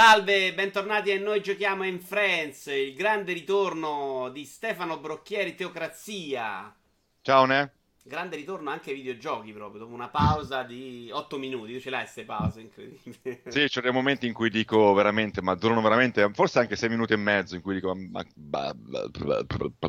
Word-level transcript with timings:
Salve, 0.00 0.54
bentornati 0.54 1.10
a 1.10 1.18
Noi 1.18 1.42
Giochiamo 1.42 1.82
in 1.82 2.00
Friends, 2.00 2.66
il 2.66 2.94
grande 2.94 3.32
ritorno 3.32 4.30
di 4.32 4.44
Stefano 4.44 5.00
Brocchieri 5.00 5.56
Teocrazia. 5.56 6.72
Ciao 7.20 7.44
Ne. 7.46 7.77
Grande 8.02 8.36
ritorno 8.36 8.70
anche 8.70 8.90
ai 8.90 8.96
videogiochi 8.96 9.52
proprio, 9.52 9.80
dopo 9.80 9.92
una 9.92 10.08
pausa 10.08 10.62
di 10.62 11.10
8 11.12 11.36
minuti, 11.38 11.74
tu 11.74 11.80
ce 11.80 11.90
l'hai 11.90 12.02
queste 12.02 12.24
pause, 12.24 12.60
incredibile. 12.60 13.42
Sì, 13.48 13.66
c'è 13.66 13.80
dei 13.80 13.92
momenti 13.92 14.26
in 14.26 14.32
cui 14.32 14.50
dico 14.50 14.92
veramente, 14.94 15.42
ma 15.42 15.54
durano 15.54 15.82
veramente, 15.82 16.30
forse 16.32 16.58
anche 16.58 16.76
6 16.76 16.88
minuti 16.88 17.12
e 17.12 17.16
mezzo 17.16 17.54
in 17.54 17.60
cui 17.60 17.74
dico, 17.74 17.94
ma, 17.94 18.24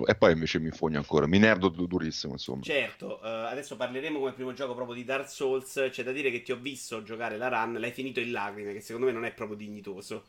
e 0.06 0.16
poi 0.16 0.34
invece 0.34 0.60
mi 0.60 0.71
fogno 0.71 0.98
ancora, 0.98 1.28
mi 1.28 1.39
nerdo 1.39 1.70
durissimo 1.70 2.34
insomma. 2.34 2.61
Certo, 2.61 3.20
uh, 3.21 3.25
adesso 3.48 3.78
parleremo 3.78 4.20
come 4.20 4.34
primo 4.34 4.54
gioco 4.54 4.76
proprio 4.76 4.96
di 4.96 5.05
Dark 5.05 5.30
Souls, 5.30 5.88
c'è 5.89 6.04
da 6.04 6.12
dire 6.12 6.32
che 6.32 6.41
ti 6.41 6.52
ho 6.52 6.57
visto 6.57 7.04
giocare 7.04 7.38
la 7.38 7.48
run, 7.48 7.73
l'hai 7.80 7.91
finito 7.91 8.20
in 8.20 8.32
lacrime, 8.32 8.73
che 8.73 8.82
secondo 8.82 9.07
me 9.07 9.14
non 9.14 9.26
è 9.26 9.32
proprio 9.32 9.57
dignitoso. 9.57 10.26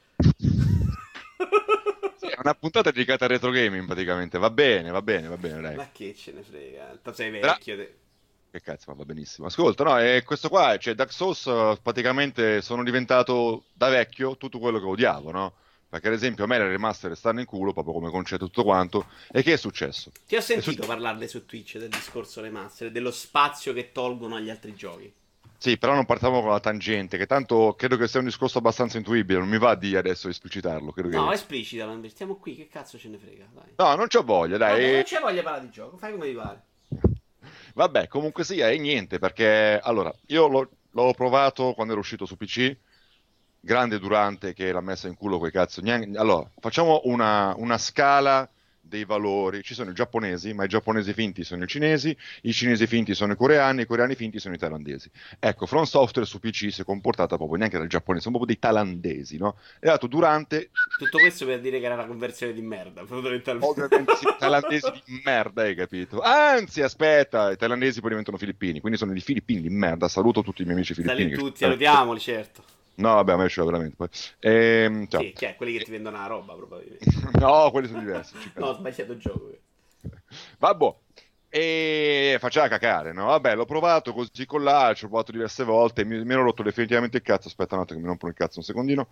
È 2.40 2.42
una 2.42 2.54
puntata 2.54 2.90
dedicata 2.90 3.24
al 3.24 3.30
retro 3.32 3.50
gaming 3.50 3.84
praticamente. 3.84 4.38
Va 4.38 4.48
bene, 4.48 4.90
va 4.90 5.02
bene, 5.02 5.28
va 5.28 5.36
bene. 5.36 5.60
Dai. 5.60 5.76
Ma 5.76 5.90
che 5.92 6.14
ce 6.14 6.32
ne 6.32 6.42
frega? 6.42 6.98
Tu 7.02 7.12
sei 7.12 7.30
vecchio. 7.30 7.76
Però... 7.76 7.88
Che 8.50 8.60
cazzo, 8.62 8.86
ma 8.88 8.96
va 8.96 9.04
benissimo. 9.04 9.46
Ascolta, 9.46 9.84
no, 9.84 10.00
e 10.00 10.22
questo 10.24 10.48
qua, 10.48 10.76
cioè 10.78 10.94
Dark 10.94 11.12
Souls, 11.12 11.78
praticamente 11.82 12.62
sono 12.62 12.82
diventato 12.82 13.64
da 13.74 13.90
vecchio 13.90 14.36
tutto 14.38 14.58
quello 14.58 14.80
che 14.80 14.86
odiavo, 14.86 15.30
no? 15.30 15.54
Perché 15.88 16.08
ad 16.08 16.14
esempio 16.14 16.44
a 16.44 16.46
me 16.46 16.58
le 16.58 16.68
remaster 16.68 17.16
stanno 17.16 17.40
in 17.40 17.46
culo, 17.46 17.72
proprio 17.72 17.92
come 17.92 18.10
concetto 18.10 18.46
tutto 18.46 18.64
quanto. 18.64 19.06
E 19.30 19.42
che 19.42 19.52
è 19.52 19.56
successo? 19.56 20.10
Ti 20.26 20.36
ho 20.36 20.40
sentito 20.40 20.82
su... 20.82 20.88
parlarle 20.88 21.28
su 21.28 21.44
Twitch 21.44 21.78
del 21.78 21.90
discorso 21.90 22.40
remaster, 22.40 22.90
dello 22.90 23.10
spazio 23.10 23.72
che 23.72 23.92
tolgono 23.92 24.36
agli 24.36 24.50
altri 24.50 24.74
giochi. 24.74 25.12
Sì, 25.60 25.76
però 25.76 25.92
non 25.92 26.06
partiamo 26.06 26.40
con 26.40 26.48
la 26.48 26.58
tangente, 26.58 27.18
che 27.18 27.26
tanto 27.26 27.74
credo 27.76 27.98
che 27.98 28.08
sia 28.08 28.18
un 28.18 28.24
discorso 28.24 28.56
abbastanza 28.56 28.96
intuibile, 28.96 29.40
non 29.40 29.48
mi 29.50 29.58
va 29.58 29.74
di 29.74 29.94
adesso 29.94 30.30
esplicitarlo. 30.30 30.90
Credo 30.90 31.10
no, 31.10 31.28
che... 31.28 31.34
esplicitalo, 31.34 32.00
stiamo 32.08 32.36
qui, 32.36 32.56
che 32.56 32.66
cazzo 32.66 32.96
ce 32.96 33.08
ne 33.10 33.18
frega, 33.18 33.46
dai. 33.52 33.74
No, 33.76 33.94
non 33.94 34.06
c'ho 34.06 34.22
voglia, 34.22 34.56
dai. 34.56 34.86
No, 34.86 34.92
non 34.94 35.02
c'è 35.02 35.20
voglia 35.20 35.42
parlare 35.42 35.66
di 35.66 35.70
gioco, 35.70 35.98
fai 35.98 36.12
come 36.12 36.28
ti 36.28 36.32
pare. 36.32 36.62
Vabbè, 37.74 38.08
comunque 38.08 38.42
sia, 38.42 38.70
è 38.70 38.78
niente, 38.78 39.18
perché 39.18 39.78
allora, 39.82 40.10
io 40.28 40.48
l'ho, 40.48 40.70
l'ho 40.92 41.12
provato 41.12 41.74
quando 41.74 41.92
ero 41.92 42.00
uscito 42.00 42.24
su 42.24 42.38
PC, 42.38 42.74
grande 43.60 43.98
Durante 43.98 44.54
che 44.54 44.72
l'ha 44.72 44.80
messa 44.80 45.08
in 45.08 45.14
culo 45.14 45.38
quei 45.38 45.52
cazzo. 45.52 45.82
Allora, 46.14 46.50
facciamo 46.58 47.02
una, 47.04 47.52
una 47.58 47.76
scala 47.76 48.48
dei 48.90 49.04
valori. 49.04 49.62
Ci 49.62 49.72
sono 49.72 49.90
i 49.90 49.94
giapponesi, 49.94 50.52
ma 50.52 50.64
i 50.64 50.68
giapponesi 50.68 51.14
finti 51.14 51.44
sono 51.44 51.64
i 51.64 51.66
cinesi, 51.66 52.14
i 52.42 52.52
cinesi 52.52 52.86
finti 52.86 53.14
sono 53.14 53.32
i 53.32 53.36
coreani, 53.36 53.82
i 53.82 53.86
coreani 53.86 54.14
finti 54.14 54.38
sono 54.38 54.54
i 54.54 54.58
thailandesi. 54.58 55.10
Ecco, 55.38 55.64
From 55.64 55.84
Software 55.84 56.26
su 56.26 56.40
PC 56.40 56.70
si 56.70 56.82
è 56.82 56.84
comportata 56.84 57.36
proprio 57.36 57.56
neanche 57.56 57.78
da 57.78 57.86
giapponesi, 57.86 58.24
sono 58.24 58.36
proprio 58.36 58.54
dei 58.54 58.60
thailandesi, 58.60 59.38
no? 59.38 59.56
È 59.78 59.86
dato 59.86 60.06
durante... 60.08 60.70
Tutto 60.98 61.18
questo 61.18 61.46
per 61.46 61.60
dire 61.60 61.78
che 61.78 61.86
era 61.86 61.94
una 61.94 62.06
conversione 62.06 62.52
di 62.52 62.60
merda, 62.60 63.06
fondamentalmente. 63.06 63.66
Ovviamente 63.66 64.12
thailandesi 64.38 64.90
di 65.04 65.22
merda, 65.24 65.62
hai 65.62 65.74
capito? 65.74 66.20
Anzi, 66.20 66.82
aspetta, 66.82 67.52
i 67.52 67.56
thailandesi 67.56 68.00
poi 68.00 68.10
diventano 68.10 68.36
filippini, 68.36 68.80
quindi 68.80 68.98
sono 68.98 69.12
di 69.12 69.20
filippini 69.20 69.62
di 69.62 69.70
merda. 69.70 70.08
Saluto 70.08 70.42
tutti 70.42 70.62
i 70.62 70.64
miei 70.64 70.76
amici 70.76 70.94
filippini. 70.94 71.30
Saluti 71.30 71.40
tutti, 71.40 71.58
salutiamoli, 71.60 72.18
certo. 72.18 72.78
No, 73.00 73.14
vabbè, 73.14 73.32
a 73.32 73.36
me 73.36 73.46
c'è 73.46 73.62
veramente. 73.62 73.96
Poi. 73.96 74.08
Ehm, 74.40 75.08
ciao. 75.08 75.20
Sì, 75.22 75.32
che 75.32 75.50
è 75.50 75.56
quelli 75.56 75.76
che 75.76 75.84
ti 75.84 75.90
vendono 75.90 76.18
la 76.18 76.26
roba, 76.26 76.54
probabilmente. 76.54 77.06
no, 77.40 77.70
quelli 77.70 77.88
sono 77.88 78.00
diversi. 78.00 78.34
no, 78.56 78.66
ho 78.66 78.74
sbagliato 78.74 79.12
il 79.12 79.18
gioco. 79.18 79.50
Vabbè. 80.58 80.94
E 81.52 82.36
faceva 82.38 82.68
cacare, 82.68 83.12
no? 83.12 83.26
Vabbè, 83.26 83.56
l'ho 83.56 83.64
provato 83.64 84.12
così 84.12 84.46
con 84.46 84.62
là, 84.62 84.92
ci 84.94 85.04
ho 85.04 85.08
provato 85.08 85.32
diverse 85.32 85.64
volte, 85.64 86.04
mi, 86.04 86.24
mi 86.24 86.32
ero 86.32 86.44
rotto 86.44 86.62
definitivamente 86.62 87.16
il 87.16 87.22
cazzo. 87.24 87.48
Aspetta 87.48 87.74
un 87.74 87.80
attimo 87.80 87.98
che 87.98 88.04
mi 88.04 88.10
rompo 88.10 88.28
il 88.28 88.34
cazzo 88.34 88.58
un 88.58 88.64
secondino. 88.64 89.08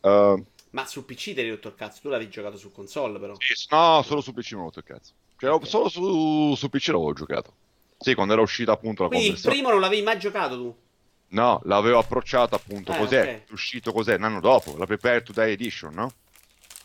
Uh, 0.00 0.42
Ma 0.70 0.86
su 0.86 1.04
PC 1.04 1.34
ti 1.34 1.40
hai 1.40 1.50
rotto 1.50 1.68
il 1.68 1.74
cazzo? 1.74 2.00
Tu 2.00 2.08
l'avevi 2.08 2.30
giocato 2.30 2.56
su 2.56 2.72
console, 2.72 3.18
però? 3.18 3.34
Sì, 3.38 3.66
no, 3.70 4.02
solo 4.02 4.22
su 4.22 4.32
PC 4.32 4.52
mi 4.52 4.60
ho 4.60 4.64
rotto 4.64 4.78
il 4.78 4.84
cazzo. 4.86 5.12
Cioè, 5.36 5.50
okay. 5.50 5.68
solo 5.68 5.88
su, 5.88 6.54
su 6.56 6.68
PC 6.70 6.88
l'avevo 6.88 7.12
giocato. 7.12 7.52
Sì, 7.98 8.14
quando 8.14 8.32
era 8.32 8.42
uscita 8.42 8.72
appunto 8.72 9.02
la 9.02 9.08
Quindi 9.08 9.28
il 9.28 9.40
primo 9.40 9.70
non 9.70 9.80
l'avevi 9.80 10.02
mai 10.02 10.18
giocato 10.18 10.56
tu? 10.56 10.76
No, 11.30 11.60
l'avevo 11.64 11.98
approcciato 11.98 12.54
appunto, 12.54 12.92
eh, 12.92 12.96
cos'è? 12.96 13.20
Okay. 13.20 13.42
Uscito 13.50 13.92
cos'è? 13.92 14.16
Un 14.16 14.24
anno 14.24 14.40
dopo, 14.40 14.76
la 14.76 14.86
Prepare 14.86 15.22
Today 15.22 15.52
Edition, 15.52 15.94
no? 15.94 16.12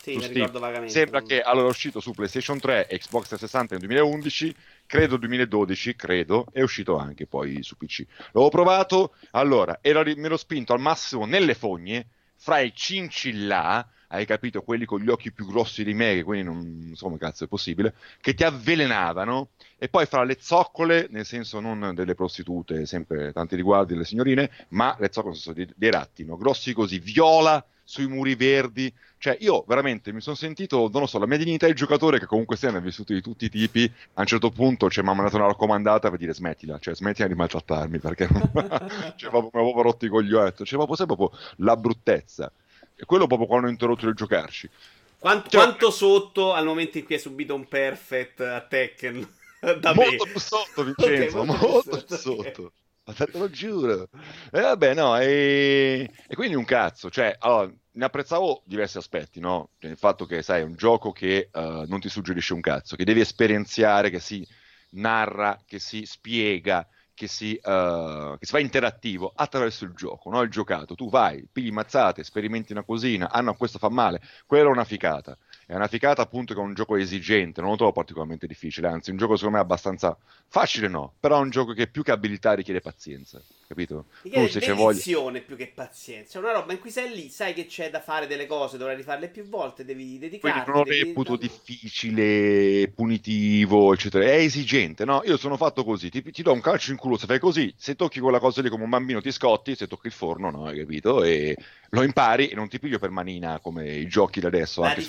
Sì, 0.04 0.16
mi 0.16 0.26
ricordo 0.26 0.58
vagamente. 0.58 0.92
Sembra 0.92 1.22
che 1.22 1.40
allora 1.40 1.68
è 1.68 1.70
uscito 1.70 1.98
su 1.98 2.12
PlayStation 2.12 2.58
3 2.58 2.88
e 2.88 2.98
Xbox 2.98 3.28
360 3.28 3.76
nel 3.76 3.86
2011, 3.86 4.54
credo 4.84 5.16
2012, 5.16 5.96
credo, 5.96 6.46
è 6.52 6.60
uscito 6.60 6.98
anche 6.98 7.26
poi 7.26 7.62
su 7.62 7.78
PC. 7.78 8.04
L'avevo 8.32 8.50
provato, 8.50 9.14
allora, 9.30 9.78
ero, 9.80 10.02
mi 10.02 10.24
ero 10.24 10.36
spinto 10.36 10.74
al 10.74 10.80
massimo 10.80 11.24
nelle 11.24 11.54
fogne, 11.54 12.08
fra 12.36 12.58
i 12.60 12.74
cincillà, 12.74 13.88
hai 14.08 14.26
capito, 14.26 14.60
quelli 14.60 14.84
con 14.84 15.00
gli 15.00 15.08
occhi 15.08 15.32
più 15.32 15.46
grossi 15.46 15.84
di 15.84 15.94
me, 15.94 16.16
che 16.16 16.22
quindi 16.22 16.44
non, 16.44 16.92
so 16.94 17.06
come 17.06 17.16
cazzo 17.16 17.44
è 17.44 17.48
possibile, 17.48 17.94
che 18.20 18.34
ti 18.34 18.44
avvelenavano, 18.44 19.52
e 19.84 19.88
poi 19.90 20.06
fra 20.06 20.24
le 20.24 20.38
zoccole, 20.40 21.08
nel 21.10 21.26
senso 21.26 21.60
non 21.60 21.92
delle 21.94 22.14
prostitute, 22.14 22.86
sempre 22.86 23.34
tanti 23.34 23.54
riguardi 23.54 23.92
delle 23.92 24.06
signorine, 24.06 24.50
ma 24.68 24.96
le 24.98 25.10
zoccole 25.12 25.34
sono 25.34 25.54
dei, 25.54 25.68
dei 25.76 25.90
ratti, 25.90 26.24
no? 26.24 26.38
grossi 26.38 26.72
così, 26.72 26.98
viola 26.98 27.62
sui 27.82 28.06
muri 28.06 28.34
verdi, 28.34 28.90
cioè 29.18 29.36
io 29.40 29.62
veramente 29.68 30.10
mi 30.10 30.22
sono 30.22 30.36
sentito, 30.36 30.88
non 30.90 31.02
lo 31.02 31.06
so, 31.06 31.18
la 31.18 31.26
mia 31.26 31.36
dignità 31.36 31.66
di 31.66 31.74
giocatore, 31.74 32.18
che 32.18 32.24
comunque 32.24 32.56
sia 32.56 32.70
ne 32.70 32.78
ha 32.78 32.80
vissuto 32.80 33.12
di 33.12 33.20
tutti 33.20 33.44
i 33.44 33.50
tipi, 33.50 33.84
a 34.14 34.22
un 34.22 34.26
certo 34.26 34.48
punto 34.48 34.88
cioè, 34.88 35.04
mi 35.04 35.10
ha 35.10 35.12
mandato 35.12 35.36
una 35.36 35.48
raccomandata 35.48 36.08
per 36.08 36.18
dire 36.18 36.32
smettila, 36.32 36.78
cioè 36.78 36.94
smettila 36.94 37.28
di 37.28 37.34
maltrattarmi, 37.34 37.98
perché 37.98 38.26
cioè, 39.16 39.28
proprio, 39.28 39.50
mi 39.52 39.60
avevo 39.60 39.82
rotto 39.82 40.06
i 40.06 40.08
coglioni, 40.08 40.50
cioè 40.62 40.78
proprio, 40.78 41.04
proprio 41.04 41.30
la 41.56 41.76
bruttezza. 41.76 42.50
E 42.96 43.04
quello 43.04 43.26
proprio 43.26 43.46
quando 43.46 43.66
ho 43.66 43.70
interrotto 43.70 44.06
di 44.06 44.14
giocarci. 44.14 44.70
Quanto, 45.18 45.50
cioè, 45.50 45.62
quanto 45.62 45.90
sotto 45.90 46.54
al 46.54 46.64
momento 46.64 46.96
in 46.96 47.04
cui 47.04 47.16
hai 47.16 47.20
subito 47.20 47.54
un 47.54 47.68
perfect 47.68 48.40
a 48.40 48.62
Tekken? 48.62 49.42
Da 49.80 49.94
molto 49.94 50.24
più 50.24 50.38
sotto, 50.38 50.84
Vincenzo, 50.84 51.40
okay, 51.40 51.46
molto, 51.46 51.68
molto, 51.68 52.04
più 52.04 52.16
sotto. 52.16 52.42
sotto. 52.42 52.72
Te 53.12 53.38
lo 53.38 53.50
giuro. 53.50 54.08
E 54.50 54.60
vabbè, 54.60 54.94
no, 54.94 55.18
e, 55.18 56.10
e 56.26 56.34
quindi 56.34 56.54
un 56.54 56.64
cazzo, 56.64 57.10
cioè, 57.10 57.36
allora, 57.38 57.70
ne 57.92 58.04
apprezzavo 58.04 58.62
diversi 58.64 58.96
aspetti, 58.96 59.40
no? 59.40 59.70
Cioè, 59.78 59.90
il 59.90 59.98
fatto 59.98 60.24
che, 60.24 60.42
sai, 60.42 60.62
è 60.62 60.64
un 60.64 60.74
gioco 60.74 61.12
che 61.12 61.50
uh, 61.52 61.84
non 61.86 62.00
ti 62.00 62.08
suggerisce 62.08 62.54
un 62.54 62.60
cazzo, 62.60 62.96
che 62.96 63.04
devi 63.04 63.20
esperienziare, 63.20 64.08
che 64.08 64.20
si 64.20 64.46
narra, 64.92 65.60
che 65.66 65.78
si 65.78 66.06
spiega, 66.06 66.88
che 67.12 67.28
si, 67.28 67.52
uh, 67.62 68.36
che 68.38 68.46
si, 68.46 68.52
fa 68.52 68.58
interattivo 68.58 69.32
attraverso 69.34 69.84
il 69.84 69.92
gioco, 69.94 70.30
no? 70.30 70.40
il 70.40 70.50
giocato. 70.50 70.94
Tu 70.94 71.08
vai, 71.08 71.46
pigli 71.50 71.70
mazzate, 71.70 72.24
sperimenti 72.24 72.72
una 72.72 72.84
cosina, 72.84 73.30
ah 73.30 73.40
no, 73.40 73.54
questo 73.54 73.78
fa 73.78 73.90
male, 73.90 74.20
quella 74.46 74.68
è 74.68 74.72
una 74.72 74.84
ficata. 74.84 75.36
È 75.66 75.74
una 75.74 75.88
ficata 75.88 76.22
appunto 76.22 76.52
che 76.52 76.60
è 76.60 76.62
un 76.62 76.74
gioco 76.74 76.96
esigente, 76.96 77.60
non 77.60 77.70
lo 77.70 77.76
trovo 77.76 77.92
particolarmente 77.92 78.46
difficile, 78.46 78.88
anzi 78.88 79.10
un 79.10 79.16
gioco 79.16 79.36
secondo 79.36 79.56
me 79.56 79.62
abbastanza 79.62 80.16
facile 80.46 80.88
no, 80.88 81.14
però 81.18 81.38
è 81.38 81.40
un 81.40 81.50
gioco 81.50 81.72
che 81.72 81.86
più 81.86 82.02
che 82.02 82.10
abilità 82.10 82.52
richiede 82.52 82.80
pazienza, 82.80 83.40
capito? 83.66 84.06
Richiede 84.22 84.46
tu, 84.46 84.52
se 84.52 84.74
dedizione 84.74 85.40
più 85.40 85.56
che 85.56 85.72
pazienza, 85.74 86.38
è 86.38 86.42
una 86.42 86.52
roba 86.52 86.72
in 86.72 86.80
cui 86.80 86.90
sei 86.90 87.14
lì, 87.14 87.28
sai 87.28 87.54
che 87.54 87.66
c'è 87.66 87.88
da 87.90 88.00
fare 88.00 88.26
delle 88.26 88.46
cose, 88.46 88.76
dovrai 88.76 88.96
rifarle 88.96 89.28
più 89.28 89.44
volte, 89.48 89.84
devi 89.84 90.18
dedicarti. 90.18 90.40
Quindi 90.40 90.70
non 90.70 90.76
lo 90.76 91.06
reputo 91.06 91.36
devi... 91.36 91.48
difficile, 91.48 92.92
punitivo, 92.94 93.92
eccetera, 93.94 94.24
è 94.24 94.36
esigente, 94.36 95.04
no? 95.04 95.22
Io 95.24 95.36
sono 95.38 95.56
fatto 95.56 95.82
così, 95.82 96.10
ti, 96.10 96.22
ti, 96.22 96.42
do 96.42 96.52
un 96.52 96.60
calcio 96.60 96.90
in 96.90 96.98
culo 96.98 97.16
se 97.16 97.26
fai 97.26 97.38
così, 97.38 97.72
se 97.76 97.96
tocchi 97.96 98.20
quella 98.20 98.38
cosa 98.38 98.60
lì 98.60 98.68
come 98.68 98.84
un 98.84 98.90
bambino 98.90 99.20
ti 99.22 99.32
scotti, 99.32 99.74
se 99.74 99.86
tocchi 99.86 100.08
il 100.08 100.12
forno 100.12 100.50
no, 100.50 100.66
hai 100.66 100.78
capito? 100.78 101.24
E 101.24 101.56
lo 101.90 102.02
impari 102.02 102.48
e 102.48 102.54
non 102.54 102.68
ti 102.68 102.78
piglio 102.78 102.98
per 102.98 103.10
manina 103.10 103.60
come 103.60 103.88
i 103.94 104.06
giochi 104.06 104.40
da 104.40 104.48
adesso, 104.48 104.82
La 104.82 104.88
anche 104.88 105.02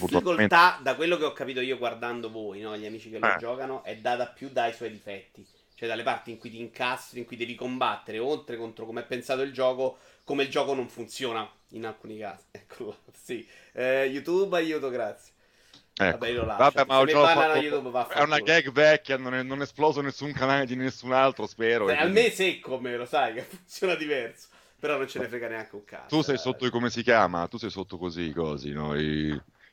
difficoltà, 0.47 0.79
da 0.81 0.95
quello 0.95 1.17
che 1.17 1.25
ho 1.25 1.33
capito 1.33 1.61
io 1.61 1.77
guardando 1.77 2.29
voi, 2.29 2.61
no? 2.61 2.75
gli 2.77 2.85
amici 2.85 3.09
che 3.09 3.19
lo 3.19 3.27
eh. 3.27 3.37
giocano, 3.37 3.83
è 3.83 3.95
data 3.97 4.27
più 4.27 4.49
dai 4.49 4.73
suoi 4.73 4.91
difetti. 4.91 5.45
Cioè 5.75 5.89
dalle 5.89 6.03
parti 6.03 6.31
in 6.31 6.37
cui 6.37 6.49
ti 6.49 6.59
incastri, 6.59 7.19
in 7.19 7.25
cui 7.25 7.35
devi 7.35 7.53
combattere, 7.53 8.17
oltre 8.17 8.55
contro 8.55 8.85
come 8.85 9.01
è 9.01 9.05
pensato 9.05 9.41
il 9.41 9.51
gioco, 9.51 9.97
come 10.23 10.43
il 10.43 10.49
gioco 10.49 10.73
non 10.73 10.87
funziona 10.87 11.49
in 11.69 11.85
alcuni 11.85 12.17
casi. 12.17 12.45
Ecco, 12.51 12.97
sì. 13.11 13.45
Eh, 13.73 14.05
YouTube, 14.05 14.55
aiuto, 14.55 14.89
grazie. 14.89 15.33
Ecco. 15.97 16.17
Vabbè, 16.17 16.29
io 16.29 16.45
Vabbè, 16.45 16.85
ma 16.85 16.99
ho 16.99 17.05
fatto... 17.05 17.59
YouTube, 17.59 18.05
è 18.09 18.21
una 18.21 18.39
gag 18.39 18.69
vecchia, 18.71 19.17
non 19.17 19.33
è, 19.33 19.43
non 19.43 19.59
è, 19.59 19.63
esploso 19.63 20.01
nessun 20.01 20.33
canale 20.33 20.65
di 20.65 20.75
nessun 20.75 21.13
altro, 21.13 21.47
spero. 21.47 21.85
Beh, 21.85 21.97
a 21.97 22.07
me 22.07 22.29
secco, 22.31 22.79
me 22.79 22.97
lo 22.97 23.05
sai, 23.05 23.33
che 23.33 23.41
funziona 23.47 23.95
diverso. 23.95 24.47
Però 24.77 24.97
non 24.97 25.07
ce 25.07 25.19
ne 25.19 25.27
frega 25.27 25.47
neanche 25.47 25.75
un 25.75 25.85
cazzo. 25.85 26.15
Tu 26.15 26.21
sei 26.21 26.37
sotto, 26.37 26.69
come 26.69 26.89
si 26.89 27.01
chiama? 27.01 27.47
Tu 27.47 27.57
sei 27.57 27.69
sotto 27.69 27.97
così, 27.97 28.31
così, 28.33 28.71
no? 28.71 28.93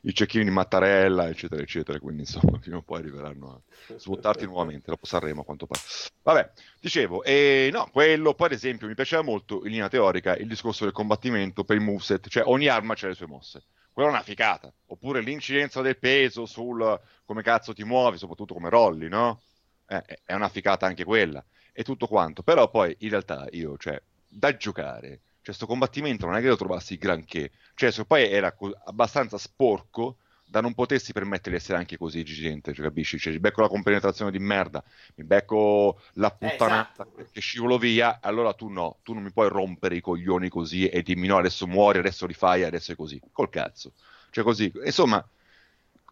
I, 0.05 0.13
cecchini 0.13 0.43
di 0.43 0.49
Mattarella, 0.49 1.27
eccetera, 1.29 1.61
eccetera. 1.61 1.99
Quindi, 1.99 2.21
insomma, 2.21 2.59
fino 2.61 2.77
a 2.77 2.81
poi 2.81 2.99
arriveranno 2.99 3.63
a 3.89 3.97
svuotarti 3.97 4.45
nuovamente. 4.45 4.91
Dopo 4.91 5.05
Sanremo, 5.05 5.41
a 5.41 5.45
quanto 5.45 5.65
pare. 5.65 5.81
Vabbè, 6.21 6.51
dicevo, 6.79 7.23
e 7.23 7.69
no, 7.71 7.89
quello, 7.91 8.33
poi 8.33 8.47
ad 8.47 8.53
esempio, 8.53 8.87
mi 8.87 8.95
piaceva 8.95 9.21
molto 9.21 9.65
in 9.65 9.71
linea 9.71 9.89
teorica 9.89 10.35
il 10.35 10.47
discorso 10.47 10.83
del 10.83 10.93
combattimento 10.93 11.63
per 11.63 11.77
il 11.77 11.83
moveset, 11.83 12.27
cioè 12.27 12.43
ogni 12.45 12.67
arma 12.67 12.95
c'ha 12.95 13.07
le 13.07 13.15
sue 13.15 13.27
mosse. 13.27 13.63
Quella 13.91 14.09
è 14.09 14.11
una 14.11 14.23
ficata. 14.23 14.73
Oppure 14.87 15.21
l'incidenza 15.21 15.81
del 15.81 15.97
peso 15.97 16.45
sul 16.45 16.99
come 17.25 17.43
cazzo 17.43 17.73
ti 17.73 17.83
muovi, 17.83 18.17
soprattutto 18.17 18.53
come 18.55 18.69
rolli, 18.69 19.07
no? 19.07 19.41
Eh, 19.87 20.21
è 20.25 20.33
una 20.33 20.49
ficata 20.49 20.85
anche 20.85 21.03
quella. 21.03 21.43
E 21.71 21.83
tutto 21.83 22.07
quanto. 22.07 22.41
Però 22.43 22.69
poi, 22.69 22.95
in 22.99 23.09
realtà, 23.09 23.47
io, 23.51 23.77
cioè, 23.77 24.01
da 24.27 24.55
giocare 24.57 25.21
cioè 25.43 25.53
sto 25.55 25.67
combattimento 25.67 26.25
non 26.25 26.35
è 26.35 26.41
che 26.41 26.47
lo 26.47 26.57
trovassi 26.57 26.97
granché, 26.97 27.51
cioè 27.75 27.91
se 27.91 28.05
poi 28.05 28.23
era 28.31 28.53
co- 28.53 28.73
abbastanza 28.85 29.37
sporco 29.37 30.17
da 30.43 30.61
non 30.61 30.73
potersi 30.73 31.13
permettere 31.13 31.51
di 31.51 31.61
essere 31.61 31.77
anche 31.79 31.97
così 31.97 32.21
esigente, 32.21 32.73
cioè, 32.73 32.85
capisci? 32.85 33.19
Cioè, 33.19 33.33
mi 33.33 33.39
becco 33.39 33.61
la 33.61 33.67
compenetrazione 33.69 34.31
di 34.31 34.39
merda, 34.39 34.83
mi 35.15 35.23
becco 35.25 35.99
la 36.13 36.31
Eh, 36.39 36.55
puttanata 36.55 37.07
esatto. 37.07 37.11
che 37.31 37.41
scivolo 37.41 37.77
via, 37.79 38.19
allora 38.21 38.53
tu 38.53 38.69
no, 38.69 38.99
tu 39.03 39.13
non 39.13 39.23
mi 39.23 39.31
puoi 39.31 39.49
rompere 39.49 39.95
i 39.95 40.01
coglioni 40.01 40.49
così 40.49 40.87
e 40.87 41.01
dirmi 41.01 41.27
no, 41.27 41.37
adesso 41.37 41.65
muori, 41.67 41.97
adesso 41.99 42.25
rifai, 42.27 42.63
adesso 42.63 42.91
è 42.91 42.95
così, 42.95 43.19
col 43.31 43.49
cazzo. 43.49 43.93
Cioè 44.29 44.43
così, 44.43 44.71
insomma, 44.85 45.27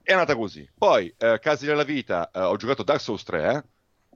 è 0.04 0.12
andata 0.13 0.36
così. 0.36 0.68
Poi, 0.77 1.13
eh, 1.18 1.39
casi 1.42 1.66
della 1.66 1.84
vita, 1.84 2.30
eh, 2.31 2.39
ho 2.42 2.56
giocato 2.57 2.84
Dark 2.84 3.01
Souls 3.01 3.24
3, 3.24 3.54
eh, 3.56 3.63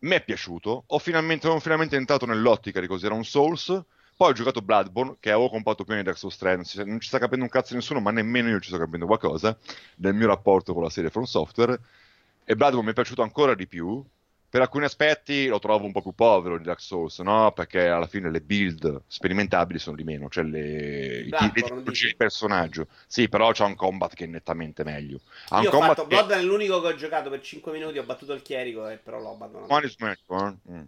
mi 0.01 0.15
è 0.15 0.23
piaciuto, 0.23 0.83
ho 0.87 0.99
finalmente, 0.99 1.47
sono 1.47 1.59
finalmente 1.59 1.95
entrato 1.95 2.25
nell'ottica 2.25 2.79
di 2.79 2.87
cos'era 2.87 3.13
un 3.13 3.23
Souls, 3.25 3.83
poi 4.15 4.29
ho 4.29 4.33
giocato 4.33 4.61
Bloodborne, 4.61 5.17
che 5.19 5.31
avevo 5.31 5.49
comprato 5.49 5.83
prima 5.83 5.99
di 5.99 6.05
Dark 6.05 6.17
Souls 6.17 6.37
3, 6.37 6.55
non, 6.55 6.65
si- 6.65 6.83
non 6.83 6.99
ci 6.99 7.07
sta 7.07 7.19
capendo 7.19 7.43
un 7.45 7.49
cazzo 7.51 7.73
nessuno, 7.75 7.99
ma 7.99 8.11
nemmeno 8.11 8.49
io 8.49 8.59
ci 8.59 8.69
sto 8.69 8.77
capendo 8.77 9.05
qualcosa 9.05 9.57
del 9.95 10.13
mio 10.13 10.27
rapporto 10.27 10.73
con 10.73 10.83
la 10.83 10.89
serie 10.89 11.09
From 11.09 11.25
Software, 11.25 11.79
e 12.43 12.55
Bloodborne 12.55 12.85
mi 12.85 12.91
è 12.91 12.95
piaciuto 12.95 13.21
ancora 13.21 13.55
di 13.55 13.67
più, 13.67 14.03
per 14.47 14.61
alcuni 14.63 14.85
aspetti 14.85 15.47
lo 15.47 15.59
trovo 15.59 15.85
un 15.85 15.91
po' 15.91 16.01
più 16.01 16.13
povero 16.13 16.57
di 16.57 16.63
Dark 16.63 16.79
Souls, 16.79 17.19
no? 17.19 17.51
Perché 17.51 17.89
alla 17.89 18.07
fine 18.07 18.31
le 18.31 18.39
build 18.39 19.01
sperimentabili 19.05 19.79
sono 19.79 19.97
di 19.97 20.05
meno, 20.05 20.29
cioè 20.29 20.45
le, 20.45 21.19
i 21.23 21.27
Bloodborne, 21.27 21.83
le 21.83 21.91
di 21.91 22.15
personaggio. 22.15 22.87
Sì, 23.05 23.27
però 23.27 23.51
c'è 23.51 23.65
un 23.65 23.75
combat 23.75 24.13
che 24.13 24.23
è 24.23 24.27
nettamente 24.27 24.85
meglio. 24.85 25.19
Ha 25.49 25.57
un 25.57 25.63
Io 25.63 25.69
ho 25.69 25.71
combat 25.71 25.95
fatto 25.95 26.07
che- 26.07 26.15
Bloodborne, 26.15 26.41
è 26.41 26.45
l'unico 26.45 26.79
che 26.79 26.87
ho 26.87 26.95
giocato 26.95 27.29
per 27.29 27.41
5 27.41 27.73
minuti, 27.73 27.97
ho 27.97 28.03
battuto 28.03 28.31
il 28.31 28.41
chierico 28.43 28.87
e 28.87 28.95
però 28.95 29.19
l'ho 29.19 29.31
abbandonato. 29.31 29.73
One 29.73 29.85
is 29.85 29.95
meant, 29.97 30.19
eh? 30.29 30.71
Mm. 30.71 30.83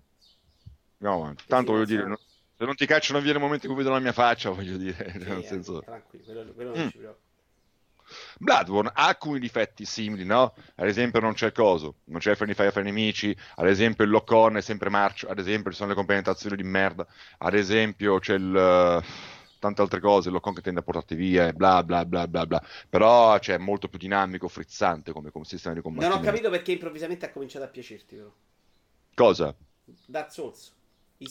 Andiamo 0.99 1.23
avanti. 1.23 1.43
Tanto 1.47 1.71
voglio 1.73 1.85
dire, 1.85 2.17
se 2.57 2.65
non 2.65 2.75
ti 2.75 2.85
cacciano 2.85 3.19
via 3.21 3.31
nel 3.33 3.41
momento 3.41 3.65
in 3.65 3.71
cui 3.73 3.81
vedono 3.81 3.97
la 3.99 4.03
mia 4.03 4.13
faccia, 4.13 4.49
voglio 4.51 4.77
dire, 4.77 5.13
Sì, 5.17 5.29
nel 5.29 5.43
eh, 5.43 5.43
senso... 5.43 5.83
tranquillo, 5.83 6.23
quello, 6.23 6.53
quello 6.53 6.75
Mm. 6.75 6.79
non 6.79 6.87
ci 6.87 6.97
preoccupa. 6.97 7.25
Bloodborne 8.39 8.91
ha 8.93 9.07
alcuni 9.07 9.39
difetti 9.39 9.83
simili, 9.85 10.23
no? 10.25 10.53
Ad 10.75 10.87
esempio 10.87 11.19
non 11.19 11.33
c'è 11.33 11.47
il 11.47 11.51
coso, 11.51 11.97
non 12.05 12.19
c'è 12.19 12.31
il 12.31 12.35
friendly 12.37 12.57
fire 12.57 12.71
fra 12.71 12.81
i 12.81 12.85
nemici, 12.85 13.35
ad 13.55 13.67
esempio 13.67 14.03
il 14.05 14.09
lock-on 14.11 14.57
è 14.57 14.61
sempre 14.61 14.89
marcio, 14.89 15.27
ad 15.27 15.39
esempio 15.39 15.71
ci 15.71 15.77
sono 15.77 15.89
le 15.89 15.95
compenetrazioni 15.95 16.55
di 16.55 16.63
merda, 16.63 17.05
ad 17.39 17.53
esempio 17.53 18.19
c'è 18.19 18.35
il... 18.35 18.55
eh, 18.55 19.03
tante 19.59 19.81
altre 19.81 19.99
cose, 19.99 20.27
il 20.29 20.33
lock-on 20.35 20.53
che 20.53 20.61
tende 20.61 20.79
a 20.79 20.83
portarti 20.83 21.15
via 21.15 21.51
bla 21.51 21.83
bla 21.83 22.05
bla 22.05 22.27
bla 22.27 22.45
bla, 22.45 22.61
però 22.89 23.37
c'è 23.39 23.57
molto 23.57 23.87
più 23.89 23.99
dinamico, 23.99 24.47
frizzante 24.47 25.11
come, 25.11 25.31
come 25.31 25.45
sistema 25.45 25.73
di 25.75 25.81
Non 25.81 25.83
combattimento. 25.83 26.29
ho 26.29 26.31
capito 26.31 26.49
perché 26.49 26.71
improvvisamente 26.71 27.25
ha 27.25 27.31
cominciato 27.31 27.65
a 27.65 27.67
piacerti, 27.67 28.15
però. 28.15 28.33
Cosa? 29.17 29.55
Dark 30.07 30.31
Souls. 30.31 30.71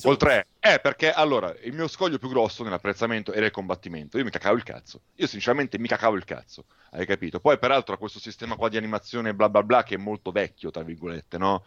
Col 0.02 0.16
3? 0.16 0.46
Eh, 0.58 0.80
perché 0.80 1.12
allora 1.12 1.54
il 1.62 1.72
mio 1.72 1.86
scoglio 1.86 2.18
più 2.18 2.28
grosso 2.28 2.64
nell'apprezzamento 2.64 3.32
era 3.32 3.46
il 3.46 3.52
combattimento. 3.52 4.18
Io 4.18 4.24
mi 4.24 4.30
cacavo 4.30 4.56
il 4.56 4.64
cazzo. 4.64 5.02
Io 5.16 5.28
sinceramente 5.28 5.78
mi 5.78 5.86
cacavo 5.86 6.16
il 6.16 6.24
cazzo. 6.24 6.64
Hai 6.90 7.06
capito? 7.06 7.38
Poi, 7.38 7.56
peraltro, 7.58 7.94
ha 7.94 7.98
questo 7.98 8.18
sistema 8.18 8.56
qua 8.56 8.68
di 8.68 8.76
animazione 8.76 9.32
bla 9.32 9.48
bla 9.48 9.62
bla 9.62 9.84
che 9.84 9.94
è 9.94 9.98
molto 9.98 10.32
vecchio, 10.32 10.72
tra 10.72 10.82
virgolette, 10.82 11.38
no? 11.38 11.64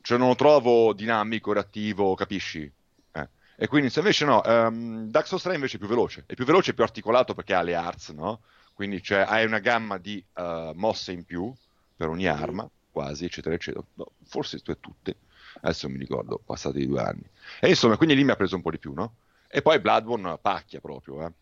Cioè, 0.00 0.16
non 0.16 0.28
lo 0.28 0.34
trovo 0.34 0.94
dinamico, 0.94 1.52
reattivo, 1.52 2.14
capisci? 2.14 2.70
Eh. 3.12 3.28
E 3.56 3.66
quindi, 3.66 3.90
se 3.90 3.98
invece 3.98 4.24
no, 4.24 4.42
ehm, 4.42 5.10
Dark 5.10 5.26
Souls 5.26 5.42
3 5.42 5.54
invece 5.54 5.76
è 5.76 5.78
più 5.78 5.88
veloce. 5.88 6.24
È 6.26 6.34
più 6.34 6.46
veloce 6.46 6.70
e 6.70 6.74
più 6.74 6.84
articolato 6.84 7.34
perché 7.34 7.52
ha 7.52 7.60
le 7.62 7.74
arts, 7.74 8.10
no? 8.10 8.40
Quindi 8.72 9.02
cioè, 9.02 9.26
hai 9.28 9.44
una 9.44 9.58
gamma 9.58 9.98
di 9.98 10.24
eh, 10.34 10.72
mosse 10.74 11.12
in 11.12 11.24
più 11.24 11.52
per 11.96 12.08
ogni 12.08 12.28
arma, 12.28 12.66
quasi, 12.90 13.26
eccetera, 13.26 13.54
eccetera. 13.54 13.84
No, 13.94 14.12
forse 14.24 14.60
tu 14.60 14.78
tutte. 14.80 15.16
Adesso 15.60 15.88
mi 15.88 15.98
ricordo, 15.98 16.40
passati 16.44 16.86
due 16.86 17.00
anni. 17.00 17.24
E 17.60 17.68
insomma, 17.68 17.96
quindi 17.96 18.14
lì 18.14 18.24
mi 18.24 18.30
ha 18.30 18.36
preso 18.36 18.56
un 18.56 18.62
po' 18.62 18.70
di 18.70 18.78
più, 18.78 18.92
no? 18.92 19.14
E 19.48 19.62
poi 19.62 19.80
Bloodborne 19.80 20.38
pacchia 20.40 20.80
proprio, 20.80 21.26
eh? 21.26 21.32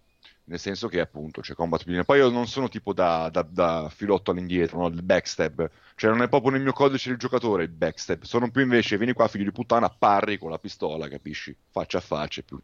Nel 0.48 0.60
senso 0.60 0.86
che 0.86 1.00
appunto 1.00 1.40
c'è 1.40 1.54
combat 1.54 1.82
più 1.82 2.04
Poi 2.04 2.18
io 2.18 2.30
non 2.30 2.46
sono 2.46 2.68
tipo 2.68 2.92
da, 2.92 3.28
da- 3.30 3.42
da 3.42 3.90
filotto 3.92 4.30
all'indietro, 4.30 4.78
no? 4.78 4.86
Il 4.86 5.02
backstab. 5.02 5.68
Cioè 5.96 6.10
non 6.10 6.22
è 6.22 6.28
proprio 6.28 6.52
nel 6.52 6.62
mio 6.62 6.72
codice 6.72 7.08
del 7.08 7.18
giocatore 7.18 7.64
il 7.64 7.70
backstab. 7.70 8.22
Sono 8.22 8.50
più 8.50 8.62
invece, 8.62 8.96
vieni 8.96 9.12
qua 9.12 9.26
figlio 9.26 9.44
di 9.44 9.52
puttana, 9.52 9.88
parri 9.90 10.38
con 10.38 10.50
la 10.50 10.58
pistola, 10.58 11.08
capisci? 11.08 11.56
Faccia 11.70 11.98
a 11.98 12.00
faccia, 12.00 12.42
più, 12.42 12.60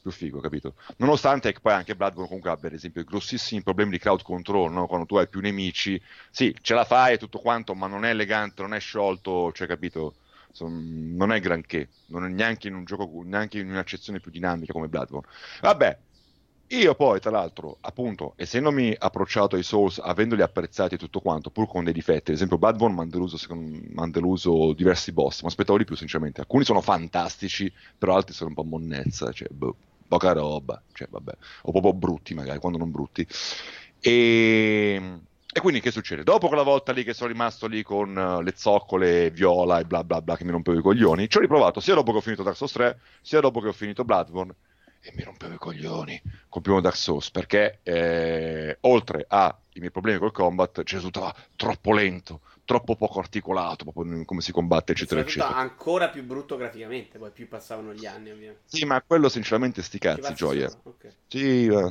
più 0.00 0.10
figo, 0.10 0.40
capito? 0.40 0.74
Nonostante 0.96 1.52
che 1.52 1.60
poi 1.60 1.74
anche 1.74 1.94
Bloodborne 1.94 2.26
comunque 2.26 2.50
abbia, 2.50 2.68
ad 2.68 2.74
esempio, 2.74 3.04
grossissimi 3.04 3.62
problemi 3.62 3.90
di 3.90 3.98
crowd 3.98 4.22
control, 4.22 4.72
no? 4.72 4.86
Quando 4.86 5.04
tu 5.04 5.16
hai 5.16 5.28
più 5.28 5.40
nemici, 5.40 6.00
sì, 6.30 6.56
ce 6.62 6.72
la 6.74 6.84
fai 6.84 7.14
e 7.14 7.18
tutto 7.18 7.38
quanto, 7.38 7.74
ma 7.74 7.86
non 7.86 8.06
è 8.06 8.10
elegante, 8.10 8.62
non 8.62 8.72
è 8.72 8.80
sciolto, 8.80 9.52
cioè, 9.52 9.66
capito? 9.66 10.14
Son- 10.52 11.14
non 11.16 11.32
è 11.32 11.40
granché, 11.40 11.88
non 12.06 12.24
è 12.24 12.28
neanche 12.28 12.68
in 12.68 12.74
un 12.74 12.84
gioco, 12.84 13.22
neanche 13.24 13.58
in 13.58 13.70
un'accezione 13.70 14.20
più 14.20 14.30
dinamica 14.30 14.72
come 14.72 14.88
Bloodborne. 14.88 15.28
Vabbè, 15.60 15.98
io 16.72 16.94
poi, 16.94 17.18
tra 17.18 17.30
l'altro, 17.32 17.78
appunto, 17.80 18.34
essendomi 18.36 18.94
approcciato 18.96 19.56
ai 19.56 19.64
Souls, 19.64 19.98
avendoli 19.98 20.42
apprezzati 20.42 20.96
tutto 20.96 21.20
quanto, 21.20 21.50
pur 21.50 21.66
con 21.66 21.82
dei 21.82 21.92
difetti, 21.92 22.30
ad 22.30 22.36
esempio 22.36 22.58
Bloodborne 22.58 22.94
mi 22.94 23.02
ha 23.96 24.06
deluso, 24.06 24.72
diversi 24.72 25.10
boss, 25.12 25.42
mi 25.42 25.48
aspettavo 25.48 25.78
di 25.78 25.84
più, 25.84 25.96
sinceramente. 25.96 26.40
Alcuni 26.40 26.64
sono 26.64 26.80
fantastici, 26.80 27.72
però 27.98 28.14
altri 28.14 28.34
sono 28.34 28.50
un 28.50 28.54
po' 28.54 28.62
monnezza, 28.64 29.32
cioè, 29.32 29.48
boh, 29.50 29.76
poca 30.06 30.32
roba, 30.32 30.80
cioè, 30.92 31.08
vabbè, 31.10 31.32
o 31.62 31.72
proprio 31.72 31.92
brutti 31.92 32.34
magari, 32.34 32.60
quando 32.60 32.78
non 32.78 32.90
brutti. 32.92 33.26
E... 34.00 35.20
E 35.52 35.60
quindi 35.60 35.80
che 35.80 35.90
succede? 35.90 36.22
Dopo 36.22 36.46
quella 36.46 36.62
volta 36.62 36.92
lì 36.92 37.02
che 37.02 37.12
sono 37.12 37.30
rimasto 37.30 37.66
lì 37.66 37.82
con 37.82 38.16
eh, 38.16 38.42
le 38.42 38.52
zoccole 38.54 39.30
viola 39.30 39.80
e 39.80 39.84
bla 39.84 40.04
bla 40.04 40.22
bla 40.22 40.36
che 40.36 40.44
mi 40.44 40.52
rompevo 40.52 40.78
i 40.78 40.82
coglioni, 40.82 41.28
ci 41.28 41.38
ho 41.38 41.40
riprovato 41.40 41.80
sia 41.80 41.94
dopo 41.94 42.12
che 42.12 42.18
ho 42.18 42.20
finito 42.20 42.44
Dark 42.44 42.56
Souls 42.56 42.72
3, 42.72 43.00
sia 43.20 43.40
dopo 43.40 43.60
che 43.60 43.68
ho 43.68 43.72
finito 43.72 44.04
Bloodborne 44.04 44.54
e 45.02 45.12
mi 45.16 45.22
rompevo 45.24 45.54
i 45.54 45.58
coglioni 45.58 46.22
col 46.48 46.62
primo 46.62 46.80
Dark 46.80 46.96
Souls 46.96 47.30
perché 47.30 47.80
eh, 47.82 48.76
oltre 48.82 49.24
ai 49.28 49.52
miei 49.74 49.90
problemi 49.90 50.18
col 50.18 50.30
combat 50.30 50.84
ci 50.84 50.94
risultava 50.94 51.34
troppo 51.56 51.92
lento, 51.94 52.42
troppo 52.64 52.94
poco 52.94 53.18
articolato, 53.18 53.84
proprio 53.90 54.24
come 54.24 54.42
si 54.42 54.52
combatte, 54.52 54.92
eccetera, 54.92 55.22
eccetera. 55.22 55.56
ancora 55.56 56.10
più 56.10 56.22
brutto 56.22 56.56
graficamente, 56.56 57.18
poi 57.18 57.30
più 57.30 57.48
passavano 57.48 57.92
gli 57.92 58.06
anni, 58.06 58.30
ovviamente. 58.30 58.62
Sì, 58.66 58.84
ma 58.84 59.02
quello 59.02 59.28
sinceramente 59.28 59.82
sti 59.82 59.98
Ti 59.98 60.06
cazzi, 60.06 60.34
gioia. 60.34 60.68
solo, 60.68 60.82
ok. 60.84 61.12
Sì, 61.26 61.66
eh. 61.66 61.90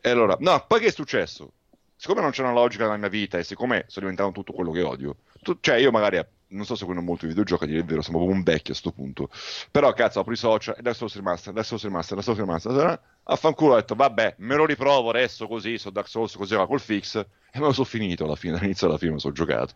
e 0.00 0.10
allora, 0.10 0.36
no, 0.38 0.64
poi 0.68 0.80
che 0.80 0.86
è 0.86 0.92
successo? 0.92 1.54
Siccome 2.00 2.22
non 2.22 2.30
c'è 2.30 2.40
una 2.42 2.52
logica 2.52 2.84
nella 2.84 2.96
mia 2.96 3.08
vita 3.08 3.36
e 3.36 3.44
siccome 3.44 3.84
sto 3.86 4.00
diventando 4.00 4.32
tutto 4.32 4.54
quello 4.54 4.70
che 4.70 4.80
odio, 4.80 5.16
tu- 5.42 5.58
cioè 5.60 5.76
io 5.76 5.90
magari 5.90 6.18
non 6.48 6.64
sto 6.64 6.74
seguendo 6.74 7.02
molto 7.02 7.26
i 7.26 7.28
videogiochi, 7.28 7.64
a 7.64 7.66
dire 7.66 7.80
il 7.80 7.84
vero, 7.84 8.00
sono 8.00 8.16
proprio 8.16 8.36
un 8.38 8.42
vecchio 8.42 8.72
a 8.72 8.76
sto 8.76 8.90
punto. 8.90 9.28
Però 9.70 9.92
cazzo, 9.92 10.20
apro 10.20 10.32
i 10.32 10.36
social 10.36 10.76
e 10.76 10.78
adesso 10.80 11.08
sono 11.08 11.22
rimasto, 11.22 11.50
adesso 11.50 11.76
sono 11.76 11.92
rimasto, 11.92 12.14
adesso 12.14 12.32
sono 12.34 12.46
rimasto. 12.46 13.00
Affanculo 13.24 13.74
ho 13.74 13.76
detto, 13.76 13.94
vabbè, 13.94 14.36
me 14.38 14.56
lo 14.56 14.64
riprovo 14.64 15.10
adesso 15.10 15.46
così, 15.46 15.76
su 15.76 15.90
Dark 15.90 16.08
Souls 16.08 16.34
così 16.36 16.54
va 16.54 16.66
col 16.66 16.80
fix 16.80 17.16
e 17.16 17.58
me 17.58 17.66
lo 17.66 17.72
sono 17.72 17.86
finito 17.86 18.24
alla 18.24 18.34
fine, 18.34 18.54
dall'inizio 18.56 18.86
alla 18.86 18.96
fine 18.96 19.10
me 19.10 19.16
lo 19.16 19.20
sono 19.20 19.34
giocato. 19.34 19.74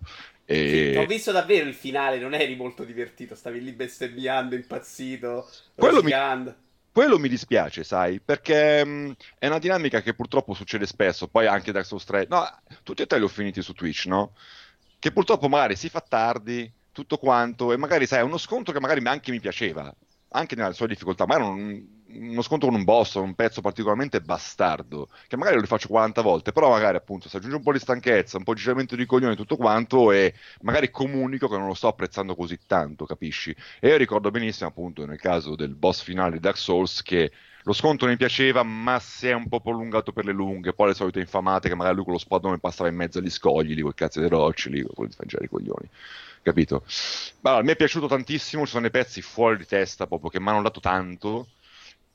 Sì, 0.62 0.90
ho 0.94 1.04
E 1.04 1.06
visto 1.06 1.30
davvero 1.32 1.68
il 1.68 1.74
finale, 1.74 2.18
non 2.18 2.34
eri 2.34 2.56
molto 2.56 2.84
divertito, 2.84 3.34
stavi 3.34 3.62
lì 3.62 3.72
bestemmiando, 3.72 4.54
impazzito, 4.54 5.48
Quello 5.76 6.02
mi-. 6.02 6.14
Quello 6.94 7.18
mi 7.18 7.28
dispiace, 7.28 7.82
sai, 7.84 8.20
perché 8.20 8.84
mh, 8.84 9.14
è 9.38 9.46
una 9.48 9.58
dinamica 9.58 10.00
che 10.00 10.14
purtroppo 10.14 10.54
succede 10.54 10.86
spesso, 10.86 11.28
poi 11.28 11.46
anche 11.46 11.72
Dark 11.72 11.86
Souls 11.86 12.04
3, 12.04 12.26
no, 12.28 12.46
tutti 12.84 13.02
e 13.02 13.06
tre 13.06 13.18
li 13.18 13.24
ho 13.24 13.28
finiti 13.28 13.62
su 13.62 13.72
Twitch, 13.72 14.06
no? 14.06 14.34
Che 14.98 15.12
purtroppo 15.12 15.48
magari 15.48 15.74
si 15.76 15.88
fa 15.88 16.00
tardi, 16.00 16.72
tutto 16.92 17.18
quanto, 17.18 17.72
e 17.72 17.76
magari 17.76 18.06
sai, 18.06 18.20
è 18.20 18.22
uno 18.22 18.38
scontro 18.38 18.72
che 18.72 18.80
magari 18.80 19.04
anche 19.06 19.32
mi 19.32 19.40
piaceva, 19.40 19.92
anche 20.30 20.54
nella 20.54 20.72
sua 20.72 20.86
difficoltà, 20.86 21.26
ma 21.26 21.34
era 21.34 21.44
un- 21.46 22.03
uno 22.14 22.42
scontro 22.42 22.68
con 22.68 22.78
un 22.78 22.84
boss, 22.84 23.14
un 23.14 23.34
pezzo 23.34 23.60
particolarmente 23.60 24.20
bastardo, 24.20 25.08
che 25.26 25.36
magari 25.36 25.56
lo 25.56 25.62
rifaccio 25.62 25.88
40 25.88 26.22
volte, 26.22 26.52
però 26.52 26.70
magari 26.70 26.96
appunto 26.96 27.28
si 27.28 27.36
aggiunge 27.36 27.56
un 27.56 27.62
po' 27.62 27.72
di 27.72 27.78
stanchezza, 27.78 28.36
un 28.38 28.44
po' 28.44 28.54
di 28.54 28.60
giramento 28.60 28.96
di 28.96 29.06
coglione 29.06 29.32
e 29.32 29.36
tutto 29.36 29.56
quanto, 29.56 30.12
e 30.12 30.34
magari 30.62 30.90
comunico 30.90 31.48
che 31.48 31.56
non 31.56 31.66
lo 31.66 31.74
sto 31.74 31.88
apprezzando 31.88 32.34
così 32.34 32.58
tanto, 32.66 33.06
capisci? 33.06 33.54
E 33.80 33.88
io 33.88 33.96
ricordo 33.96 34.30
benissimo, 34.30 34.68
appunto, 34.68 35.04
nel 35.06 35.20
caso 35.20 35.54
del 35.56 35.74
boss 35.74 36.02
finale 36.02 36.32
di 36.32 36.40
Dark 36.40 36.56
Souls, 36.56 37.02
che 37.02 37.30
lo 37.66 37.72
scontro 37.72 38.08
mi 38.08 38.16
piaceva, 38.16 38.62
ma 38.62 38.98
si 38.98 39.26
è 39.28 39.32
un 39.32 39.48
po' 39.48 39.60
prolungato 39.60 40.12
per 40.12 40.26
le 40.26 40.32
lunghe. 40.32 40.74
Poi 40.74 40.88
le 40.88 40.94
solite 40.94 41.20
infamate 41.20 41.68
che 41.68 41.74
magari 41.74 41.96
lui 41.96 42.04
con 42.04 42.12
lo 42.12 42.18
spadone 42.18 42.58
passava 42.58 42.90
in 42.90 42.96
mezzo 42.96 43.18
agli 43.18 43.30
scogli, 43.30 43.74
lì, 43.74 43.80
quel 43.80 43.94
cazzo 43.94 44.20
dei 44.20 44.28
rocci, 44.28 44.68
lì, 44.68 44.86
con 44.94 45.08
i 45.08 45.48
coglioni. 45.48 45.88
Capito? 46.42 46.84
Allora, 47.40 47.62
mi 47.62 47.70
è 47.70 47.76
piaciuto 47.76 48.06
tantissimo, 48.06 48.64
ci 48.64 48.70
sono 48.70 48.82
dei 48.82 48.90
pezzi 48.90 49.22
fuori 49.22 49.56
di 49.56 49.64
testa 49.64 50.06
proprio 50.06 50.28
che 50.28 50.40
mi 50.40 50.48
hanno 50.48 50.60
dato 50.60 50.80
tanto. 50.80 51.48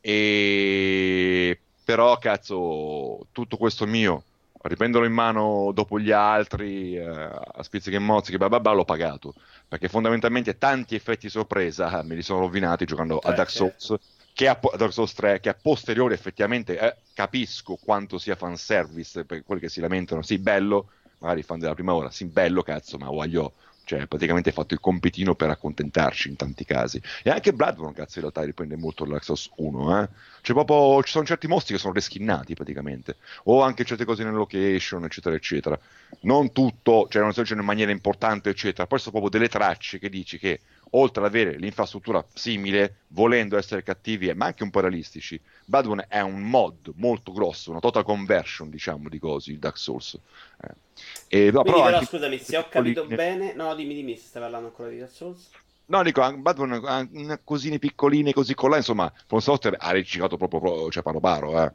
E 0.02 1.62
però, 1.84 2.18
cazzo, 2.18 3.28
tutto 3.32 3.58
questo 3.58 3.86
mio, 3.88 4.26
riprenderlo 4.62 5.08
in 5.08 5.14
mano 5.14 5.72
dopo 5.74 6.00
gli 6.00 6.12
altri, 6.12 6.96
eh, 6.96 7.04
a 7.06 7.64
spizzichi 7.64 7.96
e 7.96 8.00
mozzichi, 8.00 8.38
bla 8.38 8.48
bla 8.50 8.60
bla, 8.60 8.72
l'ho 8.74 8.86
pagato. 8.86 9.34
Perché 9.68 9.88
fondamentalmente 9.90 10.58
tanti 10.58 10.96
effetti 10.96 11.30
sorpresa 11.30 12.00
eh, 12.00 12.04
me 12.04 12.16
li 12.16 12.22
sono 12.22 12.40
rovinati 12.42 12.86
giocando 12.86 13.20
a 13.20 13.32
Eh, 13.32 13.34
Dark 13.34 13.50
certo. 13.50 13.78
Souls, 13.78 13.94
che 14.34 14.48
a, 14.48 14.60
a 14.62 14.78
Dark 14.78 14.94
Souls 14.94 15.14
3, 15.14 15.40
che 15.40 15.50
a 15.50 15.58
posteriori 15.60 16.14
effettivamente 16.14 16.78
eh, 16.80 16.98
capisco 17.14 17.76
quanto 17.76 18.18
sia 18.20 18.36
fanservice 18.36 19.26
per 19.26 19.44
quelli 19.44 19.62
che 19.62 19.70
si 19.70 19.82
lamentano. 19.82 20.22
Sì, 20.22 20.38
bello, 20.40 20.92
magari 21.20 21.44
fan 21.44 21.60
della 21.60 21.74
prima 21.74 21.94
ora, 21.94 22.10
sì, 22.12 22.26
bello, 22.26 22.62
cazzo, 22.64 22.98
ma 22.98 23.08
voglio 23.10 23.56
cioè 23.90 24.06
praticamente 24.06 24.50
ha 24.50 24.54
fatto 24.54 24.76
il 24.76 24.80
compitino 24.80 25.34
per 25.34 25.50
accontentarci 25.50 26.30
in 26.30 26.36
tanti 26.36 26.64
casi. 26.64 27.02
E 27.24 27.32
anche 27.32 27.54
Bloodborne, 27.54 27.96
cazzo, 27.96 28.20
in 28.20 28.22
realtà 28.22 28.44
riprende 28.44 28.76
molto 28.76 29.04
l'Axos 29.04 29.50
1, 29.56 30.04
eh? 30.04 30.10
Cioè 30.42 30.56
proprio 30.56 31.02
ci 31.02 31.12
sono 31.12 31.26
certi 31.26 31.48
mostri 31.48 31.74
che 31.74 31.80
sono 31.80 31.94
reskinnati 31.94 32.54
praticamente, 32.54 33.16
o 33.46 33.64
anche 33.64 33.86
certe 33.86 34.06
cose 34.06 34.24
nelle 34.24 34.36
location, 34.36 35.06
eccetera, 35.06 35.36
eccetera. 35.36 35.80
Non 36.22 36.52
tutto, 36.52 37.08
cioè 37.10 37.24
non 37.24 37.34
so, 37.34 37.42
in 37.52 37.60
maniera 37.62 37.90
importante, 37.90 38.52
eccetera. 38.52 38.86
Poi 38.86 39.00
sono 39.00 39.20
proprio 39.20 39.32
delle 39.32 39.50
tracce 39.50 39.98
che 39.98 40.10
dici 40.10 40.38
che 40.38 40.60
oltre 40.92 41.24
ad 41.24 41.30
avere 41.30 41.58
l'infrastruttura 41.58 42.26
simile, 42.34 43.02
volendo 43.10 43.58
essere 43.58 43.84
cattivi 43.84 44.34
ma 44.34 44.46
anche 44.46 44.64
un 44.64 44.70
po' 44.70 44.80
realistici, 44.80 45.40
Bloodborne 45.66 46.06
è 46.08 46.22
un 46.22 46.42
mod 46.42 46.92
molto 46.96 47.32
grosso, 47.32 47.72
una 47.72 47.80
total 47.80 48.04
conversion, 48.04 48.70
diciamo, 48.70 49.10
di 49.10 49.20
cose, 49.20 49.52
di 49.52 49.60
Dark 49.60 49.78
Souls. 49.78 50.18
Eh. 50.62 51.48
E, 51.48 51.52
no, 51.52 51.64
però, 51.64 51.84
però 51.84 52.04
scusami, 52.04 52.38
se 52.38 52.58
ho 52.58 52.68
capito 52.70 53.06
bene... 53.06 53.54
No, 53.54 53.76
dimmi, 53.76 53.94
dimmi, 53.94 54.18
se 54.18 54.28
stai 54.28 54.42
parlando 54.42 54.68
ancora 54.68 54.90
di 54.90 54.98
Dark 54.98 55.12
Souls. 55.12 55.50
No, 55.86 56.04
dico, 56.04 56.22
Bloodborne 56.38 56.82
ha 56.86 57.40
cosine 57.44 57.80
piccoline 57.80 58.34
così 58.34 58.54
con 58.54 58.70
là, 58.70 58.78
insomma, 58.78 59.12
From 59.26 59.40
Software 59.40 59.78
ha 59.80 59.92
riciclato 59.92 60.38
proprio, 60.38 60.90
cioè, 60.92 61.04
paro 61.04 61.20
paro, 61.20 61.64
eh. 61.64 61.72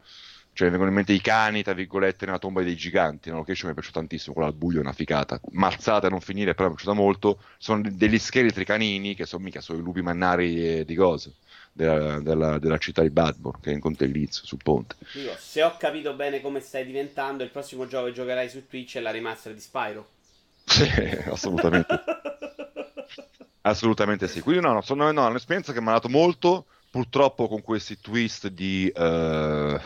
Cioè, 0.54 0.68
vengono 0.68 0.90
in 0.90 0.94
mente 0.94 1.12
i 1.12 1.20
cani, 1.20 1.64
tra 1.64 1.72
virgolette, 1.72 2.26
nella 2.26 2.38
tomba 2.38 2.62
dei 2.62 2.76
giganti. 2.76 3.28
Una 3.28 3.38
location 3.38 3.66
mi 3.66 3.72
è 3.72 3.74
piaciuta 3.74 3.98
tantissimo, 3.98 4.34
quella 4.34 4.48
al 4.48 4.54
buio 4.54 4.78
è 4.78 4.82
una 4.82 4.92
ficata. 4.92 5.40
Mazzata 5.50 6.06
a 6.06 6.10
non 6.10 6.20
finire, 6.20 6.54
però 6.54 6.68
mi 6.68 6.74
è 6.74 6.76
piaciuta 6.76 6.96
molto. 6.96 7.42
Sono 7.58 7.82
degli 7.90 8.18
scheletri 8.20 8.64
canini, 8.64 9.16
che 9.16 9.26
sono 9.26 9.42
mica 9.42 9.60
sono 9.60 9.80
i 9.80 9.82
lupi 9.82 10.00
mannari 10.00 10.78
eh, 10.78 10.84
di 10.84 10.94
cose. 10.94 11.34
Della, 11.72 12.20
della, 12.20 12.58
della, 12.60 12.78
città 12.78 13.02
di 13.02 13.10
Badmore, 13.10 13.58
che 13.60 13.70
è 13.70 13.74
in 13.74 13.80
Contellizio, 13.80 14.46
sul 14.46 14.60
ponte. 14.62 14.94
Dico, 15.12 15.34
se 15.36 15.60
ho 15.64 15.76
capito 15.76 16.14
bene 16.14 16.40
come 16.40 16.60
stai 16.60 16.86
diventando, 16.86 17.42
il 17.42 17.50
prossimo 17.50 17.88
gioco 17.88 18.06
che 18.06 18.12
giocherai 18.12 18.48
su 18.48 18.68
Twitch 18.68 18.98
è 18.98 19.00
la 19.00 19.10
remaster 19.10 19.52
di 19.52 19.58
Spyro. 19.58 20.06
Sì, 20.64 20.88
assolutamente. 21.28 22.00
assolutamente 23.62 24.28
sì. 24.28 24.40
Quindi 24.40 24.62
no, 24.62 24.72
no, 24.72 24.82
sono, 24.82 25.10
no, 25.10 25.26
un'esperienza 25.26 25.72
che 25.72 25.80
mi 25.80 25.88
ha 25.88 25.94
dato 25.94 26.08
molto, 26.08 26.66
purtroppo 26.90 27.48
con 27.48 27.60
questi 27.60 27.98
twist 27.98 28.46
di... 28.46 28.92
Uh 28.94 29.80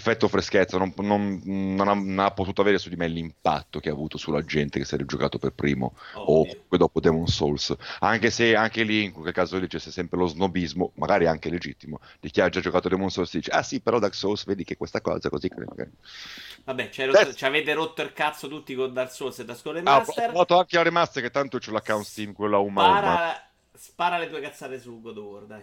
effetto 0.00 0.28
freschezza 0.28 0.78
non, 0.78 0.92
non, 0.96 1.40
non, 1.44 1.86
ha, 1.86 1.94
non, 1.94 2.18
ha, 2.18 2.30
potuto 2.30 2.62
avere 2.62 2.78
su 2.78 2.88
di 2.88 2.96
me 2.96 3.06
l'impatto 3.06 3.78
che 3.78 3.90
ha 3.90 3.92
avuto 3.92 4.16
sulla 4.16 4.42
gente 4.42 4.78
che 4.78 4.84
si 4.84 4.94
è 4.94 4.98
giocato 5.04 5.38
per 5.38 5.52
primo 5.52 5.94
oh, 6.14 6.46
o 6.68 6.76
dopo 6.76 7.00
Demon 7.00 7.26
Souls. 7.26 7.76
Anche 8.00 8.30
se 8.30 8.56
anche 8.56 8.82
lì 8.82 9.04
in 9.04 9.12
quel 9.12 9.32
caso 9.32 9.58
lì 9.58 9.66
c'è 9.66 9.78
sempre 9.78 10.18
lo 10.18 10.26
snobismo 10.26 10.92
magari 10.94 11.26
anche 11.26 11.50
legittimo 11.50 12.00
di 12.18 12.30
chi 12.30 12.40
ha 12.40 12.48
già 12.48 12.60
giocato 12.60 12.88
Demon 12.88 13.10
Souls 13.10 13.30
dice 13.30 13.50
ah 13.50 13.62
sì 13.62 13.80
però 13.80 13.98
Dark 13.98 14.14
Souls 14.14 14.44
vedi 14.44 14.64
che 14.64 14.76
questa 14.76 15.00
cosa 15.00 15.28
così 15.28 15.50
magari... 15.54 15.90
vabbè 16.64 16.88
ci 16.90 17.44
avete 17.44 17.74
rotto 17.74 18.02
il 18.02 18.12
cazzo 18.12 18.48
tutti 18.48 18.74
con 18.74 18.92
Dark 18.92 19.12
Souls 19.12 19.38
e 19.38 19.44
Dark 19.44 19.58
Souls 19.58 19.76
Remaster 19.76 20.24
ah, 20.24 20.26
ho 20.26 20.30
provato 20.30 20.58
anche 20.58 20.76
la 20.76 20.82
remaster 20.82 21.22
che 21.22 21.30
tanto 21.30 21.58
c'è 21.58 21.70
l'account 21.70 22.04
Steam 22.04 22.32
quella 22.32 22.58
umana 22.58 22.98
spara, 23.00 23.50
spara 23.72 24.18
le 24.18 24.28
tue 24.28 24.40
cazzate 24.40 24.80
su 24.80 25.00
God 25.00 25.16
of 25.18 25.24
War 25.24 25.44
dai. 25.44 25.60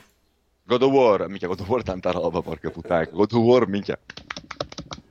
God 0.67 0.81
of 0.81 0.91
War, 0.91 1.29
mica 1.29 1.47
God 1.47 1.61
of 1.61 1.69
War 1.69 1.81
tanta 1.81 2.11
roba, 2.11 2.41
porca 2.41 2.69
puttana. 2.69 3.05
God 3.05 3.31
of 3.31 3.41
War, 3.41 3.67
minchia. 3.67 3.97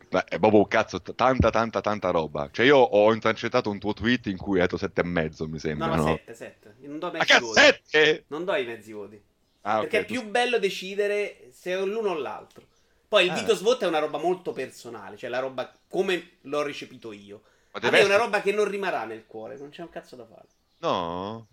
Beh, 0.08 0.24
è 0.24 0.38
proprio 0.38 0.66
cazzo, 0.66 1.00
tanta, 1.00 1.50
tanta, 1.50 1.80
tanta 1.80 2.10
roba. 2.10 2.48
Cioè, 2.52 2.64
io 2.64 2.78
ho 2.78 3.12
intercettato 3.12 3.70
un 3.70 3.78
tuo 3.78 3.92
tweet 3.92 4.26
in 4.26 4.36
cui 4.36 4.56
hai 4.56 4.62
detto 4.62 4.76
sette 4.76 5.00
e 5.00 5.04
mezzo, 5.04 5.48
mi 5.48 5.58
sembra. 5.58 5.94
No, 5.94 5.96
no? 5.96 6.06
7, 6.06 6.34
7. 6.34 6.76
Io 6.80 6.88
non 6.88 6.98
do 6.98 7.10
mezzi 7.10 7.38
voti. 7.40 7.60
7? 7.60 8.24
Non 8.28 8.44
do 8.44 8.54
i 8.54 8.64
mezzi 8.64 8.92
voti. 8.92 9.22
Ah, 9.62 9.80
Perché 9.80 9.98
okay, 9.98 10.00
è 10.02 10.04
più 10.04 10.20
tu... 10.22 10.30
bello 10.30 10.58
decidere 10.58 11.48
se 11.52 11.72
è 11.72 11.84
l'uno 11.84 12.10
o 12.10 12.18
l'altro. 12.18 12.64
Poi 13.08 13.24
il 13.24 13.30
ah. 13.30 13.34
Vito 13.34 13.54
Svot 13.54 13.82
è 13.82 13.86
una 13.86 13.98
roba 13.98 14.18
molto 14.18 14.52
personale, 14.52 15.16
cioè 15.16 15.28
la 15.28 15.40
roba 15.40 15.72
come 15.88 16.38
l'ho 16.42 16.62
recepito 16.62 17.12
io. 17.12 17.42
Ma 17.72 17.80
deve 17.80 18.00
è 18.00 18.04
una 18.04 18.16
roba 18.16 18.40
che 18.40 18.52
non 18.52 18.68
rimarrà 18.68 19.04
nel 19.04 19.26
cuore, 19.26 19.58
non 19.58 19.70
c'è 19.70 19.82
un 19.82 19.90
cazzo 19.90 20.16
da 20.16 20.24
fare. 20.24 20.46
No. 20.78 21.48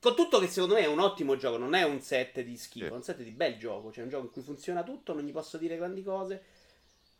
Con 0.00 0.16
tutto 0.16 0.38
che 0.38 0.46
secondo 0.46 0.74
me 0.74 0.80
è 0.80 0.86
un 0.86 0.98
ottimo 0.98 1.36
gioco, 1.36 1.58
non 1.58 1.74
è 1.74 1.82
un 1.82 2.00
set 2.00 2.40
di 2.40 2.56
schifo, 2.56 2.94
è 2.94 2.96
un 2.96 3.02
set 3.02 3.18
di 3.22 3.30
bel 3.30 3.58
gioco. 3.58 3.92
Cioè 3.92 4.04
un 4.04 4.08
gioco 4.08 4.24
in 4.24 4.30
cui 4.32 4.42
funziona 4.42 4.82
tutto, 4.82 5.12
non 5.12 5.24
gli 5.24 5.32
posso 5.32 5.58
dire 5.58 5.76
grandi 5.76 6.02
cose. 6.02 6.42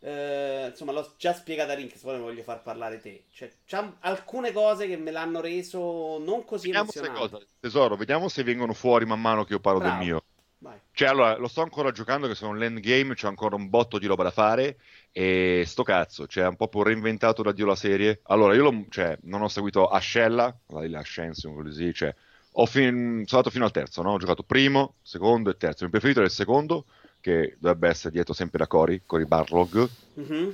Eh, 0.03 0.67
insomma, 0.69 0.91
l'ho 0.93 1.13
già 1.15 1.31
spiegata 1.31 1.73
a 1.73 1.75
Rink, 1.75 1.99
poi 1.99 2.19
voglio 2.19 2.41
far 2.41 2.63
parlare 2.63 2.99
te. 2.99 3.25
Cioè, 3.31 3.51
c'è 3.65 3.87
alcune 3.99 4.51
cose 4.51 4.87
che 4.87 4.97
me 4.97 5.11
l'hanno 5.11 5.41
reso 5.41 6.17
non 6.17 6.43
così 6.43 6.71
vediamo 6.71 6.89
emozionante. 6.91 7.47
Tesoro, 7.59 7.95
vediamo 7.95 8.27
se 8.27 8.43
vengono 8.43 8.73
fuori 8.73 9.05
man 9.05 9.21
mano 9.21 9.43
che 9.43 9.53
io 9.53 9.59
parlo 9.59 9.79
Bravo. 9.79 9.97
del 9.97 10.05
mio. 10.05 10.23
Vai. 10.57 10.77
Cioè, 10.91 11.07
allora, 11.07 11.37
lo 11.37 11.47
sto 11.47 11.61
ancora 11.61 11.91
giocando, 11.91 12.27
che 12.27 12.35
sono 12.35 12.55
l'endgame, 12.55 13.13
c'è 13.13 13.27
ancora 13.27 13.55
un 13.55 13.69
botto 13.69 13.99
di 13.99 14.07
roba 14.07 14.23
da 14.23 14.31
fare, 14.31 14.77
e 15.11 15.63
sto 15.65 15.83
cazzo, 15.83 16.25
cioè, 16.27 16.47
un 16.47 16.55
po' 16.55 16.83
reinventato 16.83 17.43
da 17.43 17.51
Dio 17.51 17.65
la 17.65 17.75
serie. 17.75 18.21
Allora, 18.23 18.55
io 18.55 18.63
lo, 18.63 18.85
cioè, 18.89 19.17
non 19.23 19.41
ho 19.41 19.47
seguito 19.47 19.87
Ascella, 19.87 20.55
la, 20.67 20.99
Ascension, 20.99 21.55
così, 21.55 21.93
cioè, 21.93 22.13
ho 22.53 22.65
fin- 22.65 23.23
sono 23.25 23.39
andato 23.39 23.49
fino 23.49 23.65
al 23.65 23.71
terzo, 23.71 24.01
no? 24.01 24.13
ho 24.13 24.17
giocato 24.17 24.43
primo, 24.43 24.95
secondo 25.01 25.49
e 25.49 25.57
terzo. 25.57 25.83
Il 25.83 25.89
mio 25.89 25.99
preferito 25.99 26.21
è 26.21 26.25
il 26.25 26.31
secondo, 26.31 26.85
che 27.21 27.55
dovrebbe 27.59 27.87
essere 27.87 28.11
dietro 28.11 28.33
sempre 28.33 28.57
da 28.59 28.67
Cory, 28.67 29.03
Cory 29.05 29.25
Barlog, 29.25 29.87
mm-hmm. 30.19 30.49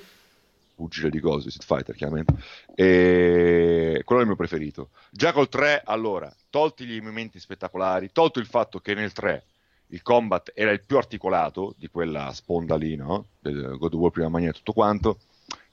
pugile 0.75 1.09
di 1.09 1.19
cose, 1.19 1.49
Street 1.49 1.65
Fighter 1.65 1.95
chiaramente, 1.95 2.35
e 2.75 4.01
quello 4.05 4.21
è 4.21 4.23
il 4.23 4.29
mio 4.29 4.37
preferito. 4.37 4.89
Già 5.09 5.33
col 5.33 5.49
3, 5.49 5.81
allora, 5.85 6.31
tolti 6.51 6.85
gli 6.85 7.01
momenti 7.01 7.39
spettacolari, 7.39 8.11
tolto 8.11 8.39
il 8.39 8.45
fatto 8.45 8.79
che 8.79 8.93
nel 8.93 9.13
3 9.13 9.43
il 9.87 10.01
combat 10.01 10.51
era 10.53 10.71
il 10.71 10.83
più 10.83 10.97
articolato 10.97 11.73
di 11.77 11.87
quella 11.87 12.31
sponda 12.33 12.75
lì, 12.75 12.95
no? 12.95 13.27
Del 13.39 13.77
God 13.77 13.93
of 13.93 13.99
War 13.99 14.11
prima 14.11 14.29
maniera 14.29 14.53
e 14.53 14.57
tutto 14.57 14.73
quanto, 14.73 15.19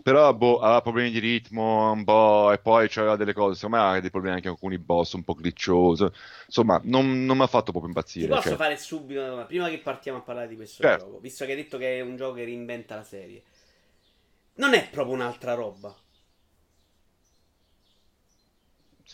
però 0.04 0.34
boh, 0.34 0.58
aveva 0.58 0.82
problemi 0.82 1.10
di 1.10 1.18
ritmo 1.18 1.90
un 1.90 2.04
po' 2.04 2.52
e 2.52 2.58
poi 2.58 2.88
c'era 2.88 3.16
delle 3.16 3.32
cose, 3.32 3.66
me 3.70 3.78
aveva 3.78 4.00
dei 4.00 4.10
problemi 4.10 4.34
anche 4.34 4.48
con 4.48 4.56
alcuni 4.56 4.76
boss 4.76 5.14
un 5.14 5.24
po' 5.24 5.32
glitchoso. 5.32 6.12
Insomma, 6.44 6.78
non, 6.84 7.24
non 7.24 7.38
mi 7.38 7.42
ha 7.42 7.46
fatto 7.46 7.70
proprio 7.70 7.86
impazzire. 7.86 8.26
Ti 8.26 8.30
posso 8.30 8.48
cioè. 8.50 8.56
fare 8.58 8.76
subito 8.76 9.20
una 9.20 9.28
domanda, 9.30 9.48
prima 9.48 9.70
che 9.70 9.78
partiamo 9.78 10.18
a 10.18 10.20
parlare 10.20 10.48
di 10.48 10.56
questo 10.56 10.82
certo. 10.82 11.06
gioco, 11.06 11.20
visto 11.20 11.46
che 11.46 11.52
hai 11.52 11.56
detto 11.56 11.78
che 11.78 11.96
è 11.96 12.00
un 12.02 12.16
gioco 12.16 12.34
che 12.34 12.44
reinventa 12.44 12.96
la 12.96 13.02
serie. 13.02 13.42
Non 14.56 14.74
è 14.74 14.90
proprio 14.90 15.14
un'altra 15.14 15.54
roba. 15.54 15.96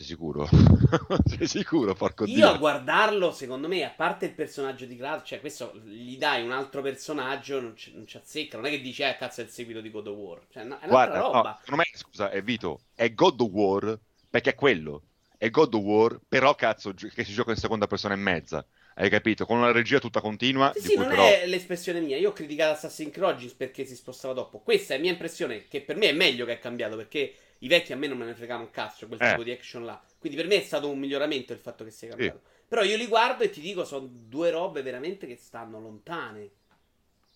Sei 0.00 0.08
sicuro? 0.08 0.48
Sei 1.28 1.46
sicuro, 1.46 1.92
porco 1.92 2.24
Io 2.24 2.48
a 2.48 2.56
guardarlo, 2.56 3.32
secondo 3.32 3.68
me, 3.68 3.84
a 3.84 3.90
parte 3.90 4.24
il 4.24 4.32
personaggio 4.32 4.86
di 4.86 4.96
Kratos, 4.96 5.28
cioè 5.28 5.40
questo 5.40 5.78
gli 5.84 6.16
dai 6.16 6.42
un 6.42 6.52
altro 6.52 6.80
personaggio, 6.80 7.60
non 7.60 7.76
ci, 7.76 7.92
non 7.94 8.06
ci 8.06 8.16
azzecca. 8.16 8.56
Non 8.56 8.64
è 8.64 8.70
che 8.70 8.80
dici, 8.80 9.02
eh, 9.02 9.14
cazzo, 9.18 9.42
è 9.42 9.44
il 9.44 9.50
seguito 9.50 9.82
di 9.82 9.90
God 9.90 10.06
of 10.06 10.16
War. 10.16 10.40
Cioè, 10.50 10.64
no, 10.64 10.78
è 10.78 10.88
Guarda, 10.88 11.18
roba. 11.18 11.42
No, 11.42 11.58
secondo 11.60 11.82
me, 11.82 11.98
scusa, 11.98 12.30
è 12.30 12.42
Vito, 12.42 12.80
è 12.94 13.12
God 13.12 13.40
of 13.42 13.50
War 13.50 13.98
perché 14.30 14.50
è 14.50 14.54
quello. 14.54 15.02
È 15.36 15.50
God 15.50 15.74
of 15.74 15.82
War, 15.82 16.18
però 16.26 16.54
cazzo, 16.54 16.94
che 16.94 17.22
si 17.22 17.34
gioca 17.34 17.50
in 17.50 17.58
seconda 17.58 17.86
persona 17.86 18.14
e 18.14 18.18
mezza. 18.18 18.64
Hai 18.94 19.10
capito? 19.10 19.44
Con 19.44 19.58
una 19.58 19.70
regia 19.70 19.98
tutta 19.98 20.22
continua. 20.22 20.72
Sì, 20.76 20.80
sì, 20.80 20.96
non 20.96 21.08
però... 21.08 21.26
è 21.26 21.46
l'espressione 21.46 22.00
mia. 22.00 22.16
Io 22.16 22.30
ho 22.30 22.32
criticato 22.32 22.72
Assassin's 22.72 23.12
Creed 23.12 23.28
Origins 23.28 23.52
perché 23.52 23.84
si 23.84 23.94
spostava 23.94 24.32
dopo. 24.32 24.60
Questa 24.60 24.94
è 24.94 24.98
mia 24.98 25.10
impressione, 25.10 25.68
che 25.68 25.82
per 25.82 25.96
me 25.96 26.08
è 26.08 26.12
meglio 26.14 26.46
che 26.46 26.52
è 26.52 26.58
cambiato, 26.58 26.96
perché 26.96 27.34
i 27.60 27.68
vecchi 27.68 27.92
a 27.92 27.96
me 27.96 28.06
non 28.06 28.18
me 28.18 28.26
ne 28.26 28.34
fregavano 28.34 28.66
un 28.66 28.70
cazzo, 28.70 29.06
quel 29.06 29.20
eh. 29.22 29.30
tipo 29.30 29.42
di 29.42 29.50
action 29.50 29.84
là. 29.84 30.00
Quindi 30.18 30.36
per 30.36 30.46
me 30.46 30.56
è 30.56 30.62
stato 30.62 30.88
un 30.88 30.98
miglioramento 30.98 31.52
il 31.52 31.58
fatto 31.58 31.84
che 31.84 31.90
sia 31.90 32.08
cambiato. 32.08 32.40
Sì. 32.42 32.58
Però 32.68 32.82
io 32.82 32.96
li 32.96 33.06
guardo 33.06 33.42
e 33.42 33.50
ti 33.50 33.60
dico, 33.60 33.84
sono 33.84 34.08
due 34.10 34.50
robe 34.50 34.82
veramente 34.82 35.26
che 35.26 35.36
stanno 35.36 35.80
lontane. 35.80 36.50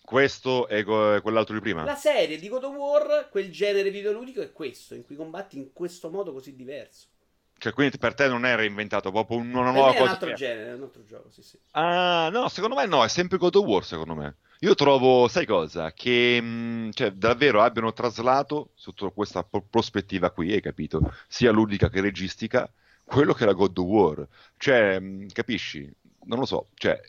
Questo 0.01 0.67
e 0.67 0.83
quell'altro 0.83 1.55
di 1.55 1.61
prima? 1.61 1.83
La 1.83 1.95
serie 1.95 2.37
di 2.37 2.47
God 2.47 2.63
of 2.63 2.75
War, 2.75 3.27
quel 3.29 3.51
genere 3.51 3.89
videoludico 3.89 4.41
è 4.41 4.51
questo, 4.51 4.93
in 4.93 5.03
cui 5.03 5.15
combatti 5.15 5.57
in 5.57 5.73
questo 5.73 6.09
modo 6.11 6.31
così 6.31 6.55
diverso. 6.55 7.07
Cioè, 7.57 7.73
quindi 7.73 7.97
per 7.97 8.13
te 8.13 8.27
non 8.27 8.45
è 8.45 8.55
reinventato 8.55 9.11
proprio 9.11 9.37
una 9.37 9.71
nuova 9.71 9.93
cosa? 9.93 9.97
È 9.97 10.01
un 10.01 10.07
altro 10.09 10.27
che... 10.29 10.33
genere, 10.35 10.69
è 10.69 10.73
un 10.73 10.81
altro 10.83 11.03
gioco, 11.03 11.29
sì, 11.29 11.41
sì. 11.41 11.57
Ah, 11.71 12.29
no, 12.31 12.49
secondo 12.49 12.75
me 12.75 12.85
no, 12.85 13.03
è 13.03 13.07
sempre 13.07 13.37
God 13.37 13.55
of 13.55 13.65
War, 13.65 13.83
secondo 13.83 14.13
me. 14.13 14.35
Io 14.59 14.75
trovo, 14.75 15.27
sai 15.27 15.45
cosa? 15.45 15.91
Che 15.91 16.41
mh, 16.41 16.45
mm, 16.45 16.89
cioè, 16.91 17.11
davvero 17.11 17.61
abbiano 17.61 17.93
traslato 17.93 18.71
sotto 18.75 19.11
questa 19.11 19.43
pro- 19.43 19.65
prospettiva 19.69 20.31
qui, 20.31 20.53
hai 20.53 20.61
capito? 20.61 21.13
Sia 21.27 21.51
ludica 21.51 21.89
che 21.89 22.01
registica, 22.01 22.71
quello 23.03 23.33
che 23.33 23.43
era 23.43 23.53
God 23.53 23.77
of 23.77 23.85
War. 23.85 24.27
Cioè, 24.57 24.99
mh, 24.99 25.05
mm, 25.05 25.27
capisci? 25.33 25.93
Non 26.25 26.39
lo 26.39 26.45
so, 26.45 26.69
cioè, 26.75 26.99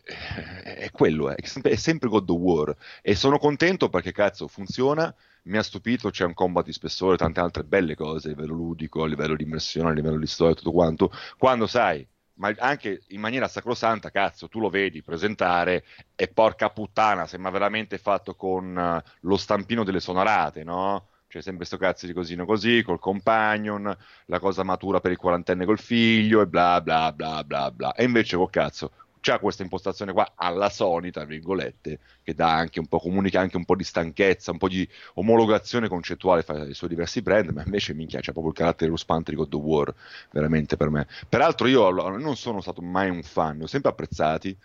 è 0.62 0.90
quello, 0.90 1.30
è, 1.30 1.36
è 1.62 1.76
sempre 1.76 2.08
God 2.08 2.28
of 2.28 2.38
War. 2.38 2.76
E 3.02 3.14
sono 3.14 3.38
contento 3.38 3.88
perché, 3.88 4.12
cazzo, 4.12 4.46
funziona, 4.46 5.14
mi 5.44 5.56
ha 5.56 5.62
stupito, 5.62 6.10
c'è 6.10 6.24
un 6.24 6.34
combat 6.34 6.64
di 6.64 6.72
spessore, 6.72 7.16
tante 7.16 7.40
altre 7.40 7.64
belle 7.64 7.94
cose 7.94 8.28
a 8.28 8.30
livello 8.30 8.54
ludico, 8.54 9.02
a 9.02 9.06
livello 9.06 9.34
di 9.34 9.44
immersione, 9.44 9.90
a 9.90 9.94
livello 9.94 10.18
di 10.18 10.26
storia, 10.26 10.54
tutto 10.54 10.72
quanto. 10.72 11.10
Quando 11.38 11.66
sai 11.66 12.06
ma 12.36 12.52
anche 12.58 13.02
in 13.08 13.20
maniera 13.20 13.48
sacrosanta, 13.48 14.10
cazzo, 14.10 14.48
tu 14.48 14.60
lo 14.60 14.68
vedi 14.68 15.02
presentare 15.02 15.84
e 16.14 16.28
porca 16.28 16.70
puttana, 16.70 17.26
sembra 17.26 17.50
veramente 17.50 17.98
fatto 17.98 18.34
con 18.34 18.76
uh, 18.76 19.10
lo 19.20 19.36
stampino 19.36 19.84
delle 19.84 20.00
sonorate, 20.00 20.64
no? 20.64 21.08
Cioè 21.28 21.42
sempre 21.42 21.64
sto 21.64 21.76
cazzo 21.76 22.06
di 22.06 22.12
cosino 22.12 22.44
così, 22.44 22.82
col 22.82 22.98
companion, 22.98 23.94
la 24.26 24.38
cosa 24.38 24.62
matura 24.62 25.00
per 25.00 25.10
il 25.10 25.16
quarantenne 25.16 25.64
col 25.64 25.78
figlio 25.78 26.40
e 26.40 26.46
bla 26.46 26.80
bla 26.80 27.12
bla 27.12 27.42
bla 27.42 27.70
bla. 27.70 27.94
E 27.94 28.04
invece, 28.04 28.36
oh 28.36 28.48
cazzo, 28.48 28.92
c'ha 29.26 29.40
questa 29.40 29.64
impostazione 29.64 30.12
qua 30.12 30.34
alla 30.36 30.70
Sony, 30.70 31.10
tra 31.10 31.24
virgolette, 31.24 31.98
che 32.22 32.32
dà 32.32 32.52
anche 32.52 32.78
un 32.78 32.86
po', 32.86 33.00
comunica 33.00 33.40
anche 33.40 33.56
un 33.56 33.64
po' 33.64 33.74
di 33.74 33.82
stanchezza, 33.82 34.52
un 34.52 34.58
po' 34.58 34.68
di 34.68 34.88
omologazione 35.14 35.88
concettuale 35.88 36.42
fra 36.42 36.64
i 36.64 36.74
suoi 36.74 36.90
diversi 36.90 37.22
brand, 37.22 37.50
ma 37.50 37.64
invece 37.64 37.92
minchia 37.92 38.20
c'ha 38.20 38.30
proprio 38.30 38.52
il 38.52 38.58
carattere 38.58 38.90
ruspante 38.90 39.32
di 39.32 39.36
God 39.36 39.52
of 39.54 39.62
War, 39.62 39.94
veramente 40.30 40.76
per 40.76 40.90
me. 40.90 41.08
Peraltro 41.28 41.66
io 41.66 41.90
non 41.90 42.36
sono 42.36 42.60
stato 42.60 42.82
mai 42.82 43.10
un 43.10 43.24
fan, 43.24 43.56
li 43.56 43.64
ho 43.64 43.66
sempre 43.66 43.90
apprezzati, 43.90 44.56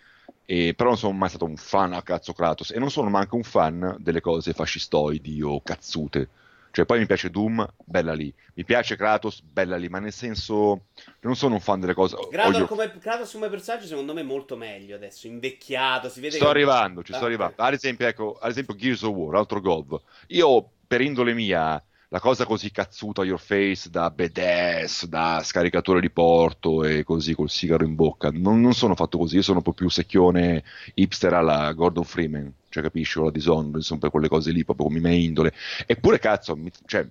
e, 0.45 0.73
però 0.75 0.89
non 0.89 0.97
sono 0.99 1.13
mai 1.13 1.29
stato 1.29 1.45
un 1.45 1.55
fan 1.55 1.93
a 1.93 2.03
cazzo 2.03 2.33
Kratos 2.33 2.69
e 2.69 2.77
non 2.77 2.91
sono 2.91 3.09
manco 3.09 3.37
un 3.37 3.43
fan 3.43 3.95
delle 3.97 4.21
cose 4.21 4.53
fascistoidi 4.53 5.41
o 5.41 5.59
cazzute 5.63 6.29
cioè, 6.71 6.85
poi 6.85 6.99
mi 6.99 7.05
piace 7.05 7.29
Doom, 7.29 7.67
bella 7.83 8.13
lì. 8.13 8.33
Mi 8.53 8.63
piace 8.63 8.95
Kratos, 8.95 9.41
bella 9.41 9.75
lì, 9.75 9.89
ma 9.89 9.99
nel 9.99 10.13
senso 10.13 10.85
non 11.21 11.35
sono 11.35 11.55
un 11.55 11.59
fan 11.59 11.81
delle 11.81 11.93
cose. 11.93 12.15
Kratos, 12.29 12.65
come, 12.67 12.97
Kratos 12.97 13.31
come 13.31 13.49
personaggio, 13.49 13.87
secondo 13.87 14.13
me, 14.13 14.21
è 14.21 14.23
molto 14.23 14.55
meglio 14.55 14.95
adesso. 14.95 15.27
Invecchiato, 15.27 16.07
si 16.07 16.21
vede. 16.21 16.35
Sto 16.35 16.45
che... 16.45 16.51
arrivando, 16.51 17.03
ci 17.03 17.11
ah, 17.11 17.17
sto 17.17 17.25
arrivando. 17.25 17.55
Ad 17.57 17.73
esempio, 17.73 18.07
ecco, 18.07 18.37
ad 18.39 18.49
esempio, 18.49 18.75
Gears 18.75 19.01
of 19.03 19.13
War, 19.13 19.35
altro 19.35 19.59
Gov. 19.59 20.01
Io, 20.27 20.69
per 20.87 21.01
indole 21.01 21.33
mia, 21.33 21.83
la 22.07 22.19
cosa 22.19 22.45
così 22.45 22.71
cazzuta 22.71 23.23
your 23.23 23.39
face 23.39 23.89
da 23.89 24.09
badass, 24.09 25.05
da 25.05 25.41
scaricatore 25.43 26.01
di 26.01 26.09
porto 26.09 26.83
e 26.83 27.03
così 27.03 27.33
col 27.33 27.49
sigaro 27.49 27.85
in 27.85 27.95
bocca. 27.95 28.29
Non, 28.31 28.59
non 28.61 28.73
sono 28.73 28.95
fatto 28.95 29.17
così, 29.17 29.37
io 29.37 29.41
sono 29.41 29.57
un 29.57 29.63
po' 29.63 29.73
più 29.73 29.89
secchione 29.89 30.63
hipster 30.93 31.33
alla 31.33 31.71
Gordon 31.71 32.03
Freeman, 32.03 32.53
cioè 32.71 32.81
capisci, 32.81 33.19
o 33.19 33.25
la 33.25 33.31
Dishonored, 33.31 33.75
insomma, 33.75 34.09
quelle 34.09 34.29
cose 34.29 34.51
lì, 34.51 34.63
proprio 34.63 34.87
come 34.87 34.99
mia 34.99 35.11
indole. 35.11 35.53
Eppure, 35.85 36.17
cazzo, 36.17 36.55
mi, 36.55 36.71
cioè, 36.85 37.05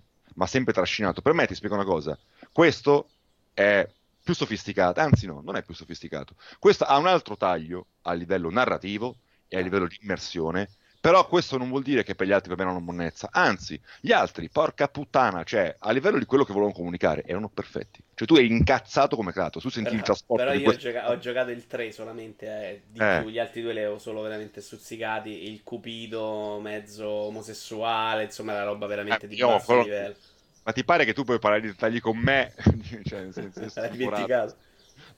sempre 0.47 0.73
trascinato. 0.73 1.21
Per 1.21 1.35
me, 1.35 1.47
ti 1.47 1.55
spiego 1.55 1.75
una 1.75 1.85
cosa, 1.85 2.19
questo 2.51 3.11
è 3.53 3.89
più 4.23 4.35
sofisticato, 4.35 5.01
anzi 5.01 5.27
no, 5.27 5.43
non 5.45 5.57
è 5.57 5.63
più 5.63 5.75
sofisticato. 5.75 6.35
Questo 6.59 6.85
ha 6.85 6.97
un 6.97 7.07
altro 7.07 7.37
taglio 7.37 7.87
a 8.03 8.13
livello 8.15 8.51
narrativo 8.51 9.17
e 9.49 9.59
a 9.59 9.61
livello 9.61 9.87
di 9.87 9.99
immersione 10.01 10.69
però 11.01 11.27
questo 11.27 11.57
non 11.57 11.71
vuol 11.71 11.83
dire 11.83 12.03
che 12.03 12.15
per 12.15 12.27
gli 12.27 12.33
altri 12.33 12.51
va 12.51 12.57
bene 12.57 12.71
una 12.71 12.81
monnezza, 12.81 13.31
anzi, 13.33 13.81
gli 14.01 14.13
altri, 14.13 14.51
porca 14.51 14.87
puttana, 14.87 15.45
cioè, 15.45 15.75
a 15.79 15.93
livello 15.93 16.19
di 16.19 16.27
quello 16.27 16.45
che 16.45 16.53
volevano 16.53 16.77
comunicare, 16.77 17.23
erano 17.25 17.49
perfetti. 17.49 18.03
Cioè, 18.15 18.29
tu 18.29 18.35
eri 18.35 18.49
incazzato 18.49 19.17
come 19.17 19.33
Kratos, 19.33 19.63
tu 19.63 19.71
sentivi 19.71 19.97
il 19.97 20.03
trasporto. 20.03 20.45
Però 20.45 20.55
io 20.55 20.63
questo... 20.63 20.89
ho, 20.89 20.93
gioca- 20.93 21.09
ho, 21.09 21.19
giocato 21.19 21.51
il 21.53 21.67
3 21.67 21.93
solamente, 21.93 22.47
eh, 22.47 22.83
di 22.87 23.01
eh. 23.01 23.21
più, 23.23 23.31
gli 23.31 23.39
altri 23.39 23.63
due 23.63 23.73
li 23.73 23.79
avevo 23.79 23.99
solo 23.99 24.21
veramente 24.21 24.61
stuzzicati, 24.61 25.51
il 25.51 25.63
cupido 25.63 26.61
mezzo 26.61 27.09
omosessuale, 27.09 28.25
insomma, 28.25 28.53
la 28.53 28.65
roba 28.65 28.87
veramente 28.87 29.25
eh, 29.25 29.29
di 29.29 29.37
basso 29.37 29.65
quello... 29.65 29.83
livello. 29.83 30.17
Ma 30.63 30.73
ti 30.73 30.85
pare 30.85 31.07
che 31.07 31.15
tu 31.15 31.25
puoi 31.25 31.39
parlare 31.39 31.63
di 31.63 31.69
dettagli 31.69 32.01
con 32.01 32.19
me? 32.19 32.53
cioè, 33.09 33.21
nel 33.23 33.33
senso, 33.33 33.61
Hai 33.81 33.91
dimenticato 33.91 34.55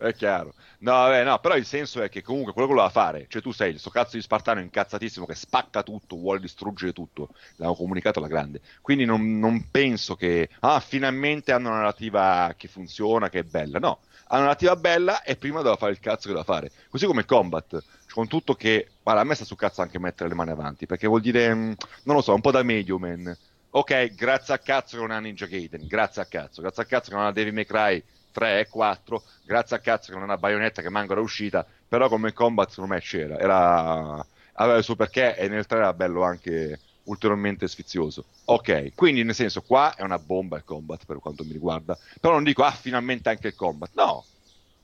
è 0.06 0.14
chiaro. 0.14 0.54
No, 0.78 0.92
vabbè, 0.92 1.24
no, 1.24 1.38
però 1.38 1.56
il 1.56 1.64
senso 1.64 2.02
è 2.02 2.08
che 2.08 2.22
comunque 2.22 2.52
quello 2.52 2.68
che 2.68 2.74
voleva 2.74 2.92
fare, 2.92 3.26
cioè 3.28 3.40
tu 3.40 3.52
sei 3.52 3.70
questo 3.70 3.90
cazzo 3.90 4.16
di 4.16 4.22
Spartano 4.22 4.60
incazzatissimo 4.60 5.26
che 5.26 5.34
spacca 5.34 5.82
tutto, 5.82 6.16
vuole 6.16 6.40
distruggere 6.40 6.92
tutto, 6.92 7.30
l'hanno 7.56 7.74
comunicato 7.74 8.18
alla 8.18 8.28
grande. 8.28 8.60
Quindi 8.80 9.04
non, 9.04 9.38
non 9.38 9.68
penso 9.70 10.16
che, 10.16 10.48
ah, 10.60 10.80
finalmente 10.80 11.52
hanno 11.52 11.68
una 11.68 11.78
narrativa 11.78 12.52
che 12.56 12.68
funziona, 12.68 13.28
che 13.28 13.40
è 13.40 13.42
bella. 13.44 13.78
No, 13.78 14.00
ha 14.26 14.36
una 14.36 14.46
narrativa 14.46 14.76
bella 14.76 15.22
e 15.22 15.36
prima 15.36 15.58
doveva 15.58 15.76
fare 15.76 15.92
il 15.92 16.00
cazzo 16.00 16.28
che 16.28 16.34
doveva 16.34 16.44
fare. 16.44 16.70
Così 16.88 17.06
come 17.06 17.24
Combat, 17.24 17.82
con 18.10 18.26
tutto 18.26 18.54
che, 18.54 18.88
guarda, 19.02 19.20
a 19.20 19.24
me 19.24 19.34
sta 19.34 19.44
su 19.44 19.54
cazzo 19.54 19.82
anche 19.82 19.98
mettere 19.98 20.28
le 20.28 20.34
mani 20.34 20.50
avanti, 20.50 20.86
perché 20.86 21.06
vuol 21.06 21.20
dire, 21.20 21.54
mm, 21.54 21.72
non 22.04 22.16
lo 22.16 22.22
so, 22.22 22.34
un 22.34 22.40
po' 22.40 22.50
da 22.50 22.62
medio 22.62 22.98
man. 22.98 23.36
Ok, 23.74 24.14
grazie 24.14 24.54
a 24.54 24.58
cazzo 24.58 24.96
che 24.96 25.02
non 25.02 25.12
ha 25.12 25.18
Ninja 25.18 25.46
Gaiden, 25.46 25.86
grazie 25.86 26.22
a 26.22 26.26
cazzo, 26.26 26.60
grazie 26.60 26.82
a 26.82 26.86
cazzo 26.86 27.10
che 27.10 27.16
non 27.16 27.24
ha 27.24 27.32
Devil 27.32 27.54
May 27.54 27.64
Cry 27.64 28.02
3 28.32 28.60
e 28.60 28.68
4, 28.68 29.22
grazie 29.44 29.76
a 29.76 29.78
cazzo 29.78 30.12
che 30.12 30.18
non 30.18 30.30
ha 30.30 30.36
baionetta 30.36 30.82
che 30.82 30.90
manca 30.90 31.12
era 31.12 31.20
uscita, 31.20 31.64
però 31.86 32.08
come 32.08 32.32
combat 32.32 32.70
secondo 32.70 32.94
me 32.94 33.00
c'era, 33.00 33.38
era, 33.38 34.26
aveva 34.54 34.78
il 34.78 34.84
suo 34.84 34.96
perché 34.96 35.36
e 35.36 35.48
nel 35.48 35.66
3 35.66 35.78
era 35.78 35.92
bello 35.92 36.22
anche 36.22 36.80
ulteriormente 37.04 37.68
sfizioso. 37.68 38.24
Ok, 38.46 38.94
quindi 38.94 39.22
nel 39.22 39.34
senso 39.34 39.62
qua 39.62 39.94
è 39.94 40.02
una 40.02 40.18
bomba 40.18 40.56
il 40.56 40.64
combat 40.64 41.04
per 41.04 41.18
quanto 41.18 41.44
mi 41.44 41.52
riguarda, 41.52 41.96
però 42.20 42.34
non 42.34 42.44
dico 42.44 42.62
ah 42.64 42.72
finalmente 42.72 43.28
anche 43.28 43.48
il 43.48 43.54
combat, 43.54 43.90
no. 43.94 44.24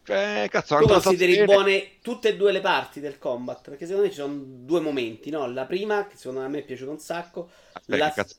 Cioè, 0.09 0.47
cazzo, 0.51 0.79
tu 0.79 0.87
consideri 0.87 1.45
buone 1.45 1.99
tutte 2.01 2.31
e 2.31 2.37
due 2.37 2.51
le 2.51 2.63
parti 2.63 2.99
del 2.99 3.19
combat? 3.19 3.61
Perché 3.69 3.85
secondo 3.85 4.07
me 4.07 4.11
ci 4.11 4.21
sono 4.21 4.35
due 4.43 4.81
momenti, 4.81 5.29
no? 5.29 5.47
La 5.53 5.67
prima, 5.67 6.07
che 6.07 6.17
secondo 6.17 6.49
me 6.49 6.61
è 6.61 6.63
piaciuta 6.63 6.91
un 6.91 6.99
sacco. 6.99 7.51
Aspetta, 7.73 8.05
la... 8.05 8.09
che, 8.09 8.15
cazzo, 8.15 8.35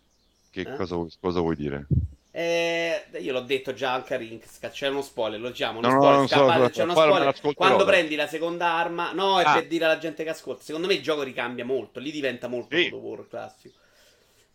che 0.49 0.61
eh? 0.61 0.75
cosa, 0.75 0.95
cosa 1.19 1.39
vuoi 1.41 1.55
dire? 1.55 1.85
Eh, 2.31 3.05
io 3.19 3.33
l'ho 3.33 3.41
detto 3.41 3.74
già 3.74 3.93
anche 3.93 4.13
a 4.13 4.17
Rinks, 4.17 4.59
c'è 4.71 4.88
uno 4.88 5.01
spoiler, 5.01 5.39
lo 5.39 5.50
diciamo, 5.50 5.79
uno 5.79 5.87
no, 5.87 5.94
spoiler, 5.96 6.20
no, 6.20 6.27
scappate, 6.27 6.63
so, 6.65 6.70
c'è 6.70 6.83
uno 6.83 6.92
spoiler. 6.94 7.55
Quando 7.55 7.85
prendi 7.85 8.15
la 8.15 8.27
seconda 8.27 8.68
arma, 8.68 9.11
no, 9.13 9.39
è 9.39 9.44
ah. 9.46 9.53
per 9.53 9.68
dire 9.68 9.85
alla 9.85 9.98
gente 9.98 10.24
che 10.24 10.29
ascolta. 10.29 10.63
Secondo 10.63 10.85
me 10.85 10.94
il 10.94 11.01
gioco 11.01 11.24
ricambia 11.24 11.65
molto, 11.65 12.00
lì 12.00 12.11
diventa 12.11 12.48
molto 12.48 12.75
sì. 12.75 12.89
War 12.89 13.27
classico. 13.27 13.77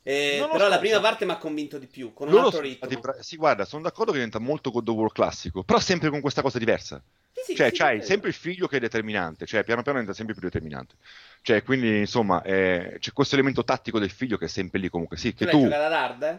Eh, 0.07 0.37
però 0.39 0.65
so, 0.65 0.69
la 0.69 0.79
prima 0.79 0.97
so. 0.97 1.01
parte 1.01 1.25
mi 1.25 1.33
ha 1.33 1.39
convinto 1.39 1.79
di 1.79 1.87
più, 1.87 2.13
con 2.13 2.29
un 2.29 2.39
altro 2.39 2.61
ritmo. 2.61 3.01
Pra- 3.01 3.23
sì, 3.23 3.37
guarda, 3.37 3.65
sono 3.65 3.83
d'accordo 3.83 4.13
che 4.13 4.19
diventa 4.19 4.39
molto 4.39 4.71
God 4.71 4.89
of 4.89 4.97
War 4.97 5.13
classico, 5.13 5.65
però 5.65 5.81
sempre 5.81 6.11
con 6.11 6.21
questa 6.21 6.43
cosa 6.43 6.59
diversa. 6.59 7.03
Sì, 7.33 7.41
sì, 7.47 7.57
cioè, 7.57 7.71
sì, 7.71 7.77
c'hai 7.79 8.03
sempre 8.03 8.29
il 8.29 8.35
figlio 8.35 8.69
che 8.69 8.77
è 8.77 8.81
determinante, 8.81 9.47
cioè 9.47 9.65
piano 9.65 9.83
piano 9.83 9.99
diventa 9.99 10.17
sempre 10.17 10.35
più 10.35 10.45
determinante. 10.45 10.95
Cioè, 11.43 11.65
quindi, 11.65 11.99
insomma, 11.99 12.41
eh, 12.43 12.99
c'è 13.01 13.13
questo 13.13 13.35
elemento 13.35 13.65
tattico 13.65 13.99
del 13.99 14.11
figlio 14.11 14.37
che 14.37 14.45
è 14.45 14.49
sempre 14.49 14.79
lì 14.79 14.89
comunque. 14.89 15.17
Sì, 15.17 15.35
che 15.35 15.47
tu... 15.47 15.59
tu... 15.59 15.65
ad 15.65 15.93
hard, 15.93 16.23
eh? 16.23 16.39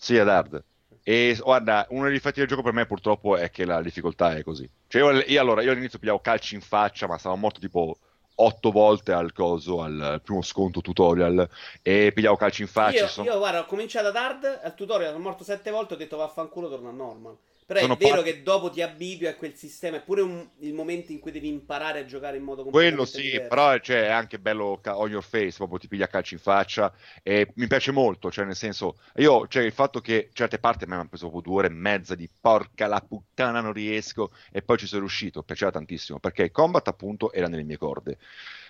Sì, 0.00 0.16
ad 0.16 0.28
hard. 0.28 0.64
E 1.02 1.36
guarda, 1.42 1.86
uno 1.90 2.04
dei 2.04 2.12
difetti 2.12 2.38
del 2.38 2.48
gioco 2.48 2.62
per 2.62 2.72
me 2.72 2.86
purtroppo 2.86 3.36
è 3.36 3.50
che 3.50 3.64
la 3.64 3.82
difficoltà 3.82 4.36
è 4.36 4.42
così. 4.42 4.68
Cioè, 4.86 5.02
io, 5.02 5.10
io 5.26 5.40
allora, 5.40 5.60
io 5.62 5.72
all'inizio 5.72 5.98
pigliavo 5.98 6.20
calci 6.20 6.54
in 6.54 6.60
faccia, 6.60 7.08
ma 7.08 7.18
stavo 7.18 7.34
morto 7.36 7.58
tipo 7.58 7.98
otto 8.36 8.70
volte 8.70 9.12
al 9.12 9.32
coso, 9.32 9.82
al 9.82 10.20
primo 10.22 10.42
sconto 10.42 10.80
tutorial, 10.80 11.48
e 11.82 12.12
pigliavo 12.12 12.36
calci 12.36 12.62
in 12.62 12.68
faccia. 12.68 13.00
Io, 13.00 13.08
sono... 13.08 13.30
io 13.30 13.38
guarda, 13.38 13.60
ho 13.60 13.66
cominciato 13.66 14.06
ad 14.06 14.16
hard, 14.16 14.60
al 14.62 14.74
tutorial 14.74 15.10
sono 15.10 15.22
morto 15.24 15.42
sette 15.42 15.70
volte, 15.72 15.94
ho 15.94 15.96
detto 15.96 16.16
vaffanculo, 16.16 16.68
torno 16.68 16.90
a 16.90 16.92
normal. 16.92 17.36
Però 17.68 17.80
Sono 17.80 17.92
è 17.92 17.96
vero 17.98 18.14
parte... 18.22 18.32
che 18.32 18.42
dopo 18.42 18.70
ti 18.70 18.80
abitui 18.80 19.26
a 19.26 19.36
quel 19.36 19.54
sistema, 19.54 19.98
è 19.98 20.02
pure 20.02 20.22
un, 20.22 20.48
il 20.60 20.72
momento 20.72 21.12
in 21.12 21.18
cui 21.18 21.30
devi 21.30 21.48
imparare 21.48 21.98
a 21.98 22.04
giocare 22.06 22.38
in 22.38 22.42
modo 22.42 22.62
completamente 22.62 23.04
Quello 23.04 23.04
sì, 23.04 23.30
diverso. 23.30 23.48
però 23.48 23.78
cioè, 23.78 24.04
è 24.04 24.10
anche 24.10 24.38
bello 24.38 24.80
on 24.82 25.10
your 25.10 25.22
face, 25.22 25.56
proprio 25.58 25.78
ti 25.78 25.86
piglia 25.86 26.06
calci 26.06 26.32
in 26.32 26.40
faccia 26.40 26.90
e 27.22 27.52
mi 27.56 27.66
piace 27.66 27.92
molto, 27.92 28.30
cioè 28.30 28.46
nel 28.46 28.56
senso, 28.56 28.96
io, 29.16 29.46
cioè 29.48 29.64
il 29.64 29.72
fatto 29.72 30.00
che 30.00 30.30
certe 30.32 30.58
parti 30.58 30.84
a 30.84 30.86
me 30.86 30.94
mi 30.94 31.00
hanno 31.00 31.10
preso 31.10 31.28
proprio 31.28 31.52
due 31.52 31.60
ore 31.60 31.66
e 31.68 31.76
mezza 31.76 32.14
di 32.14 32.26
porca 32.40 32.86
la 32.86 33.04
puttana 33.06 33.60
non 33.60 33.74
riesco 33.74 34.32
e 34.50 34.62
poi 34.62 34.78
ci 34.78 34.86
sono 34.86 35.00
riuscito, 35.00 35.42
piaceva 35.42 35.70
tantissimo, 35.70 36.18
perché 36.20 36.44
il 36.44 36.50
combat 36.50 36.88
appunto 36.88 37.32
era 37.32 37.48
nelle 37.48 37.64
mie 37.64 37.76
corde. 37.76 38.16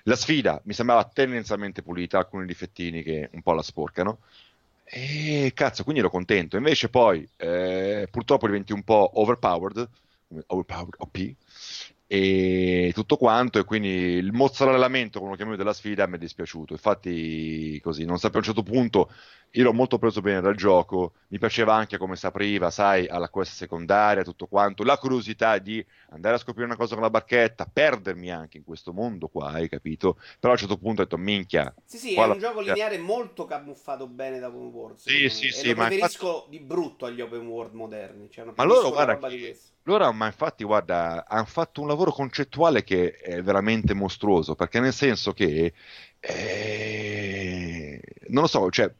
La 0.05 0.17
sfida 0.17 0.61
mi 0.65 0.73
sembrava 0.73 1.05
tendenzialmente 1.05 1.83
pulita, 1.83 2.19
alcuni 2.19 2.47
difettini 2.47 3.05
che 3.05 3.31
un 3.33 3.43
po' 3.43 3.53
la 3.53 3.63
sporcano, 3.63 4.23
e 4.91 5.53
cazzo, 5.55 5.83
quindi 5.83 6.01
ero 6.01 6.11
contento. 6.11 6.57
Invece 6.57 6.89
poi 6.89 7.29
eh, 7.37 8.09
purtroppo 8.11 8.47
diventi 8.47 8.73
un 8.73 8.83
po' 8.83 9.11
overpowered, 9.15 9.89
overpowered 10.47 10.95
OP, 10.99 11.35
e 12.11 12.91
tutto 12.95 13.19
quanto 13.19 13.59
e 13.59 13.65
quindi 13.65 13.89
il 13.89 14.33
mozzarellamento 14.33 15.19
come 15.19 15.33
lo 15.33 15.37
chiamiamo 15.37 15.59
della 15.59 15.75
sfida 15.75 16.07
mi 16.07 16.17
è 16.17 16.19
dispiaciuto. 16.19 16.73
Infatti 16.73 17.79
così 17.83 18.07
non 18.07 18.17
sapevo 18.17 18.39
a 18.39 18.39
un 18.39 18.45
certo 18.55 18.63
punto 18.63 19.13
io 19.53 19.63
l'ho 19.63 19.73
molto 19.73 19.99
preso 19.99 20.21
bene 20.21 20.41
dal 20.41 20.57
gioco 20.57 21.13
mi 21.29 21.39
piaceva 21.39 21.75
anche 21.75 21.97
come 21.97 22.17
si 22.17 22.27
apriva 22.27 22.71
sai 22.71 23.07
alla 23.07 23.31
quest 23.31 23.55
secondaria 23.55 24.23
tutto 24.23 24.47
quanto 24.47 24.85
la 24.85 24.99
curiosità 24.99 25.57
di 25.59 25.85
andare 26.11 26.35
a 26.35 26.39
scoprire 26.39 26.67
una 26.67 26.77
cosa 26.77 26.95
con 26.95 27.03
la 27.03 27.11
barchetta 27.11 27.69
perdermi 27.71 28.31
anche 28.31 28.59
in 28.59 28.65
questo 28.65 28.93
mondo 28.93 29.29
qua 29.29 29.53
hai 29.53 29.69
capito? 29.69 30.19
Però 30.39 30.53
a 30.53 30.55
un 30.55 30.59
certo 30.59 30.79
punto 30.79 31.01
ho 31.01 31.05
detto 31.05 31.17
minchia 31.17 31.75
sì 31.85 31.99
sì 31.99 32.15
è 32.15 32.25
un 32.25 32.39
gioco 32.39 32.61
lineare 32.61 32.99
molto 32.99 33.45
camuffato 33.45 34.07
bene 34.07 34.39
da 34.39 34.49
open 34.49 34.67
world 34.67 34.97
sì 34.97 35.29
sì 35.29 35.51
sì 35.51 35.73
ma 35.75 35.87
preferisco 35.87 36.27
infatti... 36.27 36.51
di 36.51 36.61
brutto 36.61 37.07
agli 37.07 37.21
open 37.21 37.47
world 37.47 37.75
moderni 37.75 38.31
cioè, 38.31 38.47
ma 38.55 38.65
loro 38.65 38.91
guarda 38.91 39.17
che 39.29 39.59
loro, 39.89 40.13
ma 40.13 40.27
infatti, 40.27 40.65
guarda, 40.65 41.25
hanno 41.27 41.45
fatto 41.45 41.81
un 41.81 41.89
lavoro 41.89 42.13
concettuale 42.13 42.85
che 42.85 43.13
è 43.13 43.43
veramente 43.43 43.95
mostruoso, 43.95 44.55
perché 44.55 44.81
nel 44.81 44.93
senso 44.93 45.33
che, 45.33 45.73
eh, 46.21 48.01
non 48.29 48.43
lo 48.43 48.49
so, 48.49 48.71
cioè, 48.71 48.93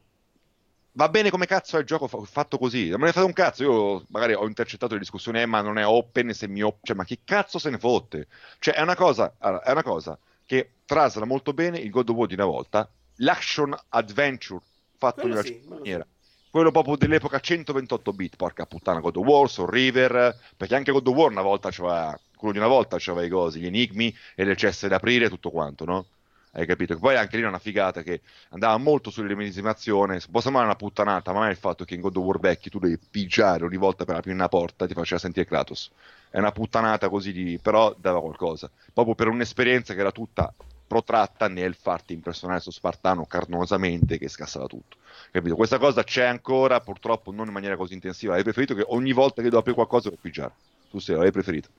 va 0.93 1.09
bene 1.09 1.29
come 1.29 1.45
cazzo 1.45 1.77
è 1.77 1.79
il 1.79 1.85
gioco 1.85 2.07
fatto 2.07 2.57
così, 2.57 2.89
non 2.89 2.99
me 2.99 3.07
ne 3.07 3.11
fate 3.13 3.25
un 3.25 3.33
cazzo, 3.33 3.63
io 3.63 4.05
magari 4.09 4.33
ho 4.33 4.45
intercettato 4.45 4.93
le 4.93 4.99
discussioni, 4.99 5.41
eh, 5.41 5.45
ma 5.45 5.61
non 5.61 5.77
è 5.77 5.85
open, 5.85 6.33
se 6.33 6.47
mi 6.47 6.61
op- 6.61 6.83
cioè, 6.83 6.95
ma 6.95 7.05
chi 7.05 7.19
cazzo 7.23 7.59
se 7.59 7.69
ne 7.69 7.77
fotte? 7.77 8.27
Cioè, 8.59 8.73
è 8.73 8.81
una 8.81 8.95
cosa, 8.95 9.33
è 9.39 9.71
una 9.71 9.83
cosa 9.83 10.17
che 10.45 10.71
trasla 10.85 11.25
molto 11.25 11.53
bene 11.53 11.77
il 11.77 11.89
God 11.91 12.09
of 12.09 12.15
War 12.15 12.27
di 12.27 12.33
una 12.33 12.45
volta, 12.45 12.89
l'action 13.17 13.77
adventure 13.89 14.61
fatto 14.97 15.21
Quello 15.21 15.39
in 15.39 15.39
una 15.39 15.43
sì, 15.47 15.67
maniera. 15.67 16.03
Sì 16.03 16.17
quello 16.49 16.71
proprio 16.71 16.95
dell'epoca 16.95 17.39
128 17.39 18.13
bit, 18.13 18.35
porca 18.35 18.65
puttana, 18.65 18.99
God 18.99 19.17
of 19.17 19.25
War, 19.25 19.49
Soul 19.49 19.69
River, 19.69 20.37
perché 20.57 20.75
anche 20.75 20.91
God 20.91 21.07
of 21.07 21.15
War 21.15 21.31
una 21.31 21.41
volta 21.41 21.69
c'aveva, 21.71 22.19
quello 22.35 22.53
di 22.53 22.59
una 22.59 22.67
volta 22.67 22.97
c'aveva 22.99 23.25
i 23.25 23.29
cosi, 23.29 23.59
gli 23.59 23.65
enigmi 23.65 24.15
e 24.35 24.43
le 24.43 24.55
cesse 24.55 24.87
da 24.87 24.95
aprire 24.95 25.25
e 25.25 25.29
tutto 25.29 25.51
quanto, 25.51 25.85
no? 25.85 26.05
hai 26.53 26.65
capito? 26.65 26.97
Poi 26.97 27.15
anche 27.15 27.35
lì 27.35 27.41
era 27.41 27.49
una 27.49 27.59
figata 27.59 28.01
che 28.01 28.21
andava 28.49 28.77
molto 28.77 29.11
sull'immedesimazione, 29.11 30.19
può 30.31 30.41
sembrare 30.41 30.65
una 30.65 30.75
puttanata, 30.75 31.31
ma 31.31 31.47
è 31.47 31.51
il 31.51 31.57
fatto 31.57 31.85
che 31.85 31.93
in 31.93 32.01
God 32.01 32.17
of 32.17 32.23
War 32.23 32.39
vecchi 32.39 32.69
tu 32.69 32.79
devi 32.79 32.97
pigiare 32.97 33.63
ogni 33.63 33.77
volta 33.77 34.05
per 34.05 34.15
aprire 34.15 34.35
una 34.35 34.47
porta 34.47 34.87
ti 34.87 34.93
faceva 34.93 35.19
sentire 35.19 35.45
Kratos. 35.45 35.91
È 36.29 36.39
una 36.39 36.51
puttanata 36.51 37.09
così, 37.09 37.31
di... 37.31 37.59
però 37.61 37.95
dava 37.97 38.19
qualcosa. 38.21 38.69
Proprio 38.93 39.15
per 39.15 39.27
un'esperienza 39.27 39.93
che 39.93 39.99
era 39.99 40.11
tutta 40.11 40.51
protratta 40.89 41.47
nel 41.47 41.75
farti 41.75 42.13
impersonare 42.13 42.59
su 42.59 42.71
Spartano 42.71 43.25
carnosamente 43.25 44.17
che 44.17 44.27
scassava 44.27 44.65
tutto. 44.65 44.97
Capito? 45.31 45.55
Questa 45.55 45.77
cosa 45.77 46.03
c'è 46.03 46.23
ancora, 46.25 46.81
purtroppo 46.81 47.31
non 47.31 47.45
in 47.45 47.53
maniera 47.53 47.77
così 47.77 47.93
intensiva. 47.93 48.31
Avrei 48.31 48.43
preferito 48.43 48.73
che 48.73 48.83
ogni 48.87 49.13
volta 49.13 49.43
che 49.43 49.49
devo 49.49 49.59
aprire 49.59 49.75
qualcosa 49.75 50.09
lo 50.09 50.17
pigiare. 50.19 50.51
Tu 50.89 50.97
sei, 50.97 51.13
l'avrei 51.13 51.31
preferito. 51.31 51.69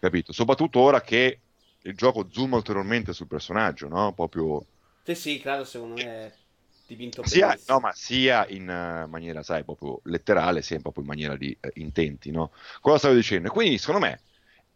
Capito? 0.00 0.32
Soprattutto 0.32 0.80
ora 0.80 1.02
che 1.02 1.38
il 1.82 1.94
gioco 1.94 2.28
zooma 2.30 2.56
ulteriormente 2.56 3.12
sul 3.12 3.26
personaggio, 3.26 3.88
no? 3.88 4.12
Proprio... 4.12 4.64
Sì, 5.02 5.14
sì, 5.14 5.38
claro, 5.38 5.64
secondo 5.64 6.02
me 6.02 6.32
dipinto 6.86 7.26
sia, 7.26 7.58
no, 7.66 7.80
ma 7.80 7.92
sia 7.92 8.46
in 8.48 8.62
uh, 8.62 9.08
maniera, 9.08 9.42
sai, 9.42 9.64
proprio 9.64 10.00
letterale, 10.04 10.62
sia 10.62 10.80
proprio 10.80 11.02
in 11.02 11.08
maniera 11.10 11.36
di 11.36 11.54
uh, 11.60 11.68
intenti, 11.74 12.30
no? 12.30 12.52
Cosa 12.80 12.98
stavo 12.98 13.14
dicendo? 13.14 13.50
quindi, 13.50 13.76
secondo 13.76 14.00
me, 14.00 14.20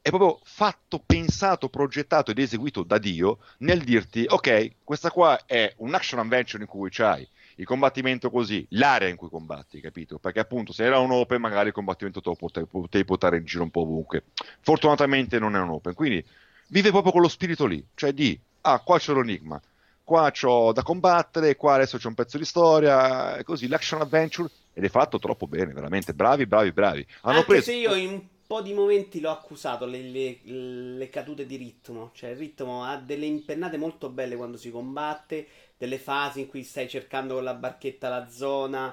è 0.02 0.08
proprio 0.08 0.40
fatto, 0.44 1.02
pensato, 1.04 1.68
progettato 1.68 2.30
ed 2.30 2.38
eseguito 2.38 2.82
da 2.82 2.98
Dio 2.98 3.38
nel 3.58 3.82
dirti, 3.82 4.24
ok, 4.26 4.76
questa 4.82 5.10
qua 5.10 5.44
è 5.44 5.72
un 5.78 5.94
action 5.94 6.20
adventure 6.20 6.62
in 6.62 6.68
cui 6.68 6.88
c'hai 6.90 7.28
il 7.56 7.66
combattimento 7.66 8.30
così, 8.30 8.66
l'area 8.70 9.08
in 9.08 9.16
cui 9.16 9.28
combatti, 9.28 9.80
capito? 9.80 10.18
Perché 10.18 10.40
appunto 10.40 10.72
se 10.72 10.84
era 10.84 10.98
un 10.98 11.10
open 11.10 11.42
magari 11.42 11.68
il 11.68 11.74
combattimento 11.74 12.22
te 12.22 12.30
lo 12.30 12.34
potevi, 12.34 12.66
potevi 12.66 13.04
portare 13.04 13.36
in 13.36 13.44
giro 13.44 13.62
un 13.62 13.70
po' 13.70 13.82
ovunque. 13.82 14.24
Fortunatamente 14.60 15.38
non 15.38 15.54
è 15.54 15.60
un 15.60 15.68
open, 15.68 15.92
quindi 15.92 16.24
vive 16.68 16.90
proprio 16.90 17.12
con 17.12 17.20
lo 17.20 17.28
spirito 17.28 17.66
lì, 17.66 17.84
cioè 17.94 18.12
di, 18.12 18.38
ah, 18.62 18.80
qua 18.80 18.98
c'è 18.98 19.12
l'enigma, 19.12 19.60
qua 20.02 20.30
c'ho 20.30 20.72
da 20.72 20.82
combattere, 20.82 21.56
qua 21.56 21.74
adesso 21.74 21.98
c'è 21.98 22.06
un 22.06 22.14
pezzo 22.14 22.38
di 22.38 22.46
storia, 22.46 23.38
così, 23.44 23.68
l'action 23.68 24.00
adventure, 24.00 24.48
ed 24.72 24.84
è 24.84 24.88
fatto 24.88 25.18
troppo 25.18 25.46
bene, 25.46 25.74
veramente, 25.74 26.14
bravi, 26.14 26.46
bravi, 26.46 26.72
bravi. 26.72 27.06
Hanno 27.22 27.40
Anche 27.40 27.46
preso... 27.46 27.64
se 27.64 27.74
io 27.74 27.94
in 27.94 28.22
po' 28.50 28.62
di 28.62 28.72
momenti 28.72 29.20
l'ho 29.20 29.30
accusato, 29.30 29.86
le, 29.86 30.02
le, 30.02 30.40
le 30.42 31.08
cadute 31.08 31.46
di 31.46 31.54
ritmo, 31.54 32.10
cioè 32.14 32.30
il 32.30 32.36
ritmo 32.36 32.82
ha 32.82 32.96
delle 32.96 33.26
impennate 33.26 33.76
molto 33.76 34.08
belle 34.08 34.34
quando 34.34 34.56
si 34.56 34.72
combatte, 34.72 35.46
delle 35.78 35.98
fasi 35.98 36.40
in 36.40 36.48
cui 36.48 36.64
stai 36.64 36.88
cercando 36.88 37.34
con 37.34 37.44
la 37.44 37.54
barchetta 37.54 38.08
la 38.08 38.28
zona, 38.28 38.92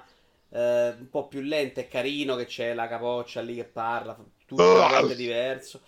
eh, 0.50 0.90
un 1.00 1.10
po' 1.10 1.28
più 1.28 1.42
lenta, 1.42 1.82
è 1.82 1.88
carino 1.88 2.36
che 2.36 2.46
c'è 2.46 2.76
la 2.76 2.88
capoccia 2.88 3.42
lì 3.42 3.56
che 3.56 3.64
parla, 3.64 4.16
tutto 4.46 4.62
oh. 4.62 5.14
diverso. 5.16 5.82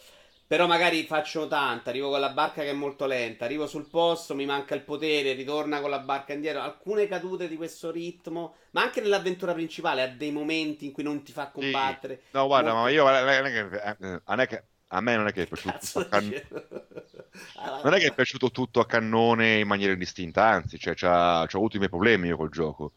Però 0.50 0.66
magari 0.66 1.04
faccio 1.04 1.48
tanta, 1.48 1.92
arrivo 1.92 2.10
con 2.10 2.20
la 2.20 2.32
barca 2.32 2.64
che 2.64 2.72
è 2.72 2.74
molto 2.74 3.06
lenta, 3.06 3.46
arrivo 3.46 3.68
sul 3.68 3.88
posto, 3.88 4.34
mi 4.34 4.48
manca 4.48 4.74
il 4.74 4.82
potere, 4.82 5.34
ritorna 5.34 5.80
con 5.80 5.92
la 5.92 6.00
barca 6.00 6.34
indietro. 6.34 6.62
Alcune 6.62 7.08
cadute 7.08 7.48
di 7.48 7.56
questo 7.56 7.92
ritmo, 7.92 8.56
ma 8.72 8.82
anche 8.82 9.00
nell'avventura 9.00 9.54
principale, 9.54 10.02
ha 10.02 10.08
dei 10.08 10.32
momenti 10.32 10.86
in 10.86 10.92
cui 10.92 11.04
non 11.04 11.22
ti 11.22 11.32
fa 11.32 11.50
combattere. 11.52 12.22
Sì. 12.24 12.30
No, 12.32 12.48
guarda, 12.48 12.74
molto... 12.74 12.84
ma 12.84 12.90
io 12.90 13.04
non 13.04 13.46
è 13.46 13.52
che, 13.52 13.78
eh, 13.90 14.22
non 14.26 14.40
è 14.40 14.48
che 14.48 14.64
a 14.88 15.02
me 15.02 15.16
non 15.16 15.28
è 15.28 15.32
che 15.32 15.44
è 15.44 15.48
piaciuto 15.48 16.08
can... 16.08 16.30
non 17.84 17.94
è 17.94 18.00
che 18.00 18.08
è 18.08 18.14
piaciuto 18.16 18.50
tutto 18.50 18.80
a 18.80 18.88
cannone 18.88 19.60
in 19.60 19.68
maniera 19.68 19.94
distinta, 19.94 20.48
anzi, 20.48 20.80
cioè, 20.80 20.96
c'ha 20.96 21.42
avuto 21.42 21.76
i 21.76 21.78
miei 21.78 21.92
problemi 21.92 22.28
io 22.28 22.38
col 22.38 22.50
gioco, 22.50 22.94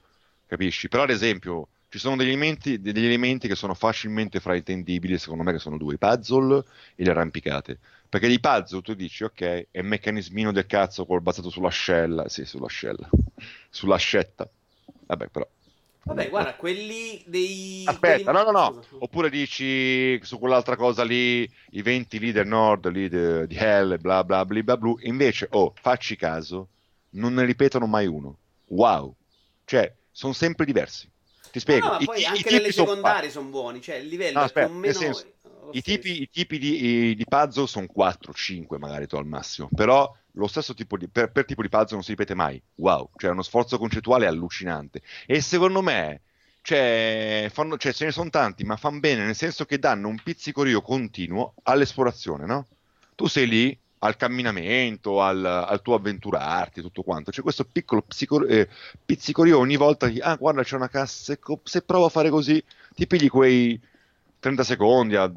capisci? 0.46 0.88
Però 0.88 1.02
ad 1.02 1.10
esempio 1.10 1.68
ci 1.92 1.98
sono 1.98 2.16
degli 2.16 2.28
elementi, 2.28 2.81
degli 2.81 3.05
elementi, 3.05 3.48
che 3.48 3.55
sono 3.55 3.74
facilmente 3.74 4.40
fraintendibili, 4.40 5.18
secondo 5.18 5.42
me, 5.42 5.52
che 5.52 5.59
sono 5.59 5.76
due, 5.76 5.92
i 5.92 5.98
puzzle 5.98 6.64
e 6.94 7.05
le 7.05 7.11
arrampicate. 7.11 7.78
Perché 8.09 8.28
di 8.28 8.40
puzzle 8.40 8.81
tu 8.81 8.94
dici, 8.94 9.24
ok, 9.24 9.66
è 9.70 9.81
un 9.81 9.88
meccanismino 9.88 10.52
del 10.52 10.64
cazzo 10.64 11.05
col 11.05 11.20
basato 11.20 11.50
sull'ascella, 11.50 12.31
sì, 12.31 12.46
sull'ascella, 12.46 13.11
sull'ascetta. 13.68 14.48
Vabbè, 15.05 15.26
però... 15.28 15.46
Vabbè, 16.05 16.31
guarda, 16.31 16.55
quelli 16.55 17.22
dei... 17.26 17.83
Aspetta, 17.85 18.33
quelli... 18.33 18.38
no, 18.38 18.50
no, 18.50 18.59
no. 18.59 18.83
Oppure 19.00 19.28
dici 19.28 20.18
su 20.24 20.38
quell'altra 20.38 20.76
cosa 20.76 21.05
lì, 21.05 21.42
i 21.72 21.83
20 21.83 22.18
leader 22.18 22.46
nord 22.46 22.88
lì 22.88 23.11
di, 23.11 23.46
di 23.46 23.57
Hell, 23.57 24.00
bla 24.00 24.24
bla 24.24 24.46
bla 24.46 24.62
bla 24.62 24.76
bla. 24.78 24.94
Invece, 25.00 25.46
oh, 25.50 25.74
facci 25.78 26.16
caso, 26.16 26.68
non 27.11 27.35
ne 27.35 27.44
ripetono 27.44 27.87
mai 27.87 28.07
uno. 28.07 28.38
Wow. 28.68 29.14
Cioè, 29.66 29.94
sono 30.11 30.33
sempre 30.33 30.64
diversi. 30.64 31.11
Ti 31.52 31.60
spiego. 31.60 31.86
No, 31.86 31.98
no, 31.98 32.04
poi 32.06 32.20
i, 32.20 32.24
anche 32.24 32.48
i 32.48 32.52
nelle 32.54 32.72
secondarie 32.72 33.28
sono 33.28 33.48
buoni, 33.50 33.82
cioè 33.82 33.96
il 33.96 34.08
livello 34.08 34.38
no, 34.38 34.44
aspetta, 34.44 34.66
più 34.66 34.74
o 34.74 34.78
meno... 34.78 34.94
Senso, 34.94 35.32
i 35.72 35.82
tipi, 35.82 36.22
i 36.22 36.30
tipi, 36.30 36.58
di, 36.58 37.14
di 37.14 37.24
puzzle 37.26 37.66
sono 37.66 37.86
4-5 37.94 38.78
magari 38.78 39.06
tu 39.06 39.16
al 39.16 39.26
massimo, 39.26 39.68
però 39.74 40.10
lo 40.32 40.46
stesso 40.46 40.72
tipo 40.72 40.96
di, 40.96 41.08
per, 41.08 41.30
per, 41.30 41.44
tipo 41.44 41.60
di 41.60 41.68
puzzle 41.68 41.94
non 41.94 42.02
si 42.02 42.10
ripete 42.10 42.34
mai. 42.34 42.60
Wow, 42.76 43.10
cioè 43.16 43.30
uno 43.30 43.42
sforzo 43.42 43.76
concettuale 43.76 44.26
allucinante. 44.26 45.02
E 45.26 45.42
secondo 45.42 45.82
me, 45.82 46.22
cioè, 46.62 47.50
fanno, 47.52 47.76
cioè 47.76 47.92
ce 47.92 48.06
ne 48.06 48.12
sono 48.12 48.30
tanti, 48.30 48.64
ma 48.64 48.76
fanno 48.76 49.00
bene 49.00 49.24
nel 49.24 49.36
senso 49.36 49.66
che 49.66 49.78
danno 49.78 50.08
un 50.08 50.18
pizzicorio 50.22 50.80
continuo 50.80 51.54
all'esplorazione, 51.64 52.46
no? 52.46 52.66
Tu 53.14 53.26
sei 53.26 53.46
lì, 53.46 53.78
al 54.02 54.16
camminamento, 54.16 55.22
al, 55.22 55.44
al, 55.44 55.80
tuo 55.80 55.94
avventurarti, 55.94 56.80
tutto 56.80 57.02
quanto. 57.02 57.30
C'è 57.30 57.42
questo 57.42 57.64
piccolo 57.64 58.02
psico, 58.02 58.44
eh, 58.46 58.68
pizzicorio 59.04 59.58
ogni 59.58 59.76
volta 59.76 60.08
che, 60.08 60.18
ah, 60.20 60.34
guarda, 60.36 60.62
c'è 60.62 60.76
una 60.76 60.88
cassa, 60.88 61.32
ecco, 61.32 61.60
se 61.62 61.82
provo 61.82 62.06
a 62.06 62.08
fare 62.08 62.28
così, 62.28 62.62
ti 62.94 63.06
pigli 63.06 63.28
quei 63.28 63.80
30 64.40 64.64
secondi, 64.64 65.14
a, 65.14 65.32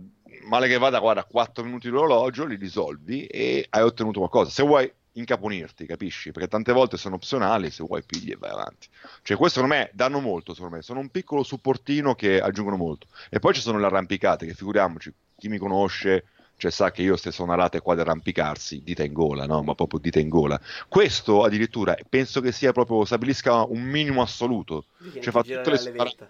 male 0.47 0.67
che 0.67 0.79
vada, 0.79 0.99
guarda, 0.99 1.23
4 1.23 1.63
minuti 1.63 1.89
di 1.89 1.95
orologio, 1.95 2.45
li 2.45 2.55
risolvi 2.55 3.25
e 3.27 3.67
hai 3.69 3.83
ottenuto 3.83 4.17
qualcosa. 4.17 4.49
Se 4.49 4.63
vuoi 4.63 4.91
incaponirti, 5.11 5.85
capisci? 5.85 6.31
Perché 6.31 6.47
tante 6.49 6.71
volte 6.71 6.97
sono 6.97 7.15
opzionali, 7.15 7.69
se 7.69 7.83
vuoi 7.83 8.01
pigli 8.03 8.31
e 8.31 8.35
vai 8.35 8.49
avanti. 8.49 8.87
Cioè, 9.21 9.37
questo 9.37 9.59
secondo 9.59 9.75
me 9.75 9.91
danno 9.93 10.19
molto, 10.19 10.55
secondo 10.55 10.77
me, 10.77 10.81
sono 10.81 10.99
un 10.99 11.09
piccolo 11.09 11.43
supportino 11.43 12.15
che 12.15 12.41
aggiungono 12.41 12.77
molto. 12.77 13.05
E 13.29 13.37
poi 13.37 13.53
ci 13.53 13.61
sono 13.61 13.77
le 13.77 13.85
arrampicate, 13.85 14.47
che 14.47 14.55
figuriamoci, 14.55 15.13
chi 15.37 15.49
mi 15.49 15.59
conosce 15.59 16.25
cioè 16.57 16.71
sa 16.71 16.91
che 16.91 17.01
io 17.01 17.15
stesso 17.15 17.43
una 17.43 17.55
rate 17.55 17.81
qua 17.81 17.95
di 17.95 18.01
arrampicarsi, 18.01 18.81
dita 18.83 19.03
in 19.03 19.13
gola, 19.13 19.45
no? 19.45 19.61
ma 19.61 19.75
proprio 19.75 19.99
dita 19.99 20.19
in 20.19 20.29
gola. 20.29 20.59
Questo 20.87 21.43
addirittura 21.43 21.95
penso 22.07 22.41
che 22.41 22.51
sia 22.51 22.71
proprio, 22.71 23.05
stabilisca 23.05 23.63
un 23.63 23.81
minimo 23.81 24.21
assoluto. 24.21 24.85
Cioè 25.19 25.31
fa 25.31 25.41
tutte 25.41 25.69
le, 25.69 25.77
suonarate. 25.77 26.29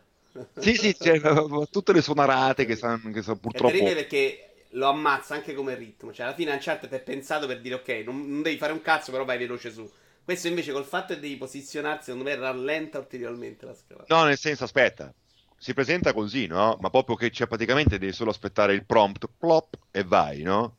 sì, 0.59 0.75
sì, 0.75 0.95
cioè, 0.99 1.21
tutte 1.69 1.93
le 1.93 2.01
suonarate 2.01 2.65
che 2.65 2.75
sono, 2.75 2.99
che 3.13 3.21
sono 3.21 3.37
purtroppo... 3.37 3.75
È 3.75 3.93
perché 3.93 4.49
lo 4.75 4.87
ammazza 4.87 5.35
anche 5.35 5.53
come 5.53 5.75
ritmo, 5.75 6.11
cioè 6.11 6.25
alla 6.25 6.35
fine 6.35 6.51
Uncharted 6.51 6.91
è 6.91 7.01
pensato 7.01 7.47
per 7.47 7.61
dire 7.61 7.75
ok, 7.75 8.03
non, 8.05 8.29
non 8.29 8.41
devi 8.41 8.57
fare 8.57 8.73
un 8.73 8.81
cazzo, 8.81 9.11
però 9.11 9.23
vai 9.25 9.37
veloce 9.37 9.71
su. 9.71 9.89
Questo 10.23 10.47
invece 10.47 10.71
col 10.71 10.85
fatto 10.85 11.13
che 11.13 11.19
devi 11.19 11.37
posizionarsi, 11.37 12.05
secondo 12.05 12.27
me 12.27 12.35
rallenta 12.35 12.97
ulteriormente 12.97 13.65
la 13.65 13.75
scalata. 13.75 14.13
No, 14.13 14.23
nel 14.25 14.37
senso, 14.37 14.63
aspetta, 14.63 15.13
si 15.57 15.73
presenta 15.73 16.13
così, 16.13 16.47
no? 16.47 16.77
Ma 16.81 16.89
proprio 16.89 17.15
che 17.15 17.29
c'è 17.29 17.47
praticamente 17.47 17.97
devi 17.97 18.11
solo 18.11 18.29
aspettare 18.29 18.73
il 18.73 18.85
prompt, 18.85 19.29
plop, 19.37 19.77
e 19.91 20.03
vai, 20.03 20.41
no? 20.41 20.77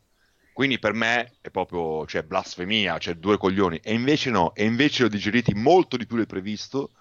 Quindi 0.53 0.79
per 0.79 0.95
me 0.95 1.33
è 1.41 1.51
proprio, 1.51 2.07
cioè, 2.07 2.23
blasfemia, 2.23 2.99
cioè 2.99 3.15
due 3.15 3.37
coglioni. 3.37 3.79
E 3.83 3.93
invece 3.93 4.31
no, 4.31 4.55
e 4.55 4.65
invece 4.65 5.05
ho 5.05 5.09
digeriti 5.09 5.53
molto 5.55 5.97
di 5.97 6.07
più 6.07 6.17
del 6.17 6.27
previsto, 6.27 6.93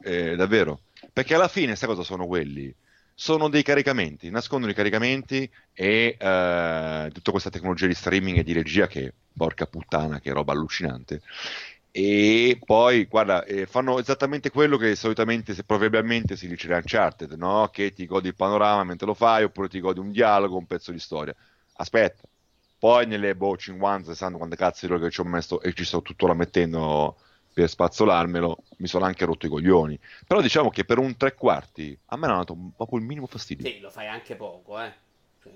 eh, 0.00 0.34
davvero. 0.34 0.80
Perché 1.12 1.34
alla 1.34 1.48
fine, 1.48 1.76
sai 1.76 1.88
cosa 1.88 2.02
sono 2.02 2.26
quelli? 2.26 2.74
Sono 3.14 3.48
dei 3.48 3.62
caricamenti, 3.62 4.28
nascondono 4.28 4.72
i 4.72 4.74
caricamenti 4.74 5.48
e 5.72 6.16
eh, 6.18 7.10
tutta 7.12 7.30
questa 7.30 7.50
tecnologia 7.50 7.86
di 7.86 7.94
streaming 7.94 8.38
e 8.38 8.42
di 8.42 8.52
regia 8.52 8.86
che, 8.86 9.12
porca 9.36 9.66
puttana, 9.66 10.20
che 10.20 10.32
roba 10.32 10.52
allucinante 10.52 11.22
e 11.98 12.58
poi 12.62 13.06
guarda 13.06 13.42
eh, 13.44 13.64
fanno 13.64 13.98
esattamente 13.98 14.50
quello 14.50 14.76
che 14.76 14.94
solitamente 14.94 15.54
se 15.54 15.64
probabilmente 15.64 16.36
si 16.36 16.46
dice 16.46 16.68
da 16.68 16.76
Uncharted 16.76 17.32
no? 17.38 17.70
che 17.72 17.94
ti 17.94 18.04
godi 18.04 18.28
il 18.28 18.34
panorama 18.34 18.84
mentre 18.84 19.06
lo 19.06 19.14
fai 19.14 19.44
oppure 19.44 19.70
ti 19.70 19.80
godi 19.80 19.98
un 19.98 20.10
dialogo 20.10 20.58
un 20.58 20.66
pezzo 20.66 20.92
di 20.92 20.98
storia. 20.98 21.34
Aspetta. 21.76 22.24
Poi 22.78 23.06
nelle 23.06 23.34
boh 23.34 23.56
50 23.56 24.10
60 24.10 24.36
quante 24.36 24.56
cazzo 24.56 24.86
di 24.86 25.00
che 25.00 25.10
ci 25.10 25.20
ho 25.20 25.24
messo 25.24 25.62
e 25.62 25.72
ci 25.72 25.86
sto 25.86 26.02
tutto 26.02 26.26
la 26.26 26.34
mettendo 26.34 27.16
per 27.54 27.66
spazzolarmelo 27.66 28.64
mi 28.76 28.88
sono 28.88 29.06
anche 29.06 29.24
rotto 29.24 29.46
i 29.46 29.48
coglioni. 29.48 29.98
Però 30.26 30.42
diciamo 30.42 30.68
che 30.68 30.84
per 30.84 30.98
un 30.98 31.16
tre 31.16 31.32
quarti 31.32 31.98
a 32.08 32.16
me 32.18 32.26
hanno 32.26 32.36
dato 32.36 32.58
proprio 32.76 32.98
il 32.98 33.06
minimo 33.06 33.26
fastidio. 33.26 33.66
Sì 33.66 33.80
lo 33.80 33.88
fai 33.88 34.06
anche 34.06 34.36
poco 34.36 34.78
eh 34.82 34.92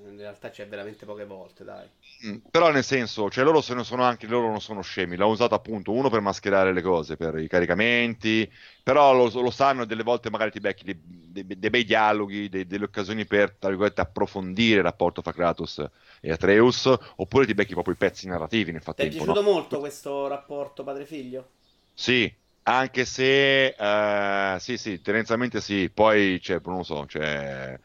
in 0.09 0.16
realtà 0.16 0.50
c'è 0.50 0.66
veramente 0.66 1.05
poche 1.05 1.24
volte, 1.24 1.64
dai. 1.64 1.87
Mm, 2.26 2.37
però 2.50 2.70
nel 2.70 2.85
senso, 2.85 3.31
cioè 3.31 3.44
loro 3.44 3.62
se 3.62 3.74
ne 3.74 3.83
sono 3.83 4.03
anche 4.03 4.26
loro 4.26 4.48
non 4.48 4.61
sono 4.61 4.83
scemi, 4.83 5.16
l'hanno 5.16 5.31
usato 5.31 5.55
appunto 5.55 5.92
uno 5.92 6.11
per 6.11 6.20
mascherare 6.20 6.72
le 6.74 6.83
cose, 6.83 7.16
per 7.16 7.38
i 7.38 7.48
caricamenti, 7.48 8.50
però 8.83 9.14
lo, 9.14 9.31
lo 9.40 9.50
sanno 9.50 9.83
e 9.83 9.87
delle 9.87 10.03
volte 10.03 10.29
magari 10.29 10.50
ti 10.50 10.61
becchi 10.61 10.85
dei, 10.85 11.00
dei, 11.03 11.46
dei 11.59 11.70
bei 11.70 11.85
dialoghi, 11.85 12.50
dei, 12.50 12.66
delle 12.66 12.85
occasioni 12.85 13.24
per, 13.24 13.57
tra 13.59 13.70
virgolette, 13.70 14.03
approfondire 14.03 14.79
il 14.79 14.85
rapporto 14.85 15.22
fra 15.22 15.33
Kratos 15.33 15.83
e 16.20 16.31
Atreus, 16.31 16.92
oppure 17.16 17.46
ti 17.46 17.55
becchi 17.55 17.72
proprio 17.72 17.94
i 17.94 17.96
pezzi 17.98 18.29
narrativi 18.29 18.70
nel 18.72 18.83
frattempo. 18.83 19.12
Ti 19.12 19.18
è 19.18 19.24
piaciuto 19.24 19.42
no? 19.42 19.53
molto 19.55 19.79
questo 19.79 20.26
rapporto 20.26 20.85
padre-figlio? 20.85 21.48
Sì, 21.94 22.31
anche 22.64 23.07
se, 23.07 23.74
uh, 23.79 24.59
sì 24.59 24.76
sì, 24.76 25.00
tendenzialmente 25.00 25.62
sì, 25.62 25.88
poi, 25.88 26.38
cioè, 26.42 26.61
non 26.64 26.76
lo 26.79 26.83
so, 26.83 27.07
cioè 27.07 27.79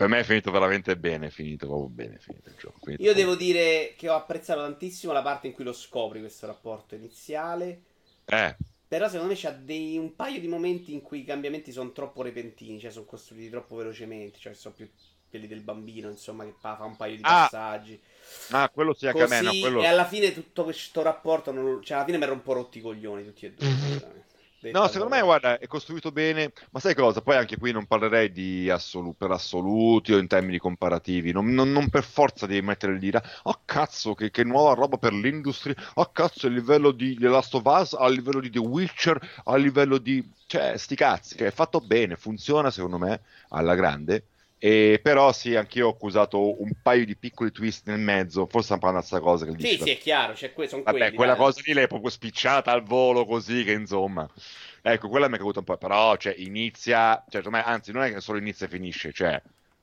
per 0.00 0.08
me 0.08 0.20
è 0.20 0.24
finito 0.24 0.50
veramente 0.50 0.96
bene, 0.96 1.26
è 1.26 1.28
finito 1.30 1.66
proprio 1.66 1.88
bene, 1.88 2.16
finito 2.16 2.48
il 2.48 2.54
gioco. 2.58 2.78
Finito 2.82 3.02
Io 3.02 3.12
devo 3.12 3.34
dire 3.34 3.92
che 3.98 4.08
ho 4.08 4.14
apprezzato 4.14 4.62
tantissimo 4.62 5.12
la 5.12 5.20
parte 5.20 5.48
in 5.48 5.52
cui 5.52 5.62
lo 5.62 5.74
scopri 5.74 6.20
questo 6.20 6.46
rapporto 6.46 6.94
iniziale. 6.94 7.82
Eh. 8.24 8.56
Però 8.88 9.08
secondo 9.08 9.30
me 9.30 9.38
c'ha 9.38 9.50
dei, 9.50 9.98
un 9.98 10.16
paio 10.16 10.40
di 10.40 10.48
momenti 10.48 10.94
in 10.94 11.02
cui 11.02 11.20
i 11.20 11.24
cambiamenti 11.24 11.70
sono 11.70 11.92
troppo 11.92 12.22
repentini, 12.22 12.80
cioè 12.80 12.90
sono 12.90 13.04
costruiti 13.04 13.50
troppo 13.50 13.76
velocemente, 13.76 14.38
cioè 14.38 14.54
sono 14.54 14.72
più 14.74 14.88
quelli 15.28 15.46
del 15.46 15.60
bambino, 15.60 16.08
insomma, 16.08 16.44
che 16.44 16.54
fa 16.58 16.78
un 16.80 16.96
paio 16.96 17.16
di 17.16 17.22
ah. 17.24 17.46
passaggi. 17.50 18.00
Ah, 18.52 18.70
quello 18.70 18.96
anche 18.98 19.12
Così, 19.12 19.34
a 19.34 19.36
me. 19.36 19.42
No, 19.42 19.50
quello... 19.60 19.82
E 19.82 19.86
alla 19.86 20.06
fine 20.06 20.32
tutto 20.32 20.64
questo 20.64 21.02
rapporto, 21.02 21.52
non... 21.52 21.82
cioè 21.82 21.98
alla 21.98 22.06
fine 22.06 22.16
mi 22.16 22.24
ero 22.24 22.32
un 22.32 22.42
po' 22.42 22.54
rotti 22.54 22.78
i 22.78 22.80
coglioni 22.80 23.22
tutti 23.22 23.44
e 23.44 23.52
due. 23.52 24.28
No, 24.62 24.88
secondo 24.88 25.14
me, 25.14 25.22
guarda, 25.22 25.58
è 25.58 25.66
costruito 25.66 26.12
bene, 26.12 26.52
ma 26.70 26.80
sai 26.80 26.94
cosa? 26.94 27.22
Poi 27.22 27.36
anche 27.36 27.56
qui 27.56 27.72
non 27.72 27.86
parlerei 27.86 28.30
di 28.30 28.68
assolu- 28.68 29.16
per 29.16 29.30
assoluti 29.30 30.12
o 30.12 30.18
in 30.18 30.26
termini 30.26 30.58
comparativi, 30.58 31.32
non, 31.32 31.46
non, 31.54 31.72
non 31.72 31.88
per 31.88 32.04
forza 32.04 32.46
devi 32.46 32.60
mettere 32.60 32.98
lì, 32.98 33.10
oh 33.44 33.60
cazzo, 33.64 34.14
che, 34.14 34.30
che, 34.30 34.44
nuova 34.44 34.74
roba 34.74 34.98
per 34.98 35.14
l'industria, 35.14 35.74
oh 35.94 36.10
cazzo, 36.12 36.46
a 36.46 36.50
livello 36.50 36.90
di 36.90 37.16
The 37.16 37.28
Last 37.28 37.54
of 37.54 37.62
Us, 37.64 37.94
a 37.94 38.06
livello 38.08 38.40
di 38.40 38.50
The 38.50 38.58
Witcher, 38.58 39.40
a 39.44 39.56
livello 39.56 39.96
di... 39.96 40.22
cioè, 40.46 40.76
sti 40.76 40.94
cazzi, 40.94 41.36
che 41.36 41.46
è 41.46 41.50
fatto 41.50 41.80
bene, 41.80 42.16
funziona 42.16 42.70
secondo 42.70 42.98
me 42.98 43.22
alla 43.48 43.74
grande, 43.74 44.24
e 44.60 45.00
però 45.02 45.32
sì, 45.32 45.56
anch'io 45.56 45.86
ho 45.88 45.90
accusato 45.90 46.60
un 46.62 46.70
paio 46.82 47.04
di 47.06 47.16
piccoli 47.16 47.50
twist 47.50 47.86
nel 47.88 47.98
mezzo, 47.98 48.46
forse 48.46 48.74
un 48.74 48.78
po' 48.78 48.88
una 48.88 49.02
cosa 49.20 49.46
che 49.46 49.54
Sì, 49.56 49.56
dice, 49.56 49.84
sì, 49.84 49.90
è 49.90 49.98
chiaro, 49.98 50.34
cioè, 50.34 50.52
que- 50.52 50.68
sono 50.68 50.82
Vabbè, 50.82 50.98
quelli, 50.98 51.16
quella 51.16 51.34
dai. 51.34 51.40
cosa 51.44 51.60
lì 51.64 51.72
l'hai 51.72 51.86
proprio 51.88 52.10
spicciata 52.10 52.70
al 52.72 52.82
volo 52.82 53.24
così 53.24 53.64
che 53.64 53.72
insomma... 53.72 54.28
Ecco, 54.82 55.08
quella 55.08 55.28
mi 55.28 55.34
è 55.34 55.38
caduta 55.38 55.58
un 55.60 55.64
po', 55.66 55.76
però 55.76 56.16
cioè, 56.16 56.34
inizia, 56.38 57.22
cioè, 57.28 57.42
me, 57.50 57.62
anzi 57.62 57.92
non 57.92 58.02
è 58.02 58.12
che 58.12 58.20
solo 58.20 58.38
inizia 58.38 58.66
e 58.66 58.68
finisce, 58.70 59.12
cioè 59.12 59.40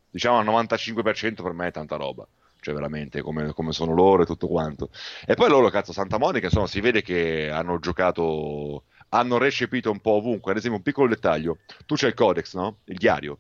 diciamo 0.10 0.38
al 0.40 0.46
95% 0.46 1.44
per 1.44 1.54
me 1.54 1.68
è 1.68 1.72
tanta 1.72 1.96
roba, 1.98 2.28
cioè 2.60 2.74
veramente 2.74 3.22
come, 3.22 3.54
come, 3.54 3.72
sono 3.72 3.94
loro 3.94 4.24
e 4.24 4.26
tutto 4.26 4.48
quanto. 4.48 4.90
E 5.26 5.36
poi 5.36 5.50
loro, 5.50 5.70
cazzo, 5.70 5.94
Santa 5.94 6.18
Monica, 6.18 6.48
insomma, 6.48 6.68
si 6.68 6.80
vede 6.82 7.02
che 7.02 7.50
hanno 7.52 7.80
giocato, 7.80 8.84
hanno 9.10 9.38
recepito 9.38 9.92
un 9.92 10.00
po' 10.00 10.12
ovunque, 10.14 10.52
ad 10.52 10.58
esempio 10.58 10.80
un 10.80 10.84
piccolo 10.84 11.08
dettaglio, 11.10 11.60
tu 11.86 11.96
c'hai 11.96 12.10
il 12.10 12.16
codex, 12.16 12.56
no? 12.56 12.80
Il 12.86 12.98
diario, 12.98 13.40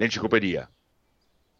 l'enciclopedia, 0.00 0.70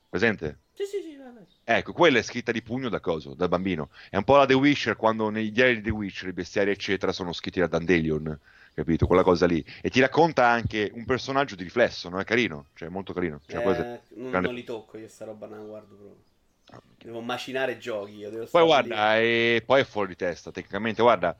presente? 0.08 0.60
Sì, 0.72 0.84
sì, 0.84 1.02
sì, 1.02 1.16
vabbè. 1.16 1.40
Ecco, 1.62 1.92
quella 1.92 2.18
è 2.18 2.22
scritta 2.22 2.52
di 2.52 2.62
pugno 2.62 2.88
da 2.88 3.00
coso, 3.00 3.34
dal 3.34 3.48
bambino. 3.48 3.90
È 4.08 4.16
un 4.16 4.24
po' 4.24 4.36
la 4.36 4.46
The 4.46 4.54
Witcher, 4.54 4.96
quando 4.96 5.28
nei 5.28 5.52
diari 5.52 5.76
di 5.76 5.82
The 5.82 5.90
Witcher 5.90 6.28
i 6.28 6.32
bestiari 6.32 6.70
eccetera 6.70 7.12
sono 7.12 7.32
scritti 7.32 7.60
da 7.60 7.66
Dandelion 7.66 8.38
capito? 8.72 9.06
Quella 9.06 9.22
cosa 9.22 9.46
lì. 9.46 9.64
E 9.82 9.90
ti 9.90 10.00
racconta 10.00 10.46
anche 10.46 10.90
un 10.94 11.04
personaggio 11.04 11.54
di 11.54 11.64
riflesso, 11.64 12.08
no? 12.08 12.18
È 12.18 12.24
carino, 12.24 12.66
cioè 12.74 12.88
molto 12.88 13.12
carino. 13.12 13.40
Cioè, 13.46 13.58
eh, 13.58 14.00
non, 14.14 14.30
grande... 14.30 14.48
non, 14.48 14.54
li 14.54 14.64
tocco 14.64 14.96
io 14.96 15.08
sta 15.08 15.26
roba, 15.26 15.46
non 15.46 15.66
guardo 15.66 15.94
proprio. 15.94 16.28
Devo 17.02 17.20
macinare 17.20 17.78
giochi. 17.78 18.16
Io 18.16 18.30
devo 18.30 18.46
poi 18.46 18.64
guarda, 18.64 19.18
e 19.18 19.62
poi 19.64 19.80
è 19.80 19.84
fuori 19.84 20.08
di 20.08 20.16
testa, 20.16 20.50
tecnicamente, 20.50 21.02
guarda. 21.02 21.36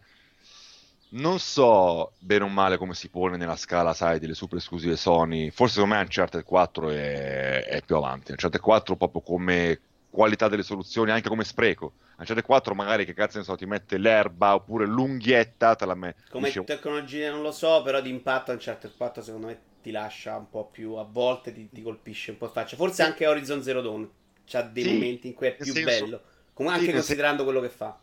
Non 1.12 1.38
so 1.40 2.12
bene 2.18 2.44
o 2.44 2.48
male 2.48 2.76
come 2.76 2.94
si 2.94 3.08
pone 3.08 3.36
nella 3.36 3.56
scala, 3.56 3.94
sai, 3.94 4.18
delle 4.20 4.34
super 4.34 4.58
esclusive 4.58 4.96
Sony. 4.96 5.50
Forse 5.50 5.74
secondo 5.74 5.96
me 5.96 6.00
Uncharted 6.02 6.44
4 6.44 6.90
è, 6.90 7.64
è 7.64 7.82
più 7.84 7.96
avanti. 7.96 8.30
Uncharted 8.30 8.60
4 8.60 8.96
proprio 8.96 9.20
come 9.20 9.80
qualità 10.10 10.48
delle 10.48 10.62
soluzioni, 10.62 11.10
anche 11.10 11.28
come 11.28 11.44
spreco. 11.44 11.92
Uncharted 12.18 12.44
4 12.44 12.74
magari 12.74 13.04
che 13.04 13.14
cazzo 13.14 13.38
ne 13.38 13.44
so, 13.44 13.56
ti 13.56 13.66
mette 13.66 13.98
l'erba 13.98 14.54
oppure 14.54 14.86
l'unghietta, 14.86 15.74
te 15.74 15.86
la 15.86 15.94
metti. 15.94 16.22
Come 16.30 16.46
dicevo... 16.46 16.66
tecnologia 16.66 17.30
non 17.30 17.42
lo 17.42 17.52
so, 17.52 17.82
però 17.82 18.00
di 18.00 18.10
impatto 18.10 18.52
Uncharted 18.52 18.92
4 18.96 19.22
secondo 19.22 19.46
me 19.46 19.58
ti 19.82 19.90
lascia 19.90 20.36
un 20.36 20.48
po' 20.48 20.66
più, 20.66 20.94
a 20.94 21.04
volte 21.04 21.52
ti, 21.52 21.68
ti 21.70 21.82
colpisce 21.82 22.32
un 22.32 22.38
po' 22.38 22.48
faccia. 22.48 22.76
Forse 22.76 23.02
anche 23.02 23.26
Horizon 23.26 23.62
Zero 23.62 23.80
Dawn 23.80 24.08
c'ha 24.44 24.62
dei 24.62 24.84
sì, 24.84 24.92
momenti 24.92 25.26
in 25.28 25.34
cui 25.34 25.46
è 25.46 25.54
più 25.54 25.72
senso... 25.72 25.84
bello, 25.84 26.20
Comunque 26.52 26.80
anche 26.80 26.92
sì, 26.92 26.98
considerando 26.98 27.44
quello 27.44 27.60
che 27.60 27.70
fa. 27.70 27.98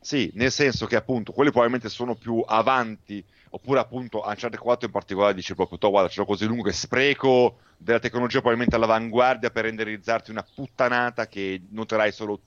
Sì, 0.00 0.30
nel 0.34 0.52
senso 0.52 0.86
che 0.86 0.96
appunto 0.96 1.32
quelli 1.32 1.50
probabilmente 1.50 1.88
sono 1.88 2.14
più 2.14 2.42
avanti, 2.46 3.24
oppure 3.50 3.80
appunto 3.80 4.22
Uncharted 4.24 4.58
4 4.58 4.86
in 4.86 4.92
particolare 4.92 5.34
dice 5.34 5.54
proprio, 5.54 5.78
to 5.78 5.90
guarda, 5.90 6.08
ce 6.08 6.20
l'ho 6.20 6.26
così 6.26 6.46
lungo 6.46 6.62
che 6.62 6.72
spreco 6.72 7.58
della 7.76 7.98
tecnologia 7.98 8.38
probabilmente 8.38 8.76
all'avanguardia 8.76 9.50
per 9.50 9.64
renderizzarti 9.64 10.30
una 10.30 10.44
puttanata 10.54 11.26
che 11.26 11.60
noterai 11.70 12.12
solo 12.12 12.40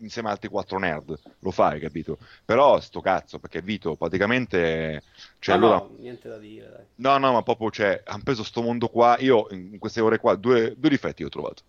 insieme 0.00 0.28
ad 0.28 0.34
altri 0.34 0.48
quattro 0.48 0.78
nerd, 0.78 1.18
lo 1.40 1.50
fai, 1.50 1.80
capito? 1.80 2.18
Però 2.44 2.80
sto 2.80 3.00
cazzo, 3.00 3.38
perché 3.38 3.60
Vito 3.62 3.96
praticamente... 3.96 5.02
Cioè, 5.38 5.56
no, 5.56 5.66
allora... 5.66 5.78
no, 5.78 5.96
niente 5.98 6.28
da 6.28 6.38
dire, 6.38 6.68
dai. 6.68 6.84
No, 6.96 7.18
no, 7.18 7.32
ma 7.32 7.42
proprio, 7.42 7.70
cioè, 7.70 8.02
hanno 8.04 8.22
preso 8.22 8.42
sto 8.42 8.62
mondo 8.62 8.88
qua, 8.88 9.16
io 9.18 9.46
in 9.50 9.78
queste 9.78 10.00
ore 10.00 10.18
qua, 10.18 10.34
due, 10.36 10.74
due 10.76 10.88
difetti 10.88 11.22
ho 11.22 11.28
trovato. 11.28 11.62